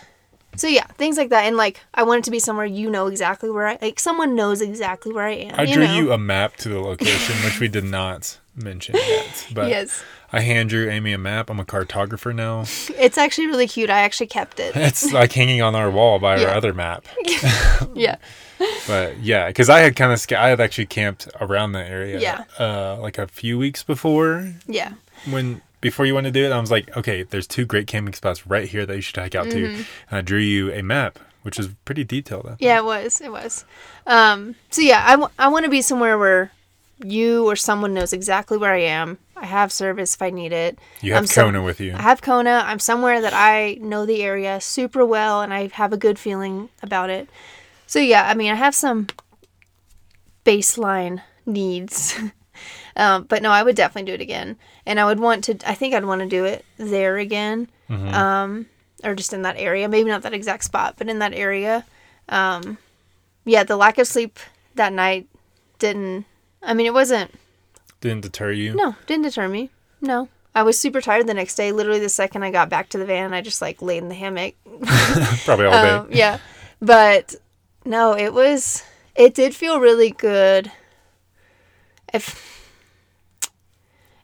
so 0.58 0.66
yeah, 0.66 0.86
things 0.98 1.16
like 1.16 1.30
that, 1.30 1.44
and 1.44 1.56
like 1.56 1.80
I 1.94 2.02
want 2.02 2.18
it 2.20 2.24
to 2.24 2.30
be 2.30 2.38
somewhere 2.38 2.66
you 2.66 2.90
know 2.90 3.06
exactly 3.06 3.50
where 3.50 3.66
I 3.68 3.78
like 3.80 3.98
someone 4.00 4.34
knows 4.34 4.60
exactly 4.60 5.12
where 5.12 5.24
I 5.26 5.32
am. 5.32 5.54
I 5.58 5.62
you 5.64 5.74
drew 5.74 5.86
know? 5.86 5.94
you 5.96 6.12
a 6.12 6.18
map 6.18 6.56
to 6.58 6.68
the 6.68 6.80
location, 6.80 7.36
which 7.44 7.60
we 7.60 7.68
did 7.68 7.84
not 7.84 8.38
mention 8.54 8.94
yet. 8.96 9.46
But 9.54 9.68
yes, 9.70 10.02
I 10.32 10.40
hand 10.40 10.68
drew 10.70 10.90
Amy 10.90 11.12
a 11.12 11.18
map. 11.18 11.48
I'm 11.50 11.60
a 11.60 11.64
cartographer 11.64 12.34
now. 12.34 12.62
it's 13.00 13.16
actually 13.16 13.46
really 13.46 13.68
cute. 13.68 13.88
I 13.90 14.00
actually 14.00 14.26
kept 14.26 14.60
it. 14.60 14.74
It's 14.88 15.12
like 15.12 15.32
hanging 15.32 15.62
on 15.62 15.74
our 15.74 15.90
wall 15.90 16.18
by 16.18 16.38
Yeah. 16.38 16.48
our 16.48 16.54
other 16.56 16.74
map. 16.74 17.06
yeah. 17.94 18.16
But 18.88 19.18
yeah, 19.18 19.46
because 19.46 19.68
I 19.70 19.78
had 19.80 19.94
kind 19.94 20.12
of, 20.12 20.20
I 20.36 20.48
had 20.48 20.60
actually 20.60 20.86
camped 20.86 21.28
around 21.40 21.72
that 21.72 21.88
area. 21.88 22.18
Yeah. 22.18 22.44
Uh, 22.58 22.96
like 23.00 23.16
a 23.16 23.28
few 23.28 23.56
weeks 23.58 23.82
before 23.84 24.52
Yeah. 24.66 24.94
when 25.30 25.62
before 25.80 26.06
you 26.06 26.14
went 26.14 26.24
to 26.26 26.30
do 26.30 26.44
it, 26.44 26.52
I 26.52 26.60
was 26.60 26.70
like, 26.70 26.96
okay, 26.96 27.22
there's 27.22 27.46
two 27.46 27.64
great 27.64 27.86
camping 27.86 28.14
spots 28.14 28.46
right 28.46 28.68
here 28.68 28.84
that 28.86 28.94
you 28.96 29.00
should 29.02 29.16
hike 29.16 29.34
out 29.34 29.50
to, 29.50 29.66
and 29.74 29.86
I 30.10 30.20
drew 30.20 30.38
you 30.40 30.72
a 30.72 30.82
map, 30.82 31.18
which 31.42 31.58
is 31.58 31.68
pretty 31.84 32.04
detailed. 32.04 32.44
Mm-hmm. 32.44 32.54
Yeah, 32.64 32.78
it 32.78 32.84
was. 32.84 33.20
It 33.20 33.30
was. 33.32 33.64
Um, 34.06 34.54
so 34.70 34.80
yeah, 34.82 35.04
I, 35.06 35.12
w- 35.12 35.30
I 35.38 35.48
want 35.48 35.64
to 35.64 35.70
be 35.70 35.82
somewhere 35.82 36.18
where 36.18 36.50
you 37.04 37.46
or 37.46 37.54
someone 37.54 37.94
knows 37.94 38.12
exactly 38.12 38.58
where 38.58 38.72
I 38.74 38.80
am. 38.80 39.18
I 39.36 39.46
have 39.46 39.70
service 39.70 40.16
if 40.16 40.22
I 40.22 40.30
need 40.30 40.52
it. 40.52 40.80
You 41.00 41.12
have 41.12 41.22
I'm 41.22 41.26
so- 41.28 41.42
Kona 41.44 41.62
with 41.62 41.80
you. 41.80 41.92
I 41.94 42.02
have 42.02 42.22
Kona. 42.22 42.62
I'm 42.66 42.80
somewhere 42.80 43.20
that 43.20 43.32
I 43.34 43.78
know 43.80 44.04
the 44.04 44.22
area 44.24 44.60
super 44.60 45.06
well 45.06 45.40
and 45.42 45.54
I 45.54 45.68
have 45.68 45.92
a 45.92 45.96
good 45.96 46.18
feeling 46.18 46.70
about 46.82 47.08
it. 47.08 47.28
So 47.86 48.00
yeah, 48.00 48.28
I 48.28 48.34
mean, 48.34 48.50
I 48.50 48.56
have 48.56 48.74
some 48.74 49.06
baseline 50.44 51.22
needs. 51.46 52.18
um, 52.98 53.22
but 53.24 53.42
no, 53.42 53.50
I 53.50 53.62
would 53.62 53.76
definitely 53.76 54.10
do 54.10 54.14
it 54.14 54.20
again. 54.20 54.56
And 54.84 55.00
I 55.00 55.06
would 55.06 55.20
want 55.20 55.44
to, 55.44 55.56
I 55.66 55.74
think 55.74 55.94
I'd 55.94 56.04
want 56.04 56.20
to 56.20 56.28
do 56.28 56.44
it 56.44 56.64
there 56.76 57.16
again. 57.16 57.68
Mm-hmm. 57.88 58.14
Um, 58.14 58.66
or 59.04 59.14
just 59.14 59.32
in 59.32 59.42
that 59.42 59.56
area. 59.56 59.88
Maybe 59.88 60.10
not 60.10 60.22
that 60.22 60.34
exact 60.34 60.64
spot, 60.64 60.96
but 60.98 61.08
in 61.08 61.20
that 61.20 61.32
area. 61.32 61.84
Um, 62.28 62.78
yeah, 63.44 63.62
the 63.62 63.76
lack 63.76 63.98
of 63.98 64.06
sleep 64.06 64.38
that 64.74 64.92
night 64.92 65.28
didn't, 65.78 66.26
I 66.62 66.74
mean, 66.74 66.86
it 66.86 66.92
wasn't, 66.92 67.32
Didn't 68.00 68.22
deter 68.22 68.50
you. 68.50 68.74
no, 68.74 68.96
didn't 69.06 69.22
deter 69.24 69.48
me. 69.48 69.70
No. 70.00 70.28
I 70.54 70.64
was 70.64 70.78
super 70.78 71.00
tired 71.00 71.28
the 71.28 71.34
next 71.34 71.54
day. 71.54 71.70
Literally, 71.70 72.00
the 72.00 72.08
second 72.08 72.42
I 72.42 72.50
got 72.50 72.68
back 72.68 72.88
to 72.88 72.98
the 72.98 73.04
van, 73.04 73.32
I 73.32 73.40
just 73.40 73.62
like 73.62 73.80
laid 73.80 74.02
in 74.02 74.08
the 74.08 74.14
hammock. 74.16 74.54
Probably 75.44 75.66
all 75.66 75.72
day. 75.72 75.90
Um, 75.90 76.08
yeah. 76.10 76.38
But 76.80 77.36
no, 77.84 78.16
it 78.16 78.34
was, 78.34 78.82
it 79.14 79.34
did 79.34 79.54
feel 79.54 79.78
really 79.78 80.10
good. 80.10 80.72
If 82.12 82.57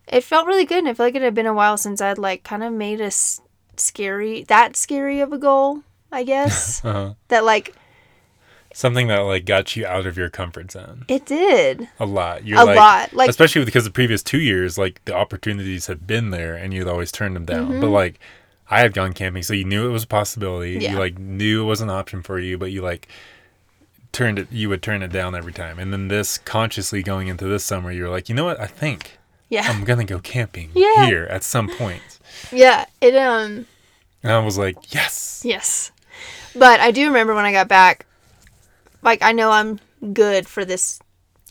it 0.08 0.22
felt 0.22 0.46
really 0.46 0.64
good, 0.64 0.78
and 0.78 0.88
I 0.88 0.94
feel 0.94 1.06
like 1.06 1.14
it 1.14 1.22
had 1.22 1.34
been 1.34 1.46
a 1.46 1.54
while 1.54 1.76
since 1.76 2.00
I'd 2.00 2.18
like 2.18 2.42
kind 2.44 2.62
of 2.62 2.72
made 2.72 3.00
a 3.00 3.04
s- 3.04 3.40
scary, 3.76 4.44
that 4.44 4.76
scary 4.76 5.20
of 5.20 5.32
a 5.32 5.38
goal, 5.38 5.82
I 6.12 6.24
guess. 6.24 6.80
Uh-huh. 6.84 7.14
that 7.28 7.44
like 7.44 7.74
Something 8.76 9.06
that 9.06 9.20
like 9.20 9.44
got 9.44 9.76
you 9.76 9.86
out 9.86 10.04
of 10.04 10.16
your 10.18 10.28
comfort 10.28 10.72
zone 10.72 11.04
it 11.06 11.24
did 11.26 11.88
a 12.00 12.06
lot. 12.06 12.44
You're 12.44 12.58
a 12.60 12.64
like, 12.64 12.76
lot. 12.76 13.12
Like 13.12 13.30
especially 13.30 13.64
because 13.64 13.84
the 13.84 13.90
previous 13.92 14.20
two 14.20 14.40
years, 14.40 14.76
like 14.76 15.00
the 15.04 15.14
opportunities 15.14 15.86
had 15.86 16.08
been 16.08 16.30
there 16.30 16.56
and 16.56 16.74
you'd 16.74 16.88
always 16.88 17.12
turned 17.12 17.36
them 17.36 17.44
down. 17.44 17.80
But 17.80 17.90
like 17.90 18.18
I 18.68 18.80
had 18.80 18.92
gone 18.92 19.12
camping, 19.12 19.44
so 19.44 19.54
you 19.54 19.64
knew 19.64 19.88
it 19.88 19.92
was 19.92 20.02
a 20.02 20.08
possibility. 20.08 20.72
Mm-hmm. 20.72 20.82
Yeah. 20.82 20.92
You 20.94 20.98
like 20.98 21.18
knew 21.20 21.62
it 21.62 21.66
was 21.66 21.82
an 21.82 21.90
option 21.90 22.20
for 22.22 22.40
you, 22.40 22.58
but 22.58 22.72
you 22.72 22.82
like 22.82 23.06
turned 24.10 24.40
it. 24.40 24.50
You 24.50 24.68
would 24.70 24.82
turn 24.82 25.02
it 25.02 25.12
down 25.12 25.36
every 25.36 25.52
time. 25.52 25.78
And 25.78 25.92
then 25.92 26.08
this 26.08 26.38
consciously 26.38 27.02
going 27.04 27.28
into 27.28 27.46
this 27.46 27.64
summer, 27.64 27.92
you're 27.92 28.10
like, 28.10 28.28
you 28.28 28.34
know 28.34 28.44
what? 28.44 28.58
I 28.60 28.66
think 28.66 29.18
yeah, 29.48 29.62
I'm 29.66 29.84
gonna 29.84 30.04
go 30.04 30.18
camping 30.18 30.70
Yeah. 30.74 31.06
here 31.06 31.24
at 31.30 31.42
some 31.44 31.68
point. 31.68 32.02
yeah. 32.52 32.86
It 33.00 33.14
um. 33.16 33.66
And 34.22 34.32
I 34.32 34.38
was 34.38 34.56
like, 34.56 34.94
yes. 34.94 35.42
Yes. 35.44 35.92
But 36.56 36.80
I 36.80 36.90
do 36.92 37.06
remember 37.08 37.34
when 37.34 37.44
I 37.44 37.52
got 37.52 37.68
back, 37.68 38.06
like 39.02 39.22
I 39.22 39.32
know 39.32 39.50
I'm 39.50 39.80
good 40.14 40.46
for 40.48 40.64
this 40.64 40.98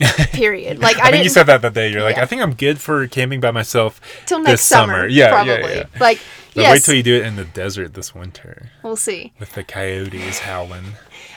period. 0.32 0.80
Like 0.80 0.96
I, 0.96 1.00
I, 1.00 1.02
think 1.04 1.12
didn't 1.12 1.24
you 1.24 1.30
said 1.30 1.44
that 1.44 1.62
that 1.62 1.72
day. 1.74 1.92
You're 1.92 2.02
like, 2.02 2.16
Yeah. 2.16 2.22
I 2.22 2.26
think 2.26 2.42
I'm 2.42 2.54
good 2.54 2.80
for 2.80 3.06
camping 3.06 3.40
by 3.40 3.52
myself 3.52 4.00
till 4.26 4.38
this 4.40 4.48
next 4.48 4.62
summer. 4.64 4.94
summer. 4.94 5.06
Yeah, 5.06 5.24
yeah, 5.26 5.30
probably. 5.30 5.74
yeah. 5.76 5.84
Like 6.00 6.18
But 6.54 6.62
yes, 6.62 6.72
wait 6.72 6.82
till 6.82 6.94
you 6.96 7.02
do 7.04 7.14
it 7.14 7.24
in 7.26 7.36
the 7.36 7.44
desert 7.44 7.94
this 7.94 8.12
winter 8.14 8.70
we'll 8.82 8.96
see. 8.96 9.32
with 9.38 9.52
the 9.52 9.62
coyotes 9.62 10.40
howling. 10.40 10.84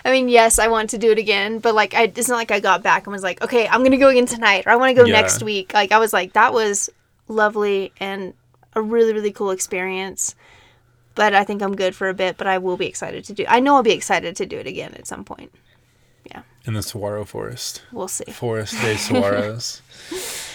I 0.08 0.12
mean, 0.12 0.30
yes, 0.30 0.58
I 0.58 0.70
want 0.70 0.92
to 0.92 0.98
do 0.98 1.12
it 1.12 1.18
again, 1.18 1.60
but 1.60 1.76
like 1.76 1.94
I, 1.94 2.04
it's 2.04 2.30
not 2.30 2.38
like 2.38 2.50
I 2.50 2.62
got 2.62 2.82
back 2.82 3.06
and 3.06 3.12
was 3.12 3.24
like, 3.24 3.42
okay, 3.44 3.68
I'm 3.68 3.84
gonna 3.84 3.98
go 3.98 4.08
again 4.08 4.26
tonight, 4.26 4.64
or 4.66 4.72
I 4.72 4.78
want 4.78 4.96
to 4.96 5.04
go 5.04 5.06
Yeah. 5.06 5.20
next 5.20 5.44
week. 5.44 5.74
Like 5.74 5.92
I 5.92 6.00
was 6.00 6.14
like, 6.14 6.32
that 6.34 6.54
was 6.54 6.90
lovely 7.28 7.92
and 8.00 8.34
a 8.74 8.82
really 8.82 9.12
really 9.14 9.34
cool 9.34 9.52
experience. 9.52 10.34
But 11.14 11.34
I 11.36 11.44
think 11.44 11.62
I'm 11.62 11.76
good 11.76 11.94
for 11.94 12.08
a 12.08 12.14
bit. 12.14 12.38
But 12.38 12.48
I 12.48 12.58
will 12.58 12.78
be 12.78 12.86
excited 12.86 13.26
to 13.26 13.34
do. 13.34 13.44
I 13.50 13.60
know 13.60 13.76
I'll 13.76 13.84
be 13.84 13.92
excited 13.92 14.36
to 14.38 14.46
do 14.46 14.58
it 14.58 14.68
again 14.68 14.94
at 14.94 15.08
some 15.08 15.26
point. 15.26 15.52
Yeah. 16.32 16.44
In 16.66 16.74
the 16.74 16.82
saguaro 16.84 17.26
forest. 17.26 17.82
We'll 17.92 18.08
see. 18.08 18.32
Forest 18.32 18.74
de 18.76 18.96
saguaros. 18.96 19.82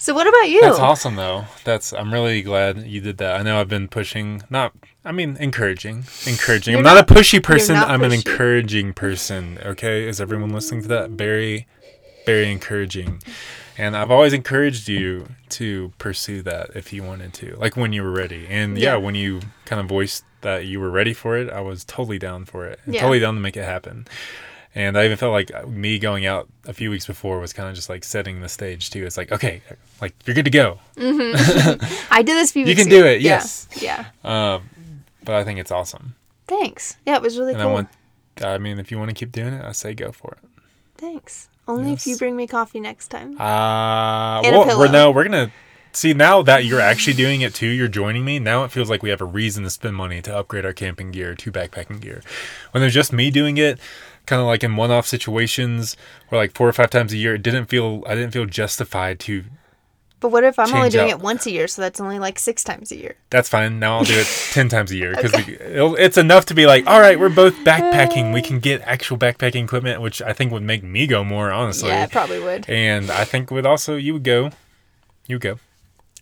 So 0.00 0.14
what 0.14 0.26
about 0.26 0.48
you? 0.48 0.62
That's 0.62 0.78
awesome 0.78 1.16
though. 1.16 1.44
That's 1.64 1.92
I'm 1.92 2.10
really 2.10 2.40
glad 2.40 2.78
you 2.86 3.02
did 3.02 3.18
that. 3.18 3.38
I 3.38 3.42
know 3.42 3.60
I've 3.60 3.68
been 3.68 3.86
pushing 3.86 4.42
not 4.48 4.72
I 5.04 5.12
mean 5.12 5.36
encouraging. 5.38 6.04
Encouraging. 6.26 6.74
I'm 6.74 6.84
You're 6.84 6.94
not, 6.94 7.10
a 7.10 7.14
pushy 7.14 7.42
person. 7.42 7.76
I'm 7.76 8.02
an 8.02 8.12
encouraging 8.12 8.94
person. 8.94 9.58
Okay? 9.62 10.08
Is 10.08 10.18
everyone 10.18 10.50
listening 10.54 10.80
to 10.82 10.88
that? 10.88 11.10
Very 11.10 11.66
very 12.24 12.50
encouraging. 12.50 13.22
And 13.76 13.94
I've 13.94 14.10
always 14.10 14.32
encouraged 14.32 14.88
you 14.88 15.26
to 15.50 15.92
pursue 15.98 16.40
that 16.42 16.70
if 16.74 16.94
you 16.94 17.02
wanted 17.02 17.34
to. 17.34 17.56
Like 17.56 17.76
when 17.76 17.92
you 17.92 18.02
were 18.02 18.10
ready. 18.10 18.46
And 18.48 18.78
yeah, 18.78 18.92
Yeah. 18.92 18.96
when 18.96 19.14
you 19.14 19.40
kind 19.66 19.80
of 19.80 19.86
voiced 19.86 20.24
that 20.40 20.64
you 20.64 20.80
were 20.80 20.90
ready 20.90 21.12
for 21.12 21.36
it, 21.36 21.50
I 21.50 21.60
was 21.60 21.84
totally 21.84 22.18
down 22.18 22.46
for 22.46 22.66
it. 22.66 22.80
And 22.86 22.94
Yeah. 22.94 23.02
Totally 23.02 23.20
down 23.20 23.34
to 23.34 23.40
make 23.40 23.56
it 23.56 23.64
happen. 23.64 24.06
And 24.74 24.96
I 24.96 25.04
even 25.04 25.16
felt 25.16 25.32
like 25.32 25.66
me 25.68 25.98
going 25.98 26.26
out 26.26 26.48
a 26.66 26.72
few 26.72 26.90
weeks 26.90 27.06
before 27.06 27.40
was 27.40 27.52
kind 27.52 27.68
of 27.68 27.74
just 27.74 27.88
like 27.88 28.04
setting 28.04 28.40
the 28.40 28.48
stage 28.48 28.90
too. 28.90 29.04
It's 29.04 29.16
like, 29.16 29.32
okay, 29.32 29.62
like 30.00 30.14
you're 30.24 30.34
good 30.34 30.44
to 30.44 30.50
go. 30.50 30.78
I 30.96 32.22
did 32.24 32.36
this 32.36 32.52
few 32.52 32.64
You 32.64 32.76
can 32.76 32.88
do 32.88 33.04
it, 33.04 33.20
yes. 33.20 33.66
Yeah. 33.80 34.06
Um, 34.22 34.70
but 35.24 35.34
I 35.34 35.42
think 35.44 35.58
it's 35.58 35.72
awesome. 35.72 36.14
Thanks. 36.46 36.96
Yeah, 37.04 37.16
it 37.16 37.22
was 37.22 37.36
really 37.38 37.52
and 37.52 37.62
cool. 37.62 37.70
I 37.70 37.72
want. 37.72 37.88
I 38.42 38.58
mean, 38.58 38.78
if 38.78 38.90
you 38.90 38.98
want 38.98 39.10
to 39.10 39.14
keep 39.14 39.32
doing 39.32 39.54
it, 39.54 39.64
I 39.64 39.72
say 39.72 39.92
go 39.92 40.12
for 40.12 40.36
it. 40.40 40.62
Thanks. 40.96 41.48
Only 41.66 41.92
if 41.92 42.06
you 42.06 42.16
bring 42.16 42.36
me 42.36 42.46
coffee 42.46 42.80
next 42.80 43.08
time. 43.08 43.40
Uh, 43.40 44.42
And 44.42 44.56
well, 44.56 44.78
we're 44.78 44.90
no, 44.90 45.10
we're 45.10 45.24
gonna 45.24 45.52
see 45.92 46.14
now 46.14 46.42
that 46.42 46.64
you're 46.64 46.80
actually 46.80 47.14
doing 47.14 47.40
it 47.40 47.54
too. 47.54 47.66
You're 47.66 47.88
joining 47.88 48.24
me 48.24 48.38
now. 48.38 48.64
It 48.64 48.70
feels 48.70 48.90
like 48.90 49.02
we 49.02 49.10
have 49.10 49.20
a 49.20 49.26
reason 49.26 49.64
to 49.64 49.70
spend 49.70 49.96
money 49.96 50.22
to 50.22 50.36
upgrade 50.36 50.64
our 50.64 50.72
camping 50.72 51.10
gear 51.10 51.34
to 51.34 51.52
backpacking 51.52 52.00
gear. 52.00 52.22
When 52.72 52.80
there's 52.80 52.94
just 52.94 53.12
me 53.12 53.30
doing 53.30 53.56
it, 53.56 53.78
kind 54.26 54.40
of 54.40 54.46
like 54.46 54.62
in 54.62 54.76
one-off 54.76 55.06
situations 55.06 55.96
or 56.30 56.38
like 56.38 56.54
four 56.54 56.68
or 56.68 56.72
five 56.72 56.90
times 56.90 57.12
a 57.12 57.16
year, 57.16 57.34
it 57.34 57.42
didn't 57.42 57.66
feel. 57.66 58.02
I 58.06 58.14
didn't 58.14 58.32
feel 58.32 58.46
justified 58.46 59.18
to. 59.20 59.44
But 60.20 60.32
what 60.32 60.44
if 60.44 60.58
I'm 60.58 60.72
only 60.74 60.90
doing 60.90 61.06
out. 61.06 61.18
it 61.18 61.20
once 61.20 61.46
a 61.46 61.50
year, 61.50 61.66
so 61.66 61.80
that's 61.80 61.98
only 61.98 62.18
like 62.18 62.38
six 62.38 62.62
times 62.62 62.92
a 62.92 62.96
year? 62.96 63.16
That's 63.30 63.48
fine. 63.48 63.78
Now 63.78 63.96
I'll 63.96 64.04
do 64.04 64.12
it 64.18 64.26
ten 64.52 64.68
times 64.68 64.90
a 64.90 64.96
year 64.96 65.14
because 65.16 65.32
it's 65.34 66.18
enough 66.18 66.44
to 66.46 66.54
be 66.54 66.66
like, 66.66 66.86
all 66.86 67.00
right, 67.00 67.18
we're 67.18 67.30
both 67.30 67.54
backpacking. 67.64 68.34
We 68.34 68.42
can 68.42 68.58
get 68.60 68.82
actual 68.82 69.16
backpacking 69.16 69.64
equipment, 69.64 70.02
which 70.02 70.20
I 70.20 70.34
think 70.34 70.52
would 70.52 70.62
make 70.62 70.82
me 70.82 71.06
go 71.06 71.24
more 71.24 71.50
honestly. 71.50 71.88
yeah, 71.88 72.04
it 72.04 72.10
probably 72.10 72.38
would. 72.38 72.68
and 72.68 73.10
I 73.10 73.24
think 73.24 73.50
would 73.50 73.64
also 73.64 73.96
you 73.96 74.12
would 74.12 74.24
go. 74.24 74.50
You 75.26 75.36
would 75.36 75.42
go. 75.42 75.58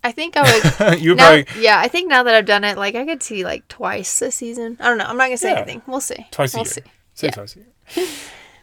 I 0.05 0.13
think 0.13 0.37
I 0.37 0.43
would. 0.91 1.01
you 1.01 1.15
now, 1.15 1.43
probably 1.43 1.63
yeah, 1.63 1.79
I 1.81 1.89
think 1.89 2.09
now 2.09 2.23
that 2.23 2.35
I've 2.35 2.47
done 2.47 2.65
it, 2.65 2.77
like 2.79 2.95
I 2.95 3.05
could 3.05 3.23
see 3.23 3.45
like 3.45 3.67
twice 3.69 4.19
this 4.19 4.37
season. 4.37 4.77
I 4.81 4.89
don't 4.89 4.99
know. 4.99 5.05
I'm 5.05 5.17
not 5.17 5.25
gonna 5.27 5.37
say 5.37 5.51
Yeah. 5.51 5.57
anything. 5.59 5.83
We'll 5.87 6.01
see. 6.01 6.27
twice 6.31 6.55
a 6.55 6.59
we'll 6.59 6.65
year. 6.67 6.73
see. 6.73 6.83
Say 7.15 7.27
Yeah. 7.29 7.31
twice 7.33 7.57
a 7.57 7.59
year. 8.01 8.09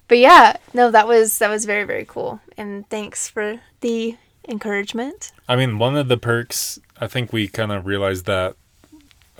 But 0.08 0.20
yeah, 0.20 0.58
no, 0.72 0.92
that 0.92 1.08
was 1.08 1.40
that 1.40 1.50
was 1.50 1.66
very 1.66 1.84
very 1.84 2.06
cool, 2.06 2.40
and 2.58 2.88
thanks 2.92 3.28
for 3.28 3.60
the 3.82 4.16
encouragement. 4.48 5.32
I 5.50 5.56
mean, 5.56 5.80
one 5.80 5.98
of 5.98 6.08
the 6.10 6.18
perks, 6.18 6.78
I 7.02 7.08
think 7.08 7.34
we 7.34 7.48
kind 7.48 7.72
of 7.72 7.88
realized 7.88 8.26
that 8.28 8.56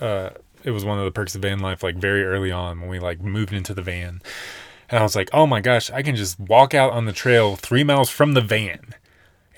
uh, 0.00 0.30
it 0.64 0.72
was 0.72 0.84
one 0.84 0.98
of 0.98 1.04
the 1.04 1.12
perks 1.12 1.36
of 1.36 1.42
van 1.42 1.60
life, 1.60 1.84
like 1.84 1.94
very 1.94 2.24
early 2.24 2.50
on 2.50 2.80
when 2.80 2.90
we 2.90 2.98
like 2.98 3.20
moved 3.20 3.52
into 3.52 3.74
the 3.74 3.82
van. 3.82 4.20
And 4.90 4.98
I 4.98 5.02
was 5.04 5.14
like, 5.14 5.30
oh 5.32 5.46
my 5.46 5.60
gosh, 5.60 5.88
I 5.92 6.02
can 6.02 6.16
just 6.16 6.38
walk 6.40 6.74
out 6.74 6.92
on 6.92 7.04
the 7.04 7.12
trail 7.12 7.54
three 7.54 7.84
miles 7.84 8.10
from 8.10 8.34
the 8.34 8.40
van. 8.40 8.92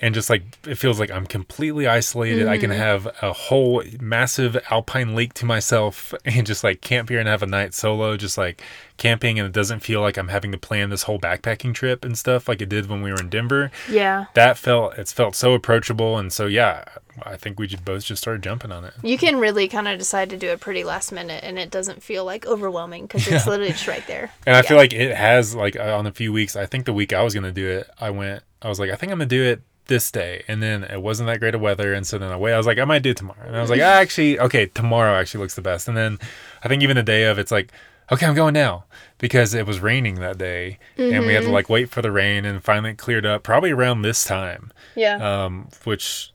And 0.01 0.15
just 0.15 0.29
like, 0.29 0.43
it 0.65 0.75
feels 0.75 0.99
like 0.99 1.11
I'm 1.11 1.25
completely 1.25 1.85
isolated. 1.87 2.47
I 2.47 2.57
can 2.57 2.69
have 2.71 3.05
a 3.21 3.33
whole 3.33 3.83
massive 3.99 4.57
alpine 4.71 5.13
lake 5.13 5.33
to 5.35 5.45
myself 5.45 6.13
and 6.25 6.47
just 6.47 6.63
like 6.63 6.79
camp 6.81 7.09
here 7.09 7.19
and 7.19 7.27
have 7.27 7.43
a 7.43 7.47
night 7.47 7.73
solo, 7.73 8.15
just 8.15 8.37
like 8.37 8.61
camping. 8.97 9.37
And 9.39 9.45
it 9.45 9.51
doesn't 9.51 9.81
feel 9.81 9.99
like 10.01 10.17
I'm 10.17 10.29
having 10.29 10.51
to 10.53 10.57
plan 10.57 10.89
this 10.89 11.03
whole 11.03 11.19
backpacking 11.19 11.73
trip 11.73 12.05
and 12.05 12.17
stuff 12.17 12.47
like 12.47 12.61
it 12.61 12.69
did 12.69 12.87
when 12.87 13.01
we 13.01 13.11
were 13.11 13.19
in 13.19 13.29
Denver 13.29 13.71
Yeah, 13.89 14.25
that 14.35 14.57
felt 14.57 14.97
it's 14.97 15.11
felt 15.11 15.35
so 15.35 15.53
approachable 15.53 16.17
and 16.17 16.31
so 16.31 16.45
yeah 16.45 16.83
i 17.25 17.35
think 17.35 17.59
we 17.59 17.67
just 17.67 17.83
both 17.83 18.03
just 18.05 18.21
started 18.21 18.41
jumping 18.41 18.71
on 18.71 18.85
it 18.85 18.93
you 19.03 19.17
can 19.17 19.37
really 19.39 19.67
kind 19.67 19.87
of 19.89 19.97
decide 19.99 20.29
to 20.29 20.37
do 20.37 20.47
it 20.47 20.61
pretty 20.61 20.83
last 20.85 21.11
minute, 21.11 21.43
and 21.43 21.59
it 21.59 21.69
doesn't 21.69 22.01
feel 22.01 22.23
like 22.23 22.45
overwhelming 22.45 23.03
because 23.05 23.27
it's 23.27 23.45
literally 23.47 23.71
just 23.73 23.87
right 23.87 24.05
there. 24.07 24.31
and 24.45 24.55
i 24.55 24.59
Yeah. 24.59 24.63
feel 24.63 24.77
like 24.77 24.93
it 24.93 25.15
has 25.15 25.53
like 25.55 25.75
uh, 25.75 25.97
on 25.97 26.07
a 26.07 26.11
few 26.13 26.31
weeks 26.31 26.55
i 26.55 26.65
think 26.65 26.85
the 26.85 26.93
week 26.93 27.11
i 27.13 27.21
was 27.21 27.33
gonna 27.33 27.51
do 27.51 27.67
it 27.67 27.89
i 27.99 28.09
went 28.09 28.41
i 28.61 28.69
was 28.69 28.79
like 28.79 28.89
i 28.89 28.95
think 28.95 29.11
i'm 29.11 29.17
gonna 29.17 29.27
do 29.27 29.43
it 29.43 29.61
this 29.89 30.09
day 30.09 30.43
and 30.47 30.63
then 30.63 30.85
it 30.85 31.01
wasn't 31.01 31.27
that 31.27 31.39
great 31.39 31.53
of 31.53 31.59
weather 31.61 31.93
and 31.93 32.07
so 32.07 32.17
then 32.17 32.31
i 32.31 32.37
wait 32.37 32.53
i 32.53 32.57
was 32.57 32.65
like 32.65 32.79
i 32.79 32.85
might 32.85 33.03
do 33.03 33.09
it 33.09 33.17
tomorrow 33.17 33.45
and 33.45 33.57
i 33.57 33.61
was 33.61 33.69
like 33.69 33.81
ah, 33.81 33.99
actually 33.99 34.39
okay 34.39 34.67
tomorrow 34.67 35.19
actually 35.19 35.41
looks 35.41 35.55
the 35.55 35.61
best. 35.61 35.87
And 35.87 35.97
then 35.97 36.17
i 36.63 36.67
think 36.69 36.81
even 36.81 36.95
the 36.95 37.03
day 37.03 37.25
of 37.25 37.37
it's 37.37 37.51
like 37.51 37.73
okay 38.11 38.25
i'm 38.25 38.35
going 38.35 38.53
now 38.53 38.85
because 39.17 39.53
it 39.53 39.67
was 39.67 39.81
raining 39.81 40.15
that 40.15 40.37
day 40.37 40.79
and 40.97 41.25
we 41.25 41.33
had 41.33 41.43
to 41.43 41.51
like 41.51 41.69
wait 41.69 41.89
for 41.89 42.01
the 42.01 42.11
rain 42.11 42.45
and 42.45 42.63
finally 42.63 42.91
it 42.91 42.97
cleared 42.97 43.25
up 43.25 43.43
probably 43.43 43.71
around 43.71 44.01
this 44.01 44.23
time 44.23 44.71
yeah, 44.95 45.45
um, 45.45 45.67
which 45.83 46.31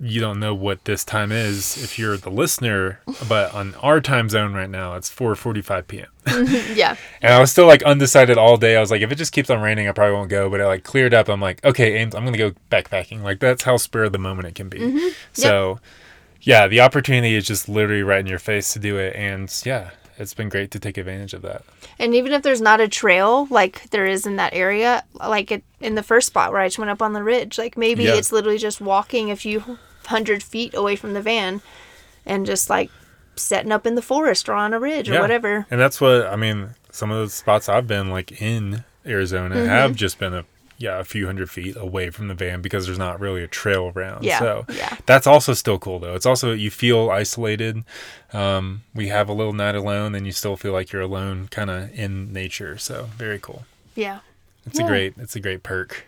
you 0.00 0.20
don't 0.20 0.38
know 0.38 0.54
what 0.54 0.84
this 0.84 1.04
time 1.04 1.32
is 1.32 1.82
if 1.82 1.98
you're 1.98 2.16
the 2.16 2.30
listener, 2.30 3.00
but 3.28 3.54
on 3.54 3.74
our 3.76 4.00
time 4.00 4.28
zone 4.28 4.52
right 4.52 4.68
now, 4.68 4.94
it's 4.94 5.08
4:45 5.08 5.86
p.m. 5.86 6.06
Mm-hmm. 6.24 6.72
yeah, 6.76 6.96
and 7.22 7.32
I 7.32 7.40
was 7.40 7.50
still 7.50 7.66
like 7.66 7.82
undecided 7.82 8.36
all 8.36 8.56
day. 8.56 8.76
I 8.76 8.80
was 8.80 8.90
like, 8.90 9.00
if 9.00 9.10
it 9.10 9.16
just 9.16 9.32
keeps 9.32 9.48
on 9.48 9.60
raining, 9.60 9.88
I 9.88 9.92
probably 9.92 10.14
won't 10.14 10.28
go. 10.28 10.50
But 10.50 10.60
it 10.60 10.66
like 10.66 10.84
cleared 10.84 11.14
up. 11.14 11.28
I'm 11.28 11.40
like, 11.40 11.64
okay, 11.64 11.96
Ames, 11.98 12.14
I'm 12.14 12.24
gonna 12.24 12.36
go 12.36 12.52
backpacking. 12.70 13.22
Like 13.22 13.40
that's 13.40 13.62
how 13.62 13.76
spur 13.78 14.04
of 14.04 14.12
the 14.12 14.18
moment 14.18 14.48
it 14.48 14.54
can 14.54 14.68
be. 14.68 14.78
Mm-hmm. 14.80 15.08
So, 15.32 15.80
yeah, 16.42 16.66
the 16.66 16.80
opportunity 16.80 17.34
is 17.34 17.46
just 17.46 17.68
literally 17.68 18.02
right 18.02 18.20
in 18.20 18.26
your 18.26 18.38
face 18.38 18.72
to 18.74 18.78
do 18.78 18.98
it, 18.98 19.16
and 19.16 19.50
yeah, 19.64 19.90
it's 20.18 20.34
been 20.34 20.48
great 20.48 20.70
to 20.72 20.78
take 20.78 20.96
advantage 20.98 21.34
of 21.34 21.42
that. 21.42 21.62
And 21.98 22.14
even 22.14 22.32
if 22.32 22.42
there's 22.42 22.60
not 22.60 22.80
a 22.80 22.88
trail 22.88 23.46
like 23.50 23.90
there 23.90 24.06
is 24.06 24.26
in 24.26 24.36
that 24.36 24.54
area, 24.54 25.04
like 25.14 25.50
it, 25.50 25.62
in 25.80 25.94
the 25.94 26.02
first 26.02 26.26
spot 26.28 26.52
where 26.52 26.60
I 26.60 26.66
just 26.68 26.78
went 26.78 26.90
up 26.90 27.02
on 27.02 27.12
the 27.12 27.22
ridge, 27.22 27.58
like 27.58 27.76
maybe 27.76 28.04
Yeah. 28.04 28.14
it's 28.14 28.32
literally 28.32 28.58
just 28.58 28.80
walking 28.80 29.30
a 29.30 29.36
few 29.36 29.78
hundred 30.06 30.42
feet 30.42 30.74
away 30.74 30.96
from 30.96 31.12
the 31.14 31.20
van 31.22 31.60
and 32.24 32.46
just 32.46 32.70
like 32.70 32.90
setting 33.36 33.72
up 33.72 33.86
in 33.86 33.94
the 33.94 34.02
forest 34.02 34.48
or 34.48 34.54
on 34.54 34.72
a 34.72 34.80
ridge 34.80 35.08
or 35.10 35.14
Yeah. 35.14 35.20
whatever. 35.20 35.66
And 35.70 35.80
that's 35.80 36.00
what 36.00 36.26
I 36.26 36.36
mean. 36.36 36.70
Some 36.90 37.10
of 37.10 37.18
the 37.26 37.30
spots 37.30 37.68
I've 37.68 37.86
been 37.86 38.08
like 38.10 38.40
in 38.40 38.84
Arizona 39.04 39.54
Mm-hmm. 39.56 39.66
have 39.68 39.94
just 39.94 40.18
been 40.18 40.32
a 40.34 40.44
yeah 40.78 40.98
a 40.98 41.04
few 41.04 41.26
hundred 41.26 41.50
feet 41.50 41.76
away 41.76 42.10
from 42.10 42.28
the 42.28 42.34
van 42.34 42.60
because 42.62 42.86
there's 42.86 42.98
not 42.98 43.18
really 43.20 43.42
a 43.42 43.46
trail 43.48 43.92
around. 43.94 44.24
Yeah, 44.24 44.38
So 44.38 44.64
yeah. 44.72 44.96
that's 45.06 45.26
also 45.26 45.52
still 45.54 45.78
cool 45.78 45.98
though. 45.98 46.14
It's 46.14 46.26
also 46.26 46.52
you 46.52 46.70
feel 46.70 47.10
isolated. 47.10 47.84
Um, 48.32 48.82
we 48.94 49.08
have 49.08 49.28
a 49.28 49.32
little 49.32 49.52
night 49.52 49.74
alone, 49.74 50.14
and 50.14 50.26
you 50.26 50.32
still 50.32 50.56
feel 50.56 50.72
like 50.72 50.92
you're 50.92 51.02
alone, 51.02 51.48
kind 51.50 51.70
of 51.70 51.92
in 51.98 52.32
nature. 52.32 52.76
So 52.78 53.08
very 53.16 53.38
cool. 53.38 53.64
Yeah. 53.94 54.20
It's 54.66 54.78
Yeah. 54.78 54.84
a 54.84 54.88
great 54.88 55.14
it's 55.18 55.36
a 55.36 55.40
great 55.40 55.62
perk. 55.62 56.04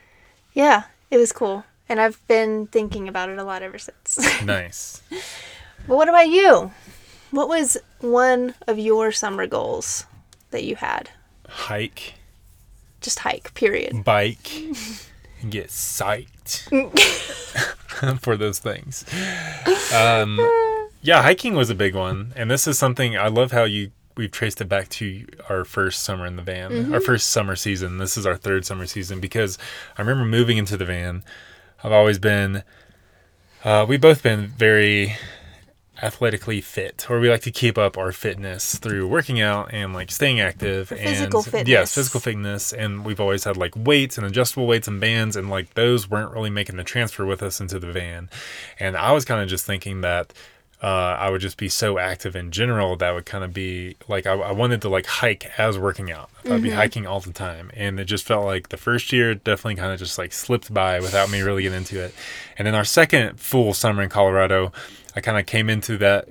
Yeah, 0.52 0.84
it 1.10 1.18
was 1.18 1.32
cool. 1.32 1.64
And 1.88 2.00
I've 2.00 2.20
been 2.28 2.66
thinking 2.66 3.08
about 3.08 3.30
it 3.30 3.38
a 3.38 3.44
lot 3.44 3.62
ever 3.62 3.78
since. 3.78 4.18
Nice. 4.44 5.00
but 5.86 5.96
what 5.96 6.08
about 6.08 6.28
you? 6.28 6.70
What 7.30 7.48
was 7.48 7.78
one 8.00 8.54
of 8.66 8.78
your 8.78 9.12
summer 9.12 9.46
goals 9.46 10.04
that 10.50 10.64
you 10.64 10.76
had? 10.76 11.10
Hike, 11.48 12.14
Just 13.08 13.20
hike, 13.20 13.54
period. 13.54 14.04
bike, 14.04 14.52
and 15.40 15.50
get 15.50 15.68
psyched 15.68 16.68
for 18.20 18.36
those 18.36 18.58
things. 18.58 19.06
Um, 19.94 20.38
yeah, 21.00 21.22
hiking 21.22 21.54
was 21.54 21.70
a 21.70 21.74
big 21.74 21.94
one, 21.94 22.34
and 22.36 22.50
this 22.50 22.66
is 22.66 22.78
something 22.78 23.16
I 23.16 23.28
love 23.28 23.52
how 23.52 23.64
you 23.64 23.92
we've 24.14 24.30
traced 24.30 24.60
it 24.60 24.68
back 24.68 24.90
to 24.90 25.24
our 25.48 25.64
first 25.64 26.02
summer 26.02 26.26
in 26.26 26.36
the 26.36 26.42
van, 26.42 26.92
our 26.92 27.00
first 27.00 27.28
summer 27.28 27.56
season. 27.56 27.96
This 27.96 28.18
is 28.18 28.26
our 28.26 28.36
third 28.36 28.66
summer 28.66 28.84
season 28.84 29.20
because 29.20 29.56
I 29.96 30.02
remember 30.02 30.26
moving 30.26 30.58
into 30.58 30.76
the 30.76 30.84
van. 30.84 31.24
I've 31.82 31.92
always 31.92 32.18
been, 32.18 32.62
uh, 33.64 33.86
we've 33.88 34.02
both 34.02 34.22
been 34.22 34.48
very 34.48 35.16
athletically 36.02 36.60
fit, 36.60 37.06
or 37.10 37.20
we 37.20 37.28
like 37.28 37.42
to 37.42 37.50
keep 37.50 37.76
up 37.76 37.98
our 37.98 38.12
fitness 38.12 38.76
through 38.76 39.06
working 39.08 39.40
out 39.40 39.72
and 39.72 39.92
like 39.92 40.10
staying 40.10 40.40
active 40.40 40.92
and 40.92 41.00
physical 41.00 41.44
yes, 41.66 41.94
physical 41.94 42.20
fitness. 42.20 42.72
And 42.72 43.04
we've 43.04 43.20
always 43.20 43.44
had 43.44 43.56
like 43.56 43.74
weights 43.76 44.16
and 44.16 44.26
adjustable 44.26 44.66
weights 44.66 44.88
and 44.88 45.00
bands, 45.00 45.36
and 45.36 45.50
like 45.50 45.74
those 45.74 46.08
weren't 46.08 46.32
really 46.32 46.50
making 46.50 46.76
the 46.76 46.84
transfer 46.84 47.26
with 47.26 47.42
us 47.42 47.60
into 47.60 47.78
the 47.78 47.90
van. 47.92 48.30
And 48.78 48.96
I 48.96 49.12
was 49.12 49.24
kind 49.24 49.42
of 49.42 49.48
just 49.48 49.66
thinking 49.66 50.00
that 50.02 50.32
uh, 50.82 50.86
I 51.18 51.30
would 51.30 51.40
just 51.40 51.56
be 51.56 51.68
so 51.68 51.98
active 51.98 52.36
in 52.36 52.52
general 52.52 52.94
that 52.96 53.10
would 53.12 53.26
kind 53.26 53.42
of 53.42 53.52
be 53.52 53.96
like 54.06 54.26
I, 54.26 54.32
I 54.34 54.52
wanted 54.52 54.80
to 54.82 54.88
like 54.88 55.06
hike 55.06 55.50
as 55.58 55.76
working 55.78 56.12
out. 56.12 56.30
I'd 56.48 56.62
be 56.62 56.70
hiking 56.70 57.06
all 57.06 57.18
the 57.20 57.32
time, 57.32 57.70
and 57.74 57.98
it 57.98 58.04
just 58.04 58.24
felt 58.24 58.44
like 58.44 58.68
the 58.68 58.76
first 58.76 59.12
year 59.12 59.34
definitely 59.34 59.74
kind 59.74 59.92
of 59.92 59.98
just 59.98 60.18
like 60.18 60.32
slipped 60.32 60.72
by 60.72 61.00
without 61.00 61.30
me 61.30 61.40
really 61.42 61.62
getting 61.64 61.78
into 61.78 62.00
it. 62.00 62.14
And 62.56 62.66
then 62.66 62.74
our 62.76 62.84
second 62.84 63.40
full 63.40 63.74
summer 63.74 64.02
in 64.02 64.08
Colorado, 64.08 64.72
I 65.16 65.20
kind 65.20 65.36
of 65.38 65.46
came 65.46 65.68
into 65.68 65.98
that 65.98 66.28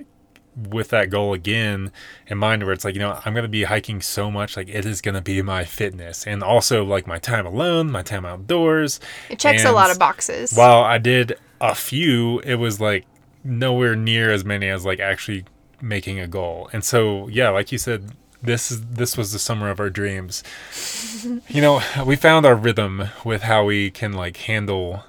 with 0.56 0.88
that 0.88 1.08
goal 1.08 1.34
again 1.34 1.92
in 2.26 2.36
mind 2.36 2.64
where 2.64 2.72
it's 2.72 2.84
like 2.84 2.92
you 2.94 2.98
know 3.00 3.20
i'm 3.24 3.32
going 3.32 3.44
to 3.44 3.48
be 3.48 3.62
hiking 3.62 4.00
so 4.02 4.28
much 4.28 4.56
like 4.56 4.68
it 4.68 4.84
is 4.84 5.00
going 5.00 5.14
to 5.14 5.20
be 5.20 5.40
my 5.40 5.64
fitness 5.64 6.26
and 6.26 6.42
also 6.42 6.84
like 6.84 7.06
my 7.06 7.16
time 7.16 7.46
alone 7.46 7.88
my 7.88 8.02
time 8.02 8.24
outdoors 8.24 8.98
It 9.30 9.38
checks 9.38 9.64
a 9.64 9.70
lot 9.70 9.92
of 9.92 10.00
boxes. 10.00 10.52
while 10.54 10.82
i 10.82 10.98
did 10.98 11.38
a 11.60 11.76
few 11.76 12.40
it 12.40 12.56
was 12.56 12.80
like 12.80 13.06
nowhere 13.44 13.96
near 13.96 14.30
as 14.30 14.44
many 14.44 14.68
as 14.68 14.84
like 14.84 15.00
actually 15.00 15.44
making 15.80 16.18
a 16.18 16.26
goal 16.26 16.68
and 16.72 16.84
so 16.84 17.28
yeah 17.28 17.48
like 17.50 17.70
you 17.70 17.78
said 17.78 18.12
this 18.42 18.70
is 18.70 18.84
this 18.86 19.16
was 19.16 19.32
the 19.32 19.38
summer 19.38 19.70
of 19.70 19.78
our 19.80 19.90
dreams 19.90 20.42
you 21.48 21.60
know 21.60 21.80
we 22.04 22.16
found 22.16 22.44
our 22.44 22.54
rhythm 22.54 23.04
with 23.24 23.42
how 23.42 23.64
we 23.64 23.90
can 23.90 24.12
like 24.12 24.36
handle 24.38 25.04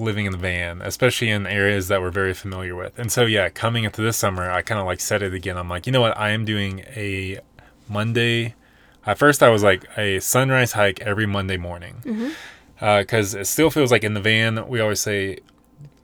living 0.00 0.26
in 0.26 0.32
the 0.32 0.38
van, 0.38 0.80
especially 0.82 1.30
in 1.30 1.46
areas 1.46 1.88
that 1.88 2.00
we're 2.00 2.10
very 2.10 2.34
familiar 2.34 2.74
with. 2.74 2.98
And 2.98 3.12
so, 3.12 3.26
yeah, 3.26 3.48
coming 3.48 3.84
into 3.84 4.02
this 4.02 4.16
summer, 4.16 4.50
I 4.50 4.62
kind 4.62 4.80
of 4.80 4.86
like 4.86 5.00
said 5.00 5.22
it 5.22 5.34
again. 5.34 5.56
I'm 5.56 5.68
like, 5.68 5.86
you 5.86 5.92
know 5.92 6.00
what? 6.00 6.16
I 6.18 6.30
am 6.30 6.44
doing 6.44 6.80
a 6.96 7.40
Monday. 7.88 8.54
At 9.06 9.18
first, 9.18 9.42
I 9.42 9.48
was 9.48 9.62
like 9.62 9.84
a 9.96 10.20
sunrise 10.20 10.72
hike 10.72 11.00
every 11.00 11.26
Monday 11.26 11.56
morning 11.56 12.02
mm-hmm. 12.04 12.30
uh, 12.80 13.00
because 13.00 13.34
it 13.34 13.46
still 13.46 13.70
feels 13.70 13.90
like 13.90 14.04
in 14.04 14.14
the 14.14 14.20
van 14.20 14.68
we 14.68 14.80
always 14.80 15.00
say 15.00 15.38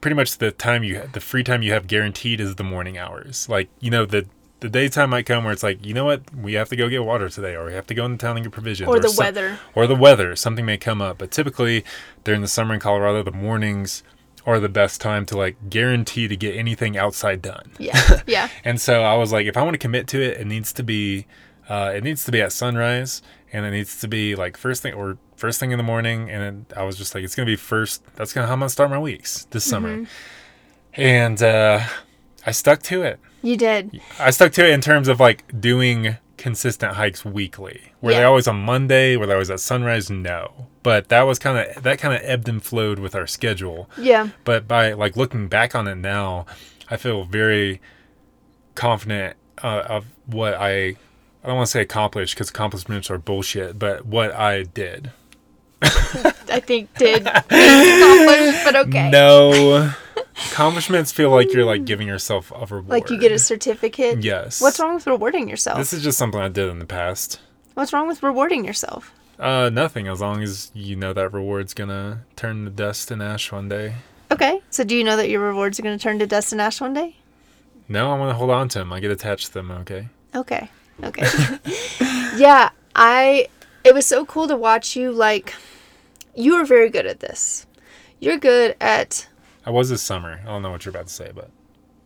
pretty 0.01 0.15
much 0.15 0.37
the 0.37 0.51
time 0.51 0.83
you 0.83 1.01
the 1.13 1.19
free 1.19 1.43
time 1.43 1.61
you 1.61 1.73
have 1.73 1.87
guaranteed 1.87 2.39
is 2.39 2.55
the 2.55 2.63
morning 2.63 2.97
hours. 2.97 3.47
Like 3.49 3.69
you 3.79 3.89
know 3.91 4.05
the 4.05 4.27
the 4.59 4.69
daytime 4.69 5.11
might 5.11 5.25
come 5.27 5.43
where 5.43 5.53
it's 5.53 5.61
like 5.63 5.85
you 5.85 5.93
know 5.93 6.05
what 6.05 6.33
we 6.35 6.53
have 6.53 6.69
to 6.69 6.75
go 6.75 6.89
get 6.89 7.03
water 7.03 7.29
today 7.29 7.55
or 7.55 7.65
we 7.67 7.73
have 7.73 7.85
to 7.87 7.93
go 7.93 8.05
into 8.05 8.17
town 8.17 8.37
and 8.37 8.43
get 8.45 8.51
provisions 8.51 8.89
or 8.89 8.99
the 8.99 9.09
some- 9.09 9.23
weather. 9.25 9.59
or 9.75 9.85
the 9.85 9.95
weather 9.95 10.35
something 10.35 10.65
may 10.65 10.77
come 10.77 10.99
up 10.99 11.19
but 11.19 11.29
typically 11.29 11.85
during 12.23 12.41
the 12.41 12.47
summer 12.47 12.73
in 12.73 12.79
colorado 12.79 13.21
the 13.21 13.31
mornings 13.31 14.01
are 14.47 14.59
the 14.59 14.67
best 14.69 14.99
time 14.99 15.27
to 15.27 15.37
like 15.37 15.57
guarantee 15.69 16.27
to 16.27 16.35
get 16.35 16.55
anything 16.55 16.97
outside 16.97 17.41
done. 17.41 17.69
Yeah. 17.77 18.21
Yeah. 18.27 18.49
And 18.63 18.79
so 18.81 19.03
I 19.03 19.15
was 19.15 19.31
like, 19.31 19.45
if 19.45 19.57
I 19.57 19.61
want 19.61 19.73
to 19.75 19.77
commit 19.77 20.07
to 20.07 20.21
it, 20.21 20.39
it 20.39 20.47
needs 20.47 20.71
to 20.73 20.83
be, 20.83 21.27
uh, 21.69 21.91
it 21.93 22.03
needs 22.03 22.23
to 22.23 22.31
be 22.31 22.41
at 22.41 22.53
sunrise, 22.53 23.21
and 23.53 23.65
it 23.65 23.71
needs 23.71 23.99
to 24.01 24.07
be 24.07 24.35
like 24.35 24.57
first 24.57 24.81
thing 24.83 24.93
or 24.93 25.17
first 25.35 25.59
thing 25.59 25.71
in 25.71 25.77
the 25.77 25.83
morning. 25.83 26.29
And 26.29 26.41
then 26.43 26.65
I 26.75 26.83
was 26.83 26.97
just 26.97 27.13
like, 27.15 27.23
it's 27.23 27.35
gonna 27.35 27.45
be 27.45 27.55
first. 27.55 28.03
That's 28.15 28.33
gonna 28.33 28.47
how 28.47 28.53
I'm 28.53 28.59
gonna 28.59 28.69
start 28.69 28.89
my 28.89 28.99
weeks 28.99 29.45
this 29.51 29.63
summer. 29.63 30.05
And 30.93 31.41
uh, 31.41 31.81
I 32.45 32.51
stuck 32.51 32.81
to 32.83 33.03
it. 33.03 33.19
You 33.41 33.55
did. 33.55 34.01
I 34.19 34.31
stuck 34.31 34.51
to 34.53 34.65
it 34.67 34.71
in 34.71 34.81
terms 34.81 35.07
of 35.07 35.19
like 35.19 35.59
doing 35.61 36.17
consistent 36.37 36.93
hikes 36.93 37.23
weekly. 37.25 37.93
Were 38.01 38.11
they 38.11 38.19
Yeah. 38.19 38.25
always 38.25 38.47
on 38.47 38.57
Monday? 38.57 39.15
Were 39.15 39.25
they 39.25 39.33
always 39.33 39.49
at 39.49 39.59
sunrise? 39.59 40.09
No. 40.09 40.67
But 40.83 41.09
that 41.09 41.23
was 41.23 41.39
kind 41.39 41.57
of 41.57 41.83
that 41.83 41.99
kind 41.99 42.13
of 42.15 42.21
ebbed 42.23 42.47
and 42.49 42.63
flowed 42.63 42.99
with 42.99 43.15
our 43.15 43.27
schedule. 43.27 43.89
Yeah. 43.97 44.29
But 44.43 44.67
by 44.67 44.93
like 44.93 45.15
looking 45.15 45.47
back 45.47 45.75
on 45.75 45.87
it 45.87 45.95
now, 45.95 46.45
I 46.89 46.97
feel 46.97 47.23
very 47.25 47.79
confident 48.75 49.37
uh, 49.63 49.83
of 49.87 50.05
what 50.25 50.53
I. 50.55 50.95
I 51.43 51.47
don't 51.47 51.55
want 51.57 51.67
to 51.67 51.71
say 51.71 51.81
accomplished 51.81 52.35
because 52.35 52.49
accomplishments 52.49 53.09
are 53.09 53.17
bullshit, 53.17 53.77
but 53.79 54.05
what 54.05 54.33
I 54.33 54.63
did. 54.63 55.11
I 55.81 56.59
think 56.59 56.93
did 56.97 57.27
accomplish, 57.27 58.63
but 58.63 58.75
okay. 58.87 59.09
No, 59.11 59.93
accomplishments 60.51 61.11
feel 61.11 61.29
like 61.29 61.53
you're 61.53 61.65
like 61.65 61.85
giving 61.85 62.07
yourself 62.07 62.51
a 62.51 62.65
reward. 62.65 62.87
Like 62.87 63.09
you 63.09 63.19
get 63.19 63.31
a 63.31 63.39
certificate. 63.39 64.23
yes. 64.23 64.61
What's 64.61 64.79
wrong 64.79 64.95
with 64.95 65.05
rewarding 65.07 65.47
yourself? 65.49 65.77
This 65.77 65.93
is 65.93 66.03
just 66.03 66.17
something 66.17 66.39
I 66.41 66.49
did 66.49 66.69
in 66.69 66.79
the 66.79 66.85
past. 66.85 67.39
What's 67.75 67.93
wrong 67.93 68.07
with 68.07 68.23
rewarding 68.23 68.65
yourself? 68.65 69.13
Uh, 69.39 69.69
nothing. 69.71 70.07
As 70.07 70.19
long 70.19 70.41
as 70.41 70.71
you 70.73 70.95
know 70.95 71.13
that 71.13 71.31
reward's 71.31 71.75
gonna 71.75 72.21
turn 72.35 72.65
to 72.65 72.71
dust 72.71 73.11
and 73.11 73.21
ash 73.21 73.51
one 73.51 73.69
day. 73.69 73.95
Okay. 74.31 74.59
So 74.71 74.83
do 74.83 74.95
you 74.95 75.03
know 75.03 75.15
that 75.15 75.29
your 75.29 75.41
rewards 75.41 75.79
are 75.79 75.83
going 75.83 75.97
to 75.97 76.03
turn 76.03 76.19
to 76.19 76.27
dust 76.27 76.51
and 76.51 76.59
ash 76.59 76.81
one 76.81 76.93
day? 76.93 77.15
No, 77.87 78.11
I 78.11 78.17
want 78.17 78.29
to 78.29 78.33
hold 78.35 78.49
on 78.49 78.67
to 78.69 78.79
them. 78.79 78.91
I 78.91 78.99
get 78.99 79.09
attached 79.09 79.47
to 79.47 79.53
them. 79.53 79.71
Okay. 79.71 80.09
Okay. 80.35 80.69
Okay. 81.03 81.23
yeah, 82.37 82.69
I 82.95 83.47
it 83.83 83.93
was 83.93 84.05
so 84.05 84.25
cool 84.25 84.47
to 84.47 84.55
watch 84.55 84.95
you 84.95 85.11
like 85.11 85.53
you 86.35 86.55
are 86.55 86.65
very 86.65 86.89
good 86.89 87.05
at 87.05 87.19
this. 87.19 87.65
You're 88.19 88.37
good 88.37 88.75
at 88.81 89.27
I 89.65 89.69
was 89.69 89.89
this 89.89 90.01
summer. 90.01 90.39
I 90.43 90.45
don't 90.45 90.61
know 90.61 90.71
what 90.71 90.85
you're 90.85 90.91
about 90.91 91.07
to 91.07 91.13
say, 91.13 91.31
but 91.33 91.49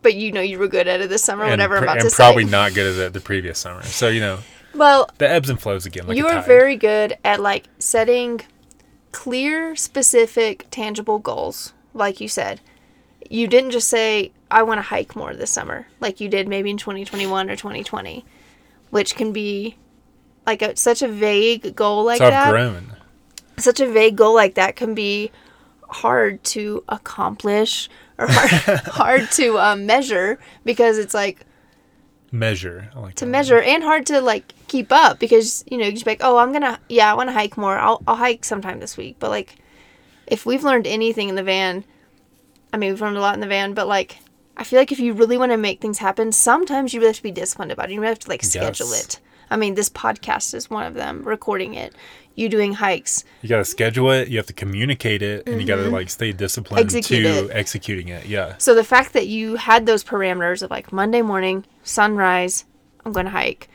but 0.02 0.14
you 0.14 0.32
know 0.32 0.40
you 0.40 0.58
were 0.58 0.68
good 0.68 0.88
at 0.88 1.00
it 1.00 1.08
this 1.08 1.22
summer, 1.24 1.46
whatever 1.46 1.76
I'm 1.76 1.80
pr- 1.80 1.84
about 1.84 2.00
and 2.00 2.10
to 2.10 2.16
probably 2.16 2.44
say. 2.44 2.50
not 2.50 2.74
good 2.74 2.98
at 2.98 3.06
it 3.06 3.12
the 3.12 3.20
previous 3.20 3.58
summer. 3.58 3.82
So 3.82 4.08
you 4.08 4.20
know 4.20 4.38
Well, 4.74 5.08
the 5.18 5.28
ebbs 5.28 5.48
and 5.48 5.60
flows 5.60 5.86
again. 5.86 6.06
Like 6.06 6.16
you 6.16 6.26
are 6.26 6.42
very 6.42 6.76
good 6.76 7.16
at 7.24 7.40
like 7.40 7.66
setting 7.78 8.40
clear, 9.12 9.76
specific, 9.76 10.66
tangible 10.70 11.18
goals, 11.18 11.72
like 11.94 12.20
you 12.20 12.28
said. 12.28 12.60
You 13.30 13.46
didn't 13.46 13.70
just 13.70 13.88
say, 13.88 14.32
I 14.50 14.62
want 14.62 14.78
to 14.78 14.82
hike 14.82 15.14
more 15.14 15.34
this 15.34 15.50
summer, 15.50 15.86
like 16.00 16.20
you 16.20 16.28
did 16.28 16.48
maybe 16.48 16.70
in 16.70 16.76
2021 16.76 17.48
or 17.48 17.56
2020, 17.56 18.24
which 18.92 19.16
can 19.16 19.32
be 19.32 19.76
like 20.46 20.60
a, 20.60 20.76
such 20.76 21.00
a 21.00 21.08
vague 21.08 21.74
goal 21.74 22.04
like 22.04 22.18
that. 22.18 22.50
grown. 22.50 22.92
Such 23.56 23.80
a 23.80 23.90
vague 23.90 24.16
goal 24.16 24.34
like 24.34 24.54
that 24.56 24.76
can 24.76 24.94
be 24.94 25.32
hard 25.88 26.44
to 26.44 26.84
accomplish 26.90 27.88
or 28.18 28.26
hard, 28.28 28.80
hard 28.86 29.30
to 29.32 29.58
um, 29.58 29.86
measure 29.86 30.38
because 30.62 30.98
it's 30.98 31.14
like 31.14 31.46
Measure. 32.34 32.90
Like 32.94 33.14
to 33.16 33.26
measure 33.26 33.60
and 33.60 33.82
hard 33.82 34.06
to 34.06 34.20
like 34.20 34.54
keep 34.68 34.90
up 34.92 35.18
because 35.18 35.64
you 35.70 35.78
know 35.78 35.84
you 35.86 35.92
just 35.92 36.06
like 36.06 36.20
oh 36.22 36.38
i'm 36.38 36.50
gonna 36.50 36.80
yeah 36.88 37.10
i 37.10 37.14
want 37.14 37.28
to 37.28 37.32
hike 37.34 37.58
more 37.58 37.78
I'll, 37.78 38.02
I'll 38.06 38.16
hike 38.16 38.42
sometime 38.42 38.80
this 38.80 38.96
week 38.96 39.16
but 39.18 39.28
like 39.28 39.56
if 40.26 40.46
we've 40.46 40.64
learned 40.64 40.86
anything 40.86 41.28
in 41.28 41.34
the 41.34 41.42
van 41.42 41.84
i 42.72 42.78
mean 42.78 42.90
we've 42.90 43.02
learned 43.02 43.18
a 43.18 43.20
lot 43.20 43.34
in 43.34 43.40
the 43.40 43.46
van 43.46 43.74
but 43.74 43.86
like 43.86 44.16
i 44.56 44.64
feel 44.64 44.78
like 44.78 44.92
if 44.92 44.98
you 45.00 45.12
really 45.12 45.38
want 45.38 45.52
to 45.52 45.56
make 45.56 45.80
things 45.80 45.98
happen 45.98 46.32
sometimes 46.32 46.92
you 46.92 47.00
really 47.00 47.10
have 47.10 47.16
to 47.16 47.22
be 47.22 47.30
disciplined 47.32 47.72
about 47.72 47.90
it 47.90 47.94
you 47.94 48.00
really 48.00 48.10
have 48.10 48.18
to 48.18 48.28
like 48.28 48.42
schedule 48.42 48.88
Yes. 48.90 49.04
it 49.04 49.20
i 49.50 49.56
mean 49.56 49.74
this 49.74 49.88
podcast 49.88 50.54
is 50.54 50.68
one 50.70 50.86
of 50.86 50.94
them 50.94 51.22
recording 51.24 51.74
it 51.74 51.94
you 52.34 52.48
doing 52.48 52.72
hikes 52.72 53.24
You 53.42 53.48
gotta 53.50 53.64
schedule 53.64 54.10
it. 54.10 54.28
You 54.28 54.38
have 54.38 54.46
to 54.46 54.54
communicate 54.54 55.20
it, 55.20 55.46
and 55.46 55.60
you 55.60 55.66
gotta 55.66 55.90
like 55.90 56.08
stay 56.08 56.32
disciplined 56.32 56.88
Mm-hmm. 56.88 56.96
Execute 56.96 57.24
to 57.24 57.44
it. 57.44 57.50
executing 57.54 58.08
it. 58.08 58.24
Yeah. 58.24 58.54
So 58.56 58.74
the 58.74 58.84
fact 58.84 59.12
that 59.12 59.26
you 59.26 59.56
had 59.56 59.84
those 59.84 60.02
parameters 60.02 60.62
of 60.62 60.70
like 60.70 60.92
Monday 60.94 61.20
morning, 61.20 61.66
sunrise, 61.82 62.64
I'm 63.04 63.12
going 63.12 63.26
to 63.26 63.32
hike. 63.32 63.68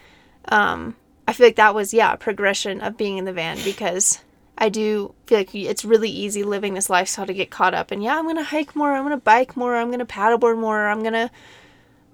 Um, 0.47 0.95
I 1.27 1.33
feel 1.33 1.45
like 1.45 1.57
that 1.57 1.75
was 1.75 1.93
yeah 1.93 2.13
a 2.13 2.17
progression 2.17 2.81
of 2.81 2.97
being 2.97 3.17
in 3.19 3.25
the 3.25 3.31
van 3.33 3.59
because 3.63 4.23
I 4.57 4.69
do 4.69 5.13
feel 5.27 5.37
like 5.39 5.53
it's 5.53 5.85
really 5.85 6.09
easy 6.09 6.43
living 6.43 6.73
this 6.73 6.89
lifestyle 6.89 7.27
to 7.27 7.33
get 7.33 7.51
caught 7.51 7.73
up 7.73 7.91
and 7.91 8.01
yeah 8.03 8.17
I'm 8.17 8.23
going 8.23 8.37
to 8.37 8.43
hike 8.43 8.75
more, 8.75 8.93
I'm 8.93 9.03
going 9.03 9.17
to 9.17 9.23
bike 9.23 9.55
more, 9.55 9.75
I'm 9.75 9.87
going 9.87 9.99
to 9.99 10.05
paddleboard 10.05 10.57
more, 10.57 10.87
I'm 10.87 11.01
going 11.01 11.13
to 11.13 11.29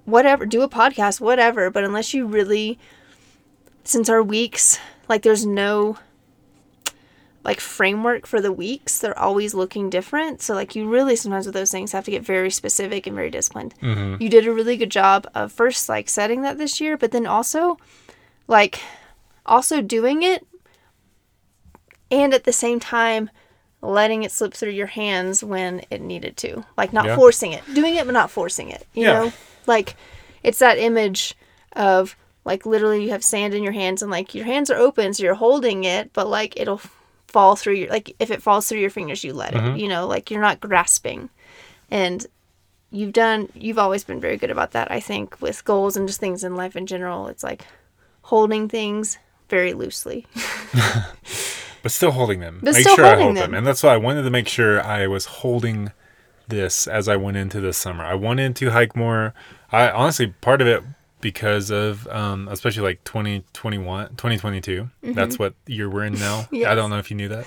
whatever 0.04 0.44
do 0.44 0.62
a 0.62 0.68
podcast, 0.68 1.20
whatever. 1.20 1.70
But 1.70 1.84
unless 1.84 2.12
you 2.12 2.26
really, 2.26 2.78
since 3.84 4.08
our 4.08 4.22
weeks 4.22 4.78
like 5.08 5.22
there's 5.22 5.44
no 5.46 5.98
like 7.44 7.60
framework 7.60 8.26
for 8.26 8.40
the 8.40 8.50
weeks 8.52 8.98
they're 9.00 9.18
always 9.18 9.52
looking 9.52 9.90
different 9.90 10.40
so 10.40 10.54
like 10.54 10.74
you 10.74 10.88
really 10.88 11.14
sometimes 11.14 11.44
with 11.44 11.54
those 11.54 11.70
things 11.70 11.92
have 11.92 12.04
to 12.04 12.10
get 12.10 12.22
very 12.22 12.50
specific 12.50 13.06
and 13.06 13.14
very 13.14 13.30
disciplined 13.30 13.74
Mm-hmm. 13.82 14.22
you 14.22 14.30
did 14.30 14.46
a 14.46 14.52
really 14.52 14.78
good 14.78 14.90
job 14.90 15.26
of 15.34 15.52
first 15.52 15.86
like 15.88 16.08
setting 16.08 16.40
that 16.40 16.56
this 16.56 16.80
year 16.80 16.96
but 16.96 17.10
then 17.12 17.26
also 17.26 17.76
like 18.48 18.80
also 19.44 19.82
doing 19.82 20.22
it 20.22 20.46
and 22.14 22.32
at 22.32 22.44
the 22.44 22.52
same 22.52 22.78
time 22.80 23.28
letting 23.82 24.22
it 24.22 24.32
slip 24.32 24.54
through 24.54 24.70
your 24.70 24.86
hands 24.86 25.44
when 25.44 25.82
it 25.90 26.00
needed 26.00 26.36
to. 26.38 26.64
Like 26.76 26.92
not 26.92 27.04
Yeah. 27.06 27.16
forcing 27.16 27.52
it. 27.52 27.62
Doing 27.74 27.96
it 27.96 28.06
but 28.06 28.12
not 28.14 28.30
forcing 28.30 28.70
it 28.70 28.86
you 28.94 29.02
Yeah. 29.04 29.12
know? 29.12 29.32
Like 29.66 29.96
it's 30.42 30.58
that 30.60 30.78
image 30.78 31.34
of 31.74 32.16
like 32.44 32.64
literally 32.64 33.04
you 33.04 33.10
have 33.10 33.24
sand 33.24 33.52
in 33.54 33.62
your 33.62 33.72
hands 33.72 34.00
and 34.00 34.10
like 34.10 34.34
your 34.34 34.44
hands 34.44 34.70
are 34.70 34.76
open 34.78 35.12
so 35.12 35.22
you're 35.22 35.34
holding 35.34 35.84
it 35.84 36.12
but 36.12 36.28
like 36.28 36.58
it'll 36.60 36.80
fall 37.26 37.56
through 37.56 37.74
your 37.74 37.90
like 37.90 38.14
if 38.18 38.30
it 38.30 38.42
falls 38.42 38.68
through 38.68 38.78
your 38.78 38.90
fingers 38.90 39.24
you 39.24 39.32
let 39.34 39.54
it 39.54 39.60
mm-hmm. 39.60 39.76
you 39.76 39.88
know? 39.88 40.06
Like 40.06 40.30
you're 40.30 40.40
not 40.40 40.60
grasping. 40.60 41.28
And 41.90 42.26
you've 42.90 43.12
done 43.12 43.48
you've 43.54 43.78
always 43.78 44.04
been 44.04 44.20
very 44.20 44.36
good 44.36 44.52
about 44.52 44.70
that 44.70 44.88
i 44.92 45.00
think 45.00 45.40
with 45.40 45.64
goals 45.64 45.96
and 45.96 46.06
just 46.06 46.20
things 46.20 46.44
in 46.44 46.54
life 46.54 46.76
in 46.76 46.86
general. 46.86 47.26
It's 47.26 47.42
like 47.42 47.66
holding 48.22 48.68
things 48.68 49.18
very 49.50 49.72
loosely 49.74 50.26
but 51.84 51.92
still 51.92 52.10
holding 52.10 52.40
them. 52.40 52.58
But 52.62 52.74
make 52.74 52.88
sure 52.88 53.04
I 53.04 53.14
hold 53.14 53.36
them. 53.36 53.52
them. 53.52 53.54
and 53.54 53.64
that's 53.66 53.82
why 53.84 53.94
I 53.94 53.96
wanted 53.98 54.22
to 54.22 54.30
make 54.30 54.48
sure 54.48 54.82
I 54.82 55.06
was 55.06 55.26
holding 55.26 55.92
this 56.48 56.86
as 56.88 57.08
I 57.08 57.14
went 57.16 57.36
into 57.36 57.60
this 57.60 57.78
summer. 57.78 58.04
I 58.04 58.14
wanted 58.14 58.56
to 58.56 58.70
hike 58.70 58.96
more. 58.96 59.32
I 59.70 59.90
honestly 59.90 60.28
part 60.40 60.60
of 60.60 60.66
it 60.66 60.82
because 61.20 61.70
of 61.70 62.06
um, 62.08 62.48
especially 62.48 62.82
like 62.82 63.02
2021 63.04 64.08
2022 64.10 64.90
that's 65.14 65.38
what 65.38 65.54
year 65.66 65.88
we're 65.88 66.04
in 66.04 66.12
now 66.14 66.40
i 66.52 66.54
Mm-hmm. 66.54 66.76
Don't 66.76 66.90
know 66.90 66.98
if 66.98 67.10
you 67.10 67.16
knew 67.16 67.28
that 67.28 67.46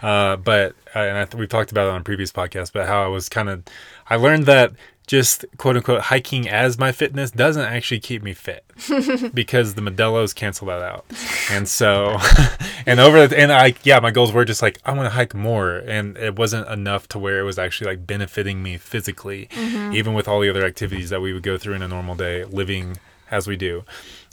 uh, 0.00 0.36
but 0.36 0.76
uh, 0.94 1.00
and 1.00 1.18
I 1.18 1.24
th- 1.24 1.34
we've 1.34 1.48
talked 1.48 1.72
about 1.72 1.88
it 1.88 1.90
on 1.90 2.02
a 2.02 2.04
previous 2.04 2.30
podcast 2.30 2.70
but 2.72 2.86
how 2.86 3.02
i 3.02 3.08
was 3.08 3.28
kind 3.28 3.48
of 3.48 3.64
i 4.08 4.14
learned 4.14 4.46
that 4.46 4.74
just 5.06 5.44
quote 5.56 5.76
unquote 5.76 6.02
hiking 6.02 6.48
as 6.48 6.78
my 6.78 6.90
fitness 6.90 7.30
doesn't 7.30 7.64
actually 7.64 8.00
keep 8.00 8.22
me 8.22 8.34
fit 8.34 8.64
because 9.34 9.74
the 9.74 9.80
Modelo's 9.80 10.32
cancel 10.32 10.66
that 10.66 10.82
out. 10.82 11.06
And 11.50 11.68
so, 11.68 12.18
and 12.86 12.98
over 12.98 13.26
the, 13.26 13.38
and 13.38 13.52
I, 13.52 13.74
yeah, 13.84 14.00
my 14.00 14.10
goals 14.10 14.32
were 14.32 14.44
just 14.44 14.62
like, 14.62 14.80
I 14.84 14.92
want 14.92 15.06
to 15.06 15.10
hike 15.10 15.34
more. 15.34 15.76
And 15.76 16.16
it 16.16 16.36
wasn't 16.36 16.68
enough 16.68 17.06
to 17.08 17.18
where 17.18 17.38
it 17.38 17.44
was 17.44 17.58
actually 17.58 17.90
like 17.90 18.06
benefiting 18.06 18.62
me 18.62 18.78
physically, 18.78 19.48
even 19.56 20.12
with 20.14 20.26
all 20.26 20.40
the 20.40 20.50
other 20.50 20.64
activities 20.64 21.10
that 21.10 21.20
we 21.20 21.32
would 21.32 21.44
go 21.44 21.56
through 21.56 21.74
in 21.74 21.82
a 21.82 21.88
normal 21.88 22.16
day, 22.16 22.44
living 22.44 22.98
as 23.30 23.46
we 23.46 23.56
do. 23.56 23.84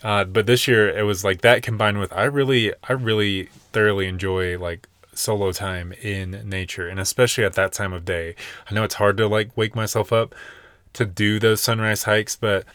Uh, 0.03 0.23
but 0.23 0.47
this 0.47 0.67
year 0.67 0.89
it 0.89 1.03
was 1.03 1.23
like 1.23 1.41
that 1.41 1.61
combined 1.61 1.99
with, 1.99 2.11
I 2.13 2.23
really, 2.23 2.73
I 2.87 2.93
really 2.93 3.45
thoroughly 3.71 4.07
enjoy 4.07 4.57
like 4.57 4.87
solo 5.13 5.51
time 5.51 5.93
in 6.01 6.49
nature. 6.49 6.87
And 6.87 6.99
especially 6.99 7.43
at 7.43 7.53
that 7.53 7.73
time 7.73 7.93
of 7.93 8.05
day, 8.05 8.35
I 8.69 8.73
know 8.73 8.83
it's 8.83 8.95
hard 8.95 9.17
to 9.17 9.27
like 9.27 9.55
wake 9.55 9.75
myself 9.75 10.11
up 10.11 10.33
to 10.93 11.05
do 11.05 11.39
those 11.39 11.61
sunrise 11.61 12.03
hikes, 12.03 12.35
but 12.35 12.65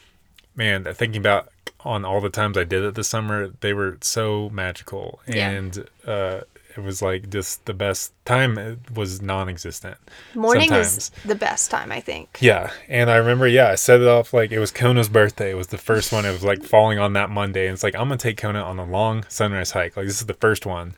man, 0.56 0.84
thinking 0.94 1.20
about 1.20 1.48
on 1.84 2.04
all 2.04 2.20
the 2.20 2.30
times 2.30 2.58
I 2.58 2.64
did 2.64 2.82
it 2.82 2.94
this 2.94 3.08
summer, 3.08 3.48
they 3.60 3.72
were 3.72 3.98
so 4.00 4.50
magical, 4.50 5.20
Yeah. 5.28 5.48
and 5.50 5.88
uh, 6.06 6.40
it 6.76 6.82
was 6.82 7.00
like 7.02 7.30
just 7.30 7.64
the 7.66 7.74
best 7.74 8.12
time. 8.24 8.58
It 8.58 8.78
was 8.94 9.22
non-existent. 9.22 9.96
morning 10.34 10.68
sometimes. 10.68 10.96
is 10.96 11.10
the 11.24 11.34
best 11.34 11.70
time 11.70 11.90
i 11.90 12.00
think 12.00 12.38
Yeah, 12.40 12.70
and 12.88 13.10
I 13.10 13.16
remember, 13.16 13.46
yeah, 13.48 13.68
I 13.70 13.74
set 13.76 14.00
it 14.00 14.06
off 14.08 14.32
like 14.32 14.50
it 14.52 14.58
was 14.58 14.70
Kona's 14.70 15.08
birthday. 15.08 15.50
It 15.50 15.56
was 15.56 15.68
the 15.68 15.78
first 15.78 16.12
one. 16.12 16.24
It 16.24 16.32
was 16.32 16.44
like 16.44 16.62
falling 16.62 16.98
on 16.98 17.12
that 17.14 17.30
Monday, 17.30 17.66
and 17.66 17.74
it's 17.74 17.82
like 17.82 17.94
I'm 17.94 18.08
gonna 18.08 18.16
take 18.18 18.36
Kona 18.36 18.60
on 18.62 18.78
a 18.78 18.84
long 18.84 19.24
sunrise 19.28 19.70
hike. 19.72 19.96
Like 19.96 20.06
this 20.06 20.20
is 20.20 20.26
the 20.26 20.34
first 20.34 20.66
one. 20.66 20.94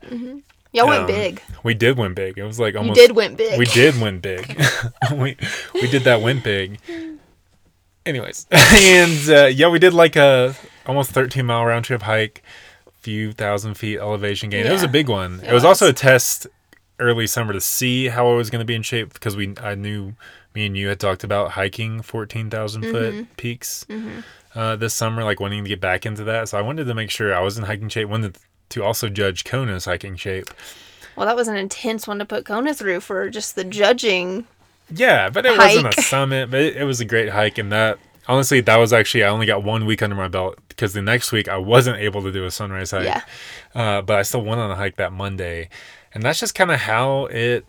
Y'all 0.71 0.87
went 0.87 1.01
Um, 1.01 1.07
big 1.07 1.41
We 1.63 1.73
did 1.73 1.97
win 1.97 2.13
big. 2.13 2.37
It 2.37 2.43
was 2.43 2.59
like 2.59 2.73
you 2.73 2.79
almost. 2.79 2.99
did 2.99 3.11
win 3.11 3.35
big 3.35 3.57
We 3.57 3.65
did 3.65 3.99
win 4.01 4.19
big. 4.19 4.59
we 5.11 5.37
we 5.73 5.87
did 5.87 6.03
that 6.03 6.21
win 6.21 6.39
big. 6.39 6.79
Anyways, 8.05 8.47
and 8.51 9.29
uh, 9.29 9.45
yeah, 9.45 9.69
we 9.69 9.79
did 9.79 9.93
like 9.93 10.15
a 10.15 10.55
almost 10.85 11.11
13 11.11 11.45
mile 11.45 11.65
round 11.65 11.85
trip 11.85 12.01
hike, 12.01 12.41
few 13.01 13.31
thousand 13.31 13.75
feet 13.75 13.99
elevation 13.99 14.49
gain. 14.49 14.65
It 14.65 14.71
was 14.71 14.83
a 14.83 14.87
big 14.87 15.07
one. 15.07 15.39
It, 15.41 15.49
it 15.49 15.53
was, 15.53 15.63
also 15.63 15.89
a 15.89 15.93
test 15.93 16.47
early 16.99 17.27
summer 17.27 17.53
to 17.53 17.61
see 17.61 18.07
how 18.07 18.31
I 18.31 18.35
was 18.35 18.49
going 18.49 18.59
to 18.59 18.65
be 18.65 18.75
in 18.75 18.81
shape 18.81 19.13
because 19.13 19.35
we 19.35 19.53
I 19.61 19.75
knew 19.75 20.13
me 20.55 20.65
and 20.65 20.75
you 20.75 20.87
had 20.87 20.99
talked 20.99 21.23
about 21.23 21.51
hiking 21.51 22.01
14,000 22.01 22.83
foot 22.83 23.37
peaks 23.37 23.85
uh, 24.55 24.75
this 24.75 24.93
summer, 24.93 25.23
like 25.23 25.39
wanting 25.39 25.63
to 25.63 25.69
get 25.69 25.79
back 25.79 26.05
into 26.05 26.23
that. 26.25 26.49
So 26.49 26.57
I 26.57 26.61
wanted 26.61 26.85
to 26.85 26.93
make 26.93 27.09
sure 27.09 27.33
I 27.33 27.41
was 27.41 27.57
in 27.57 27.63
hiking 27.63 27.89
shape. 27.89 28.09
Wanted 28.09 28.37
to 28.71 28.83
also 28.83 29.09
judge 29.09 29.43
Kona's 29.43 29.85
hiking 29.85 30.15
shape. 30.15 30.49
Well, 31.15 31.25
that 31.27 31.35
was 31.35 31.47
an 31.47 31.57
intense 31.57 32.07
one 32.07 32.19
to 32.19 32.25
put 32.25 32.45
Kona 32.45 32.73
through 32.73 33.01
for 33.01 33.29
just 33.29 33.55
the 33.55 33.63
judging. 33.63 34.47
Yeah, 34.89 35.29
but 35.29 35.45
it 35.45 35.57
wasn't 35.57 35.97
a 35.97 36.01
summit, 36.01 36.51
but 36.51 36.61
it, 36.61 36.77
it 36.77 36.83
was 36.83 36.99
a 36.99 37.05
great 37.05 37.29
hike. 37.29 37.57
And 37.57 37.71
that, 37.71 37.99
honestly, 38.27 38.61
that 38.61 38.77
was 38.77 38.93
actually, 38.93 39.23
I 39.23 39.29
only 39.29 39.45
got 39.45 39.63
one 39.63 39.85
week 39.85 40.01
under 40.01 40.15
my 40.15 40.27
belt 40.27 40.57
because 40.69 40.93
the 40.93 41.01
next 41.01 41.31
week 41.31 41.47
I 41.47 41.57
wasn't 41.57 41.97
able 41.97 42.21
to 42.23 42.31
do 42.31 42.45
a 42.45 42.51
sunrise 42.51 42.91
hike. 42.91 43.03
Yeah. 43.03 43.21
Uh, 43.75 44.01
but 44.01 44.17
I 44.17 44.21
still 44.23 44.43
went 44.43 44.59
on 44.59 44.71
a 44.71 44.75
hike 44.75 44.95
that 44.97 45.13
Monday. 45.13 45.69
And 46.13 46.23
that's 46.23 46.39
just 46.39 46.55
kind 46.55 46.71
of 46.71 46.79
how 46.79 47.25
it, 47.25 47.65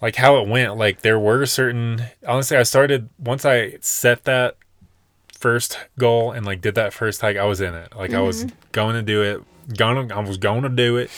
like 0.00 0.16
how 0.16 0.38
it 0.38 0.48
went. 0.48 0.76
Like 0.76 1.02
there 1.02 1.18
were 1.18 1.46
certain, 1.46 2.02
honestly, 2.26 2.56
I 2.56 2.62
started, 2.62 3.08
once 3.18 3.44
I 3.44 3.76
set 3.80 4.24
that 4.24 4.56
first 5.32 5.78
goal 5.98 6.32
and 6.32 6.46
like 6.46 6.60
did 6.60 6.74
that 6.76 6.92
first 6.92 7.20
hike, 7.20 7.36
I 7.36 7.44
was 7.44 7.60
in 7.60 7.74
it. 7.74 7.94
Like 7.94 8.12
I 8.14 8.20
was 8.20 8.46
going 8.72 8.94
to 8.94 9.02
do 9.02 9.22
it, 9.22 9.42
gonna, 9.74 10.14
I 10.14 10.20
was 10.20 10.38
going 10.38 10.62
to 10.62 10.68
do 10.68 10.96
it. 10.96 11.10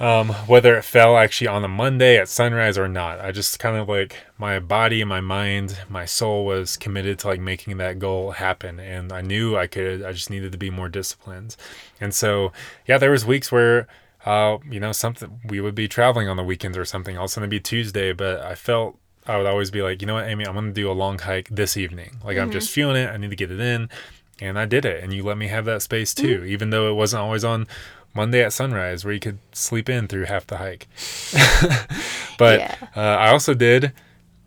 Um, 0.00 0.30
whether 0.48 0.76
it 0.76 0.82
fell 0.82 1.16
actually 1.16 1.46
on 1.46 1.62
a 1.62 1.68
Monday 1.68 2.18
at 2.18 2.28
sunrise 2.28 2.76
or 2.76 2.88
not, 2.88 3.20
I 3.20 3.30
just 3.30 3.60
kind 3.60 3.76
of 3.76 3.88
like 3.88 4.16
my 4.38 4.58
body, 4.58 5.04
my 5.04 5.20
mind, 5.20 5.78
my 5.88 6.04
soul 6.04 6.44
was 6.44 6.76
committed 6.76 7.20
to 7.20 7.28
like 7.28 7.40
making 7.40 7.76
that 7.76 8.00
goal 8.00 8.32
happen, 8.32 8.80
and 8.80 9.12
I 9.12 9.20
knew 9.20 9.56
I 9.56 9.68
could. 9.68 10.02
I 10.02 10.12
just 10.12 10.30
needed 10.30 10.50
to 10.50 10.58
be 10.58 10.68
more 10.68 10.88
disciplined, 10.88 11.54
and 12.00 12.12
so 12.12 12.50
yeah, 12.88 12.98
there 12.98 13.12
was 13.12 13.24
weeks 13.24 13.52
where, 13.52 13.86
uh, 14.26 14.58
you 14.68 14.80
know, 14.80 14.90
something 14.90 15.40
we 15.48 15.60
would 15.60 15.76
be 15.76 15.86
traveling 15.86 16.28
on 16.28 16.36
the 16.36 16.42
weekends 16.42 16.76
or 16.76 16.84
something. 16.84 17.16
All 17.16 17.26
of 17.26 17.28
a 17.28 17.32
sudden 17.32 17.44
it'd 17.44 17.50
be 17.50 17.60
Tuesday, 17.60 18.12
but 18.12 18.40
I 18.40 18.56
felt 18.56 18.98
I 19.28 19.36
would 19.36 19.46
always 19.46 19.70
be 19.70 19.80
like, 19.80 20.02
you 20.02 20.08
know 20.08 20.14
what, 20.14 20.26
Amy, 20.26 20.44
I'm 20.44 20.54
gonna 20.54 20.72
do 20.72 20.90
a 20.90 20.92
long 20.92 21.20
hike 21.20 21.50
this 21.50 21.76
evening. 21.76 22.16
Like 22.24 22.36
I'm 22.36 22.50
just 22.50 22.70
feeling 22.70 22.96
it. 22.96 23.10
I 23.10 23.16
need 23.16 23.30
to 23.30 23.36
get 23.36 23.52
it 23.52 23.60
in, 23.60 23.88
and 24.40 24.58
I 24.58 24.64
did 24.66 24.84
it. 24.84 25.02
And 25.02 25.12
you 25.12 25.22
let 25.22 25.36
me 25.38 25.48
have 25.48 25.64
that 25.66 25.82
space 25.82 26.14
too, 26.14 26.44
even 26.44 26.70
though 26.70 26.90
it 26.90 26.94
wasn't 26.94 27.22
always 27.22 27.44
on 27.44 27.66
Monday 28.14 28.42
at 28.44 28.52
sunrise 28.52 29.04
where 29.04 29.14
you 29.14 29.20
could 29.20 29.38
sleep 29.52 29.88
in 29.88 30.06
through 30.08 30.24
half 30.26 30.46
the 30.46 30.58
hike. 30.58 30.86
but 32.38 32.60
Yeah. 32.60 32.74
uh, 32.96 33.00
I 33.00 33.28
also 33.30 33.54
did 33.54 33.92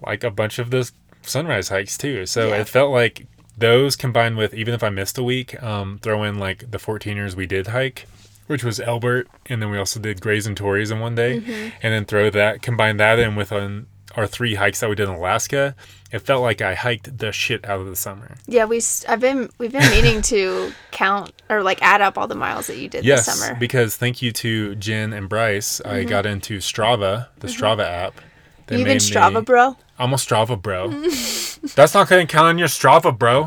like 0.06 0.24
a 0.24 0.32
bunch 0.32 0.60
of 0.60 0.70
the 0.72 0.90
sunrise 1.24 1.70
hikes 1.70 1.98
too. 1.98 2.26
So 2.26 2.50
Yeah. 2.50 2.62
it 2.62 2.70
felt 2.70 2.92
like 2.92 3.28
those 3.58 3.96
combined 3.96 4.38
with 4.38 4.54
even 4.54 4.74
if 4.74 4.84
I 4.84 4.90
missed 4.90 5.18
a 5.18 5.24
week, 5.24 5.62
um, 5.64 6.00
throw 6.02 6.24
in 6.24 6.38
like 6.40 6.70
the 6.72 6.78
14ers 6.78 7.36
we 7.36 7.46
did 7.48 7.68
hike, 7.68 8.06
which 8.46 8.64
was 8.64 8.80
Elbert, 8.80 9.28
and 9.48 9.62
then 9.62 9.70
we 9.72 9.78
also 9.78 10.00
did 10.00 10.22
Grays 10.22 10.46
and 10.48 10.56
Torreys 10.58 10.92
in 10.92 11.00
one 11.00 11.16
day, 11.16 11.40
Mm-hmm. 11.40 11.70
and 11.82 11.94
then 11.94 12.06
throw 12.06 12.30
that 12.30 12.62
combine 12.62 12.98
that 12.98 13.20
in 13.20 13.36
with 13.36 13.52
um, 13.52 13.88
our 14.18 14.28
three 14.28 14.56
hikes 14.56 14.80
that 14.82 14.90
we 14.90 14.96
did 14.96 15.08
in 15.08 15.16
Alaska. 15.16 15.76
It 16.12 16.20
felt 16.20 16.42
like 16.42 16.62
I 16.62 16.74
hiked 16.74 17.18
the 17.20 17.32
shit 17.32 17.64
out 17.66 17.80
of 17.80 17.86
the 17.86 17.96
summer. 17.96 18.36
Yeah, 18.48 18.66
we. 18.66 18.82
I've 19.08 19.20
been. 19.20 19.50
We've 19.60 19.72
been 19.72 19.90
meaning 19.92 20.22
to 20.24 20.74
count 20.92 21.32
or 21.50 21.64
like 21.64 21.82
add 21.82 22.02
up 22.02 22.18
all 22.18 22.28
the 22.28 22.36
miles 22.36 22.68
that 22.68 22.78
you 22.78 22.90
did 22.90 23.06
Yes, 23.06 23.26
this 23.26 23.40
summer. 23.40 23.58
because 23.60 23.96
thank 23.96 24.22
you 24.22 24.32
to 24.34 24.76
Jen 24.76 25.14
and 25.14 25.30
Bryce, 25.30 25.80
I 25.86 26.00
mm-hmm. 26.00 26.10
got 26.10 26.26
into 26.26 26.58
Strava, 26.58 27.28
the 27.40 27.48
mm-hmm. 27.48 27.64
Strava 27.64 27.86
app. 27.86 28.20
They 28.66 28.76
you 28.76 28.82
even 28.82 28.98
Strava, 28.98 29.46
bro. 29.46 29.78
I'm 30.00 30.14
a 30.14 30.18
Strava 30.18 30.62
bro. 30.62 30.90
that's 31.76 31.94
not 31.94 32.10
going 32.10 32.28
to 32.28 32.32
count 32.32 32.48
on 32.48 32.58
your 32.58 32.68
Strava, 32.68 33.18
bro. 33.18 33.46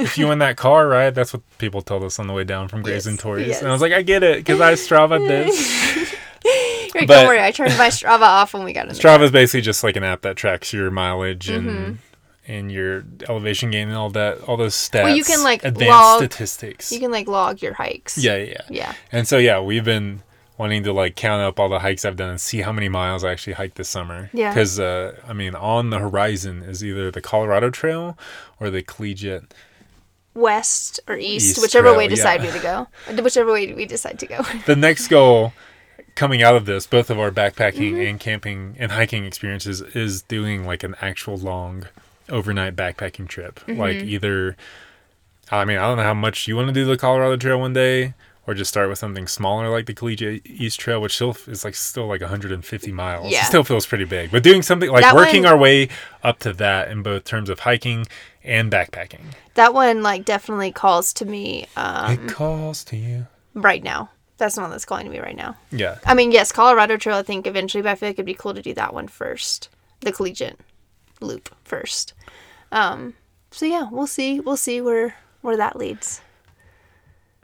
If 0.00 0.18
you 0.18 0.30
in 0.32 0.40
that 0.40 0.56
car, 0.56 0.88
right? 0.88 1.10
That's 1.10 1.32
what 1.32 1.42
people 1.58 1.80
told 1.80 2.02
us 2.02 2.18
on 2.18 2.26
the 2.26 2.32
way 2.32 2.44
down 2.44 2.68
from 2.68 2.82
Grays 2.82 3.06
Yes, 3.06 3.06
and 3.06 3.18
Torreys. 3.18 3.46
yes. 3.46 3.60
And 3.60 3.68
I 3.68 3.72
was 3.72 3.80
like, 3.80 3.92
I 3.92 4.02
get 4.02 4.22
it 4.22 4.38
because 4.38 4.60
I 4.60 4.72
Strava 4.74 5.26
this. 5.26 6.14
But- 7.06 7.14
don't 7.14 7.26
worry, 7.26 7.40
I 7.42 7.50
turned 7.50 7.76
my 7.78 7.88
Strava 7.88 8.20
off 8.42 8.54
when 8.54 8.64
we 8.64 8.72
got 8.72 8.86
in. 8.88 8.92
Strava 8.92 9.22
is 9.22 9.30
basically 9.30 9.60
just 9.62 9.84
like 9.84 9.96
an 9.96 10.04
app 10.04 10.22
that 10.22 10.36
tracks 10.36 10.72
your 10.72 10.90
mileage 10.90 11.48
and 11.48 11.68
Mm-hmm. 11.68 11.92
and 12.52 12.72
your 12.72 13.04
elevation 13.28 13.70
gain 13.70 13.88
and 13.88 13.96
all 13.96 14.10
that, 14.10 14.40
all 14.48 14.56
those 14.56 14.74
stats. 14.74 15.04
Well, 15.04 15.16
you 15.16 15.24
can, 15.24 15.42
like, 15.42 15.64
advanced 15.64 15.90
log- 15.90 16.18
statistics. 16.22 16.90
You 16.90 16.98
can 17.00 17.10
like 17.10 17.26
log 17.28 17.60
your 17.62 17.74
hikes. 17.74 18.16
yeah, 18.18 18.36
yeah, 18.36 18.44
yeah. 18.48 18.60
Yeah. 18.70 18.94
And 19.12 19.28
so 19.28 19.36
yeah, 19.38 19.60
we've 19.60 19.84
been 19.84 20.22
wanting 20.56 20.82
to 20.82 20.92
like 20.92 21.14
count 21.14 21.40
up 21.40 21.60
all 21.60 21.68
the 21.68 21.78
hikes 21.78 22.04
I've 22.04 22.16
done 22.16 22.30
and 22.30 22.40
see 22.40 22.62
how 22.62 22.72
many 22.72 22.88
miles 22.88 23.22
I 23.22 23.30
actually 23.30 23.52
hiked 23.52 23.76
this 23.76 23.88
summer. 23.88 24.28
Yeah. 24.32 24.50
Because 24.50 24.80
uh, 24.80 25.16
I 25.28 25.32
mean, 25.32 25.54
on 25.54 25.90
the 25.90 25.98
horizon 26.00 26.62
is 26.64 26.82
either 26.82 27.10
the 27.12 27.20
Colorado 27.20 27.70
Trail 27.70 28.18
or 28.58 28.68
the 28.70 28.82
Collegiate. 28.82 29.54
West 30.34 31.00
or 31.08 31.16
east, 31.16 31.50
East 31.50 31.62
whichever 31.62 31.88
trail, 31.88 31.98
way 31.98 32.08
decide 32.08 32.42
yeah. 32.42 32.52
we 32.52 32.58
to 32.58 32.62
go. 32.62 33.22
Whichever 33.22 33.52
way 33.52 33.72
we 33.72 33.86
decide 33.86 34.18
to 34.20 34.26
go. 34.26 34.42
The 34.66 34.76
next 34.76 35.08
goal 35.08 35.52
coming 36.18 36.42
out 36.42 36.56
of 36.56 36.66
this, 36.66 36.86
both 36.86 37.08
of 37.10 37.18
our 37.18 37.30
backpacking 37.30 37.92
Mm-hmm. 37.92 38.06
and 38.08 38.20
camping 38.20 38.76
and 38.78 38.92
hiking 38.92 39.24
experiences, 39.24 39.80
is 39.80 40.22
doing 40.22 40.66
like 40.66 40.82
an 40.82 40.94
actual 41.00 41.36
long 41.38 41.86
overnight 42.28 42.74
backpacking 42.76 43.28
trip. 43.28 43.60
Mm-hmm. 43.60 43.80
Like 43.80 43.96
either, 43.96 44.56
I 45.50 45.64
mean, 45.64 45.78
I 45.78 45.82
don't 45.82 45.96
know 45.96 46.02
how 46.02 46.14
much 46.14 46.46
you 46.48 46.56
want 46.56 46.68
to 46.68 46.74
do 46.74 46.84
the 46.84 46.96
Colorado 46.98 47.36
Trail 47.36 47.60
one 47.60 47.72
day. 47.72 48.14
Or 48.46 48.54
just 48.54 48.70
start 48.70 48.88
with 48.88 48.96
something 48.98 49.26
smaller 49.28 49.68
like 49.68 49.84
the 49.84 49.92
Collegiate 49.92 50.40
East 50.46 50.80
Trail, 50.80 51.02
which 51.02 51.14
still 51.16 51.36
is 51.48 51.66
like 51.66 51.74
still 51.74 52.06
like 52.06 52.22
150 52.22 52.92
miles. 52.92 53.30
Yeah. 53.30 53.42
It 53.42 53.44
still 53.44 53.62
feels 53.62 53.84
pretty 53.84 54.06
big. 54.06 54.30
But 54.30 54.42
doing 54.42 54.62
something 54.62 54.88
like 54.90 55.02
That 55.02 55.14
working 55.14 55.42
one- 55.42 55.52
our 55.52 55.58
way 55.58 55.90
up 56.24 56.38
to 56.40 56.54
that 56.54 56.88
in 56.90 57.02
both 57.02 57.24
terms 57.24 57.50
of 57.50 57.58
hiking 57.60 58.06
and 58.42 58.72
backpacking. 58.72 59.20
that 59.52 59.74
one 59.74 60.02
like 60.02 60.24
definitely 60.24 60.72
calls 60.72 61.12
to 61.12 61.26
me 61.26 61.66
um, 61.76 62.12
it 62.12 62.28
calls 62.32 62.84
to 62.84 62.96
you. 62.96 63.26
right 63.52 63.82
now. 63.84 64.08
That's 64.38 64.54
the 64.54 64.62
one 64.62 64.70
that's 64.70 64.84
calling 64.84 65.04
to 65.04 65.10
me 65.10 65.18
right 65.18 65.36
now. 65.36 65.56
Yeah. 65.70 65.98
I 66.06 66.14
mean, 66.14 66.32
yes, 66.32 66.52
Colorado 66.52 66.96
Trail. 66.96 67.16
I 67.16 67.22
think 67.22 67.46
eventually, 67.46 67.82
but 67.82 67.90
I 67.90 67.94
feel 67.96 68.08
like 68.08 68.14
it'd 68.14 68.26
be 68.26 68.34
cool 68.34 68.54
to 68.54 68.62
do 68.62 68.72
that 68.74 68.94
one 68.94 69.08
first, 69.08 69.68
the 70.00 70.12
collegiate 70.12 70.58
loop 71.20 71.54
first. 71.64 72.14
Um, 72.70 73.14
so 73.50 73.66
yeah, 73.66 73.88
we'll 73.90 74.06
see. 74.06 74.40
We'll 74.40 74.56
see 74.56 74.80
where 74.80 75.16
where 75.40 75.56
that 75.56 75.76
leads. 75.76 76.20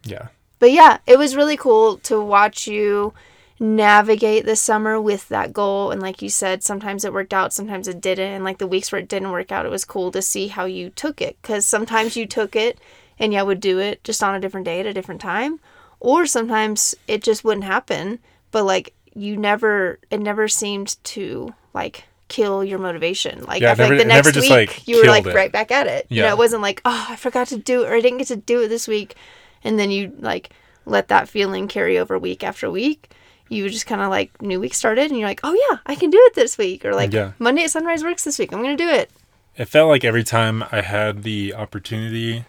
Yeah. 0.04 0.28
But 0.58 0.72
yeah, 0.72 0.98
it 1.06 1.18
was 1.18 1.36
really 1.36 1.56
cool 1.56 1.98
to 1.98 2.20
watch 2.20 2.66
you 2.66 3.12
navigate 3.60 4.44
the 4.44 4.56
summer 4.56 5.00
with 5.00 5.28
that 5.28 5.52
goal. 5.52 5.90
And 5.90 6.00
like 6.00 6.22
you 6.22 6.28
said, 6.28 6.62
sometimes 6.62 7.04
it 7.04 7.12
worked 7.12 7.34
out, 7.34 7.52
sometimes 7.52 7.88
it 7.88 8.00
didn't. 8.00 8.32
And 8.32 8.44
like 8.44 8.58
the 8.58 8.66
weeks 8.66 8.90
where 8.90 9.00
it 9.00 9.08
didn't 9.08 9.30
work 9.30 9.52
out, 9.52 9.66
it 9.66 9.70
was 9.70 9.84
cool 9.84 10.10
to 10.12 10.22
see 10.22 10.48
how 10.48 10.64
you 10.64 10.90
took 10.90 11.20
it. 11.20 11.36
Because 11.40 11.66
sometimes 11.66 12.16
you 12.16 12.26
took 12.26 12.56
it 12.56 12.78
and 13.18 13.32
yeah, 13.32 13.42
would 13.42 13.60
do 13.60 13.78
it 13.78 14.02
just 14.04 14.22
on 14.22 14.34
a 14.34 14.40
different 14.40 14.64
day 14.64 14.80
at 14.80 14.86
a 14.86 14.94
different 14.94 15.20
time. 15.20 15.60
Or 16.04 16.26
sometimes 16.26 16.94
it 17.08 17.22
just 17.22 17.44
wouldn't 17.44 17.64
happen. 17.64 18.18
But 18.50 18.64
like 18.64 18.92
you 19.14 19.36
never, 19.36 19.98
it 20.10 20.20
never 20.20 20.48
seemed 20.48 21.02
to 21.04 21.54
like 21.72 22.04
kill 22.28 22.62
your 22.62 22.78
motivation. 22.78 23.42
Like 23.44 23.62
Yeah, 23.62 23.72
I 23.72 23.74
feel 23.74 23.84
never- 23.86 23.96
like 23.96 24.04
the 24.04 24.08
next 24.32 24.36
week 24.36 24.50
like, 24.50 24.86
you 24.88 24.98
were 24.98 25.04
like 25.08 25.26
it. 25.26 25.34
right 25.34 25.50
back 25.52 25.70
at 25.70 25.86
it. 25.86 26.06
You 26.10 26.20
know, 26.22 26.26
Yeah. 26.28 26.32
it 26.32 26.38
wasn't 26.38 26.62
like, 26.62 26.82
oh, 26.84 27.06
I 27.08 27.16
forgot 27.16 27.48
to 27.48 27.56
do 27.56 27.84
it 27.84 27.88
or 27.88 27.94
I 27.94 28.00
didn't 28.00 28.18
get 28.18 28.28
to 28.28 28.36
do 28.36 28.62
it 28.62 28.68
this 28.68 28.86
week. 28.86 29.14
And 29.62 29.78
then 29.78 29.90
you 29.90 30.12
like 30.18 30.50
let 30.84 31.08
that 31.08 31.28
feeling 31.28 31.68
carry 31.68 31.96
over 31.98 32.18
week 32.18 32.44
after 32.44 32.70
week. 32.70 33.10
You 33.48 33.68
just 33.70 33.86
kind 33.86 34.00
of 34.02 34.10
like 34.10 34.42
new 34.42 34.60
week 34.60 34.74
started 34.74 35.10
and 35.10 35.18
you're 35.18 35.28
like, 35.28 35.40
oh 35.44 35.54
yeah, 35.70 35.78
I 35.86 35.94
can 35.94 36.10
do 36.10 36.18
it 36.26 36.34
this 36.34 36.58
week. 36.58 36.84
Or 36.84 36.94
like 36.94 37.12
Yeah. 37.12 37.32
Monday 37.38 37.64
at 37.64 37.70
sunrise 37.70 38.02
works 38.04 38.24
this 38.24 38.38
week. 38.38 38.52
I'm 38.52 38.62
going 38.62 38.76
to 38.76 38.84
do 38.84 38.90
it. 38.90 39.10
it 39.56 39.66
felt 39.66 39.88
like 39.88 40.04
every 40.04 40.24
time 40.24 40.64
I 40.72 40.80
had 40.82 41.22
the 41.22 41.54
opportunity 41.54 42.44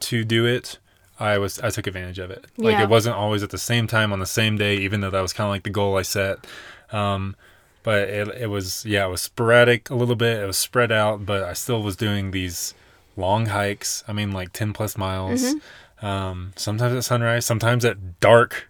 to 0.00 0.24
do 0.24 0.44
it, 0.46 0.78
I 1.20 1.38
was 1.38 1.58
I 1.60 1.70
took 1.70 1.86
advantage 1.86 2.18
of 2.18 2.30
it. 2.30 2.44
Like 2.56 2.72
Yeah. 2.72 2.82
it 2.84 2.88
wasn't 2.88 3.16
always 3.16 3.42
at 3.42 3.50
the 3.50 3.58
same 3.58 3.86
time 3.86 4.12
on 4.12 4.20
the 4.20 4.26
same 4.26 4.56
day, 4.56 4.76
even 4.78 5.00
though 5.00 5.10
that 5.10 5.20
was 5.20 5.32
kind 5.32 5.46
of 5.46 5.50
like 5.50 5.64
the 5.64 5.70
goal 5.70 5.96
I 5.96 6.02
set. 6.02 6.46
Um, 6.92 7.34
but 7.82 8.08
it 8.08 8.28
it 8.42 8.46
was 8.48 8.84
yeah, 8.86 9.06
it 9.06 9.10
was 9.10 9.22
sporadic 9.22 9.90
a 9.90 9.94
little 9.94 10.16
bit. 10.16 10.38
It 10.42 10.46
was 10.46 10.58
spread 10.58 10.92
out, 10.92 11.24
but 11.26 11.42
I 11.44 11.52
still 11.54 11.82
was 11.82 11.96
doing 11.96 12.30
these 12.30 12.74
long 13.16 13.46
hikes. 13.46 14.04
I 14.06 14.12
mean, 14.12 14.30
like 14.32 14.52
ten 14.52 14.72
plus 14.72 14.96
miles. 14.96 15.42
Mm-hmm. 15.42 16.06
Um, 16.06 16.52
sometimes 16.56 16.94
at 16.94 17.04
sunrise, 17.04 17.44
sometimes 17.46 17.84
at 17.84 18.20
dark. 18.20 18.68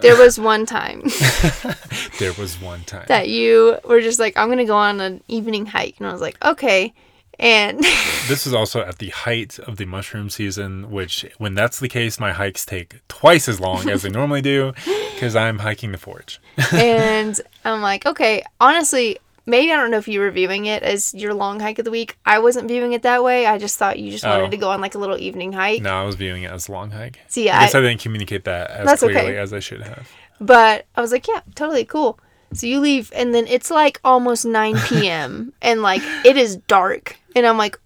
There 0.00 0.16
was 0.16 0.38
one 0.38 0.64
time 0.64 1.02
There 2.20 2.32
was 2.34 2.60
one 2.60 2.84
time. 2.84 3.04
that 3.08 3.28
you 3.28 3.78
were 3.84 4.00
just 4.00 4.18
like, 4.20 4.36
I'm 4.36 4.46
going 4.48 4.58
to 4.58 4.64
go 4.64 4.76
on 4.76 5.00
an 5.00 5.22
evening 5.28 5.66
hike. 5.66 5.96
And 5.98 6.06
I 6.06 6.12
was 6.12 6.20
like, 6.20 6.36
okay. 6.44 6.94
And 7.42 7.80
This 8.28 8.46
is 8.46 8.54
also 8.54 8.80
at 8.82 8.98
the 8.98 9.10
height 9.10 9.58
of 9.58 9.76
the 9.76 9.84
mushroom 9.84 10.30
season, 10.30 10.90
which, 10.92 11.26
when 11.38 11.54
that's 11.54 11.80
the 11.80 11.88
case, 11.88 12.20
my 12.20 12.30
hikes 12.32 12.64
take 12.64 13.06
twice 13.08 13.48
as 13.48 13.58
long 13.58 13.88
as 13.90 14.02
they 14.02 14.10
normally 14.20 14.40
do 14.40 14.72
because 15.14 15.34
I'm 15.34 15.58
hiking 15.58 15.90
the 15.90 15.98
forge. 15.98 16.40
and 16.72 17.38
I'm 17.64 17.80
like, 17.82 18.06
okay, 18.06 18.44
honestly, 18.60 19.18
maybe 19.44 19.72
I 19.72 19.76
don't 19.76 19.90
know 19.90 19.98
if 19.98 20.06
you 20.06 20.20
were 20.20 20.30
viewing 20.30 20.66
it 20.66 20.84
as 20.84 21.12
your 21.14 21.34
long 21.34 21.58
hike 21.58 21.80
of 21.80 21.84
the 21.84 21.90
week. 21.90 22.16
I 22.24 22.38
wasn't 22.38 22.68
viewing 22.68 22.92
it 22.92 23.02
that 23.02 23.24
way. 23.24 23.44
I 23.44 23.58
just 23.58 23.76
thought 23.76 23.98
you 23.98 24.12
just 24.12 24.24
wanted 24.24 24.44
Oh. 24.46 24.50
to 24.50 24.56
go 24.56 24.70
on 24.70 24.80
like 24.80 24.94
a 24.94 24.98
little 24.98 25.18
evening 25.18 25.52
hike. 25.52 25.82
No, 25.82 26.00
I 26.00 26.04
was 26.04 26.14
viewing 26.14 26.44
it 26.44 26.52
as 26.52 26.68
a 26.68 26.72
long 26.72 26.92
hike. 26.92 27.18
See, 27.26 27.50
I 27.50 27.64
guess 27.64 27.74
I- 27.74 27.80
I, 27.80 27.82
didn't 27.82 28.00
communicate 28.02 28.44
that 28.44 28.70
as 28.70 29.00
clearly 29.00 29.20
okay. 29.20 29.36
as 29.36 29.52
I 29.52 29.58
should 29.58 29.82
have. 29.82 30.08
But 30.40 30.86
I 30.94 31.00
was 31.00 31.10
like, 31.10 31.26
yeah, 31.26 31.40
totally 31.56 31.84
cool. 31.84 32.18
So 32.54 32.66
you 32.66 32.80
leave, 32.80 33.12
and 33.14 33.34
then 33.34 33.46
it's 33.46 33.70
like 33.70 34.00
almost 34.04 34.44
9 34.44 34.76
p.m. 34.86 35.52
and 35.62 35.82
like 35.82 36.02
it 36.24 36.36
is 36.36 36.56
dark. 36.68 37.16
And 37.34 37.46
I'm 37.46 37.56
like, 37.58 37.78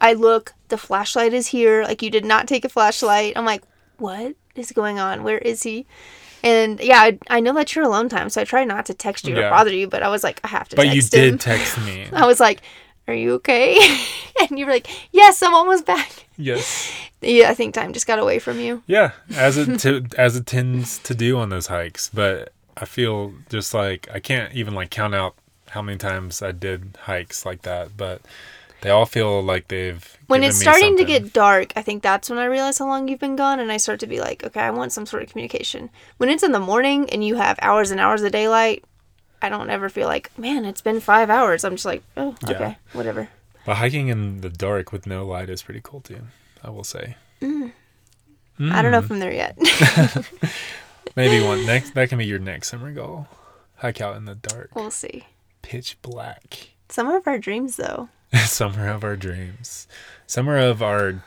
I 0.00 0.14
look, 0.14 0.54
the 0.68 0.78
flashlight 0.78 1.32
is 1.34 1.48
here. 1.48 1.82
Like, 1.84 2.02
you 2.02 2.10
did 2.10 2.24
not 2.24 2.48
take 2.48 2.64
a 2.64 2.68
flashlight. 2.68 3.34
I'm 3.36 3.44
like, 3.44 3.62
what 3.98 4.34
is 4.54 4.72
going 4.72 4.98
on? 4.98 5.22
Where 5.22 5.38
is 5.38 5.62
he? 5.62 5.86
And 6.42 6.78
yeah, 6.80 7.00
I, 7.00 7.18
I 7.28 7.40
know 7.40 7.58
you're 7.74 7.84
alone 7.84 8.08
time, 8.08 8.28
so 8.30 8.40
I 8.40 8.44
try 8.44 8.64
not 8.64 8.86
to 8.86 8.94
text 8.94 9.26
you 9.26 9.36
or 9.36 9.50
bother 9.50 9.72
you, 9.72 9.88
but 9.88 10.02
I 10.02 10.08
was 10.08 10.22
like, 10.22 10.40
I 10.44 10.48
have 10.48 10.68
to 10.68 10.76
But 10.76 10.94
you 10.94 11.02
did 11.02 11.32
him. 11.32 11.38
text 11.38 11.78
me. 11.84 12.06
I 12.12 12.26
was 12.26 12.38
like, 12.40 12.60
Are 13.08 13.14
you 13.14 13.34
okay? 13.34 13.78
and 14.40 14.58
you 14.58 14.66
were 14.66 14.72
like, 14.72 14.88
Yes, 15.12 15.42
I'm 15.42 15.54
almost 15.54 15.86
back. 15.86 16.26
Yes. 16.36 16.92
Yeah, 17.20 17.50
I 17.50 17.54
think 17.54 17.74
time 17.74 17.92
just 17.92 18.06
got 18.06 18.18
away 18.18 18.38
from 18.38 18.60
you. 18.60 18.82
Yeah, 18.86 19.12
as 19.34 19.56
it 19.56 19.80
t- 19.80 20.06
as 20.18 20.36
it 20.36 20.46
tends 20.46 20.98
to 21.00 21.14
do 21.14 21.38
on 21.38 21.48
those 21.48 21.66
hikes, 21.68 22.10
but 22.12 22.52
I 22.76 22.84
feel 22.84 23.32
just 23.48 23.72
like 23.74 24.08
I 24.12 24.20
can't 24.20 24.52
even 24.54 24.74
like 24.74 24.90
count 24.90 25.14
out 25.14 25.34
how 25.70 25.82
many 25.82 25.98
times 25.98 26.42
I 26.42 26.52
did 26.52 26.96
hikes 27.02 27.44
like 27.46 27.62
that, 27.62 27.96
but 27.96 28.20
they 28.82 28.90
all 28.90 29.06
feel 29.06 29.42
like 29.42 29.68
they've 29.68 30.16
When 30.26 30.44
it's 30.44 30.58
starting 30.60 30.96
to 30.98 31.04
get 31.04 31.32
dark, 31.32 31.72
I 31.74 31.82
think 31.82 32.02
that's 32.02 32.28
when 32.28 32.38
I 32.38 32.44
realize 32.44 32.78
how 32.78 32.86
long 32.86 33.08
you've 33.08 33.18
been 33.20 33.34
gone 33.36 33.58
and 33.60 33.72
I 33.72 33.78
start 33.78 34.00
to 34.00 34.06
be 34.06 34.20
like, 34.20 34.44
okay, 34.44 34.60
I 34.60 34.70
want 34.70 34.92
some 34.92 35.06
sort 35.06 35.22
of 35.22 35.30
communication. 35.30 35.88
When 36.18 36.28
it's 36.28 36.42
in 36.42 36.52
the 36.52 36.60
morning 36.60 37.08
and 37.10 37.24
you 37.24 37.36
have 37.36 37.58
hours 37.62 37.90
and 37.90 37.98
hours 37.98 38.22
of 38.22 38.32
daylight, 38.32 38.84
I 39.40 39.48
don't 39.48 39.70
ever 39.70 39.88
feel 39.88 40.06
like, 40.06 40.30
man, 40.38 40.64
it's 40.64 40.82
been 40.82 41.00
five 41.00 41.30
hours. 41.30 41.64
I'm 41.64 41.72
just 41.72 41.84
like, 41.86 42.02
oh, 42.16 42.36
Yeah. 42.46 42.50
okay, 42.54 42.76
whatever. 42.92 43.28
But 43.64 43.76
hiking 43.78 44.08
in 44.08 44.42
the 44.42 44.50
dark 44.50 44.92
with 44.92 45.06
no 45.06 45.26
light 45.26 45.48
is 45.50 45.62
pretty 45.62 45.80
cool 45.82 46.00
too. 46.00 46.20
I 46.62 46.70
will 46.70 46.84
say. 46.84 47.16
I 47.42 47.46
don't 48.82 48.90
know 48.92 49.00
Mm. 49.00 49.04
if 49.04 49.10
I'm 49.10 49.18
there 49.18 49.32
yet. 49.32 49.58
Maybe 51.16 51.44
one 51.46 51.66
next. 51.66 51.94
That 51.94 52.08
can 52.08 52.18
be 52.18 52.26
your 52.26 52.38
next 52.38 52.68
summer 52.68 52.92
goal. 52.92 53.26
Hike 53.76 54.00
out 54.00 54.16
in 54.16 54.24
the 54.24 54.34
dark, 54.34 54.70
we'll 54.74 54.90
see. 54.90 55.26
pitch 55.62 55.96
black. 56.02 56.70
Summer 56.88 57.16
of 57.16 57.26
our 57.26 57.38
dreams, 57.38 57.76
though. 57.76 58.08
summer 58.44 58.88
of 58.88 59.02
our 59.04 59.16
dreams. 59.16 59.86
Summer 60.26 60.56
of 60.56 60.82
our 60.82 61.22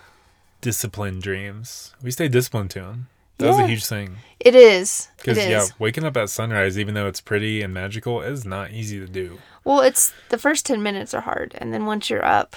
disciplined 0.61 1.21
dreams. 1.21 1.93
We 2.01 2.11
stay 2.11 2.27
disciplined 2.27 2.71
to 2.71 2.79
them. 2.81 3.07
That 3.37 3.49
was 3.49 3.59
a 3.59 3.67
huge 3.67 3.85
thing. 3.85 4.17
It 4.41 4.53
is. 4.53 5.07
Because 5.17 5.37
yeah, 5.37 5.65
waking 5.79 6.03
up 6.03 6.17
at 6.17 6.29
sunrise, 6.29 6.77
even 6.77 6.93
though 6.93 7.07
it's 7.07 7.21
pretty 7.21 7.61
and 7.61 7.73
magical, 7.73 8.21
is 8.21 8.43
not 8.45 8.71
easy 8.71 8.99
to 8.99 9.07
do. 9.07 9.39
Well, 9.63 9.79
it's 9.79 10.11
the 10.27 10.37
first 10.37 10.65
10 10.65 10.83
minutes 10.83 11.13
are 11.13 11.21
hard. 11.21 11.55
And 11.57 11.73
then 11.73 11.85
once 11.85 12.09
you're 12.09 12.25
up, 12.25 12.55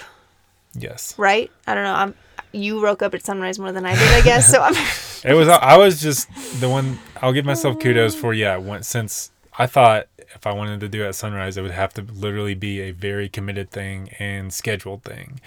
Yes, 0.75 1.13
right? 1.17 1.51
I 1.67 1.75
don't 1.75 1.83
know. 1.83 1.93
I'm. 1.93 2.15
You 2.53 2.81
woke 2.81 3.01
up 3.01 3.13
at 3.13 3.25
sunrise 3.25 3.59
more 3.59 3.71
than 3.71 3.85
I 3.85 3.93
did, 3.95 4.07
I 4.13 4.21
guess. 4.21 4.49
So 4.49 4.61
I'm. 4.61 4.73
it 5.29 5.33
was. 5.35 5.47
I 5.49 5.77
was 5.77 6.01
just 6.01 6.29
the 6.61 6.69
one. 6.69 6.99
I'll 7.21 7.33
give 7.33 7.45
myself 7.45 7.79
kudos 7.79 8.15
for 8.15 8.33
yeah. 8.33 8.79
Since 8.81 9.31
I 9.57 9.65
thought 9.67 10.07
if 10.35 10.47
I 10.47 10.53
wanted 10.53 10.79
to 10.81 10.87
do 10.89 11.03
it 11.03 11.07
at 11.07 11.15
sunrise, 11.15 11.57
it 11.57 11.61
would 11.61 11.71
have 11.71 11.93
to 11.95 12.01
literally 12.01 12.55
be 12.55 12.79
a 12.81 12.91
very 12.91 13.27
committed 13.29 13.71
thing 13.71 14.09
and 14.19 14.53
scheduled 14.53 15.03
thing. 15.03 15.39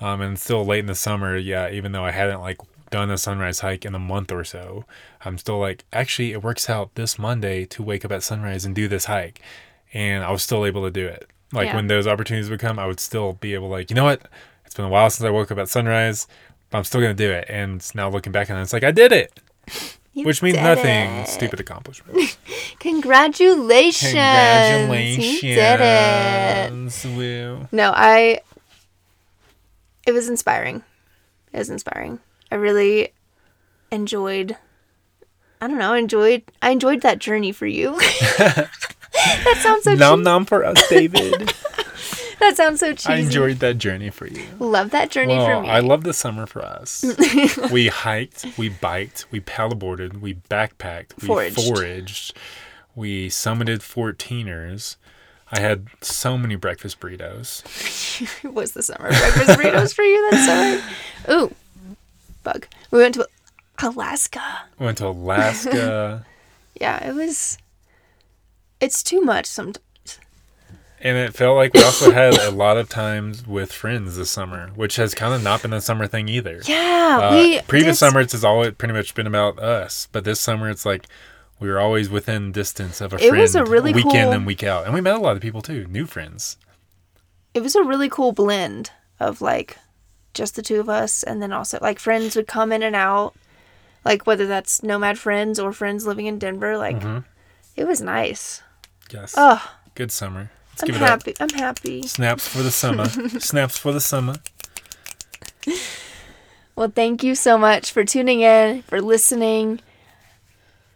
Um, 0.00 0.20
and 0.20 0.38
still 0.38 0.64
late 0.66 0.80
in 0.80 0.86
the 0.86 0.94
summer, 0.94 1.36
yeah. 1.36 1.70
Even 1.70 1.92
though 1.92 2.04
I 2.04 2.10
hadn't 2.10 2.40
like 2.40 2.58
done 2.90 3.10
a 3.10 3.18
sunrise 3.18 3.60
hike 3.60 3.84
in 3.84 3.94
a 3.94 3.98
month 3.98 4.32
or 4.32 4.44
so, 4.44 4.84
I'm 5.24 5.38
still 5.38 5.58
like, 5.58 5.84
actually, 5.92 6.32
it 6.32 6.42
works 6.42 6.68
out 6.70 6.94
this 6.94 7.18
Monday 7.18 7.64
to 7.66 7.82
wake 7.82 8.04
up 8.04 8.12
at 8.12 8.22
sunrise 8.22 8.64
and 8.64 8.74
do 8.74 8.88
this 8.88 9.04
hike, 9.06 9.40
and 9.92 10.24
I 10.24 10.30
was 10.30 10.42
still 10.42 10.64
able 10.66 10.84
to 10.84 10.90
do 10.90 11.06
it. 11.06 11.28
Like 11.52 11.66
Yeah. 11.66 11.76
when 11.76 11.86
those 11.88 12.06
opportunities 12.06 12.50
would 12.50 12.60
come, 12.60 12.78
I 12.78 12.86
would 12.86 13.00
still 13.00 13.34
be 13.34 13.54
able, 13.54 13.68
like, 13.68 13.90
you 13.90 13.96
know 13.96 14.04
what? 14.04 14.22
It's 14.66 14.74
been 14.74 14.84
a 14.84 14.88
while 14.88 15.08
since 15.10 15.24
I 15.24 15.30
woke 15.30 15.50
up 15.52 15.58
at 15.58 15.68
sunrise, 15.68 16.26
but 16.74 16.78
I'm 16.78 16.84
still 16.84 17.00
gonna 17.00 17.14
do 17.14 17.30
it. 17.30 17.46
And 17.48 17.88
now 17.94 18.10
looking 18.10 18.32
back 18.32 18.50
on 18.50 18.56
it, 18.56 18.62
it's 18.62 18.72
like 18.72 18.82
I 18.82 18.90
did 18.90 19.12
it, 19.12 19.38
You 20.12 20.26
which 20.26 20.42
means 20.42 20.56
nothing. 20.56 21.08
it. 21.20 21.28
Stupid 21.28 21.60
accomplishment. 21.60 22.36
Congratulations. 22.80 24.12
Congratulations. 24.12 25.42
You 25.44 25.54
did 25.54 25.80
it. 25.80 27.04
Woo. 27.16 27.68
No, 27.70 27.92
I. 27.94 28.40
It 30.04 30.10
was 30.10 30.28
inspiring. 30.28 30.82
It 31.52 31.58
was 31.58 31.70
inspiring. 31.70 32.18
I 32.50 32.56
really 32.56 33.12
enjoyed. 33.92 34.56
I 35.60 35.68
don't 35.68 35.78
know. 35.78 35.94
Enjoyed. 35.94 36.42
I 36.60 36.70
enjoyed 36.70 37.02
that 37.02 37.20
journey 37.20 37.52
for 37.52 37.66
you. 37.68 37.90
that 38.38 38.68
sounds 39.62 39.84
so. 39.84 39.94
Nom 39.94 40.18
cheesy. 40.18 40.24
nom 40.24 40.44
for 40.44 40.64
us, 40.64 40.88
David. 40.88 41.54
That 42.44 42.56
sounds 42.58 42.80
so 42.80 42.92
cheesy. 42.92 43.08
I 43.08 43.16
enjoyed 43.16 43.58
that 43.60 43.78
journey 43.78 44.10
for 44.10 44.26
you. 44.26 44.44
Love 44.58 44.90
that 44.90 45.10
journey 45.10 45.34
for 45.34 45.46
Well, 45.46 45.60
me. 45.62 45.70
I 45.70 45.80
love 45.80 46.04
the 46.04 46.12
summer 46.12 46.44
for 46.46 46.62
us. 46.62 47.02
we 47.72 47.88
hiked, 47.88 48.44
we 48.58 48.68
biked, 48.68 49.24
we 49.30 49.40
paddleboarded, 49.40 50.20
we 50.20 50.34
backpacked, 50.34 51.20
we 51.22 51.26
Foraged. 51.26 51.56
foraged, 51.66 52.34
we 52.94 53.30
summited 53.30 53.78
14ers. 53.78 54.96
I 55.50 55.60
had 55.60 55.86
so 56.02 56.36
many 56.36 56.54
breakfast 56.56 57.00
burritos. 57.00 57.64
It 58.44 58.48
was 58.52 58.72
the 58.72 58.82
summer 58.82 59.08
breakfast 59.08 59.58
burritos 59.58 59.94
for 59.94 60.02
you 60.02 60.30
that 60.30 60.82
summer. 61.26 61.34
Ooh, 61.34 61.54
bug. 62.42 62.66
We 62.90 62.98
went 62.98 63.14
to 63.14 63.26
Alaska. 63.82 64.42
We 64.78 64.84
went 64.84 64.98
to 64.98 65.06
Alaska, 65.08 66.26
Yeah, 66.80 67.08
it 67.08 67.14
was. 67.14 67.56
It's 68.80 69.02
too 69.02 69.22
much 69.22 69.46
sometimes. 69.46 69.83
And 71.04 71.16
it 71.16 71.34
felt 71.34 71.56
like 71.56 71.72
we 71.74 71.82
also 71.84 72.10
had 72.10 72.34
a 72.40 72.50
lot 72.50 72.76
of 72.76 72.88
times 72.88 73.46
with 73.46 73.70
friends 73.72 74.16
this 74.16 74.30
summer, 74.30 74.70
which 74.74 74.96
has 74.96 75.14
kind 75.14 75.32
of 75.34 75.42
not 75.42 75.62
been 75.62 75.72
a 75.72 75.80
summer 75.80 76.06
thing 76.08 76.28
either. 76.28 76.60
Yeah, 76.64 77.20
Uh, 77.22 77.30
we 77.36 77.60
previous 77.62 77.98
summers 78.00 78.32
has 78.32 78.42
always 78.42 78.72
pretty 78.72 78.94
much 78.94 79.14
been 79.14 79.26
about 79.28 79.58
us, 79.60 80.08
but 80.10 80.24
this 80.24 80.40
summer 80.40 80.68
it's 80.70 80.84
like 80.84 81.04
we 81.60 81.68
were 81.68 81.78
always 81.78 82.08
within 82.10 82.50
distance 82.50 83.00
of 83.00 83.12
a 83.12 83.18
friend. 83.18 83.36
It 83.36 83.40
was 83.40 83.54
a 83.54 83.64
really 83.64 83.92
week 83.92 84.06
in 84.12 84.32
and 84.32 84.44
week 84.46 84.64
out, 84.64 84.84
and 84.86 84.92
we 84.94 85.00
met 85.00 85.14
a 85.14 85.20
lot 85.20 85.36
of 85.36 85.42
people 85.42 85.62
too, 85.62 85.86
new 85.86 86.06
friends. 86.06 86.56
It 87.54 87.62
was 87.62 87.76
a 87.76 87.84
really 87.84 88.08
cool 88.08 88.32
blend 88.32 88.90
of 89.20 89.40
like 89.40 89.78
just 90.34 90.56
the 90.56 90.62
two 90.62 90.80
of 90.80 90.88
us, 90.88 91.22
and 91.22 91.40
then 91.40 91.52
also 91.52 91.78
like 91.80 91.98
friends 92.00 92.34
would 92.34 92.48
come 92.48 92.72
in 92.72 92.82
and 92.82 92.96
out, 92.96 93.34
like 94.04 94.26
whether 94.26 94.46
that's 94.46 94.82
nomad 94.82 95.18
friends 95.18 95.60
or 95.60 95.72
friends 95.72 96.06
living 96.06 96.26
in 96.26 96.38
Denver. 96.40 96.76
Like 96.76 96.96
Mm-hmm. 97.00 97.18
it 97.76 97.84
was 97.86 98.00
nice. 98.00 98.62
Yes, 99.12 99.34
Oh, 99.36 99.62
good 99.94 100.10
summer. 100.10 100.50
Let's 100.74 100.82
I'm 100.82 100.86
give 100.88 100.96
it 100.96 101.02
up. 101.02 101.08
happy. 101.08 101.34
I'm 101.38 101.48
happy. 101.50 102.02
Snaps 102.02 102.48
for 102.48 102.62
the 102.62 102.70
summer. 102.72 103.04
Snaps 103.38 103.78
for 103.78 103.92
the 103.92 104.00
summer. 104.00 104.34
Well, 106.74 106.90
thank 106.92 107.22
you 107.22 107.36
so 107.36 107.56
much 107.56 107.92
for 107.92 108.04
tuning 108.04 108.40
in, 108.40 108.82
for 108.82 109.00
listening. 109.00 109.80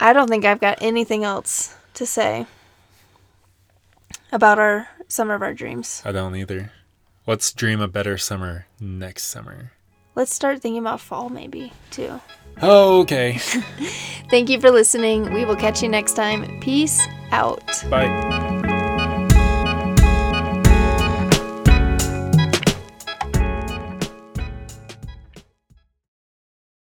I 0.00 0.12
don't 0.12 0.28
think 0.28 0.44
I've 0.44 0.60
got 0.60 0.78
anything 0.82 1.22
else 1.22 1.76
to 1.94 2.06
say 2.06 2.46
about 4.32 4.58
our 4.58 4.88
summer 5.06 5.34
of 5.34 5.42
our 5.42 5.54
dreams. 5.54 6.02
I 6.04 6.10
don't 6.10 6.34
either. 6.34 6.72
Let's 7.26 7.52
dream 7.52 7.80
a 7.80 7.88
better 7.88 8.18
summer 8.18 8.66
next 8.80 9.24
summer. 9.26 9.70
Let's 10.16 10.34
start 10.34 10.60
thinking 10.60 10.80
about 10.80 11.00
fall 11.00 11.28
maybe 11.28 11.72
too. 11.92 12.20
Oh, 12.60 13.02
okay. 13.02 13.38
Thank 14.30 14.48
you 14.50 14.60
for 14.60 14.72
listening. 14.72 15.32
We 15.32 15.44
will 15.44 15.56
catch 15.56 15.82
you 15.84 15.88
next 15.88 16.14
time. 16.14 16.58
Peace 16.60 17.00
out. 17.30 17.62
Bye. 17.88 18.56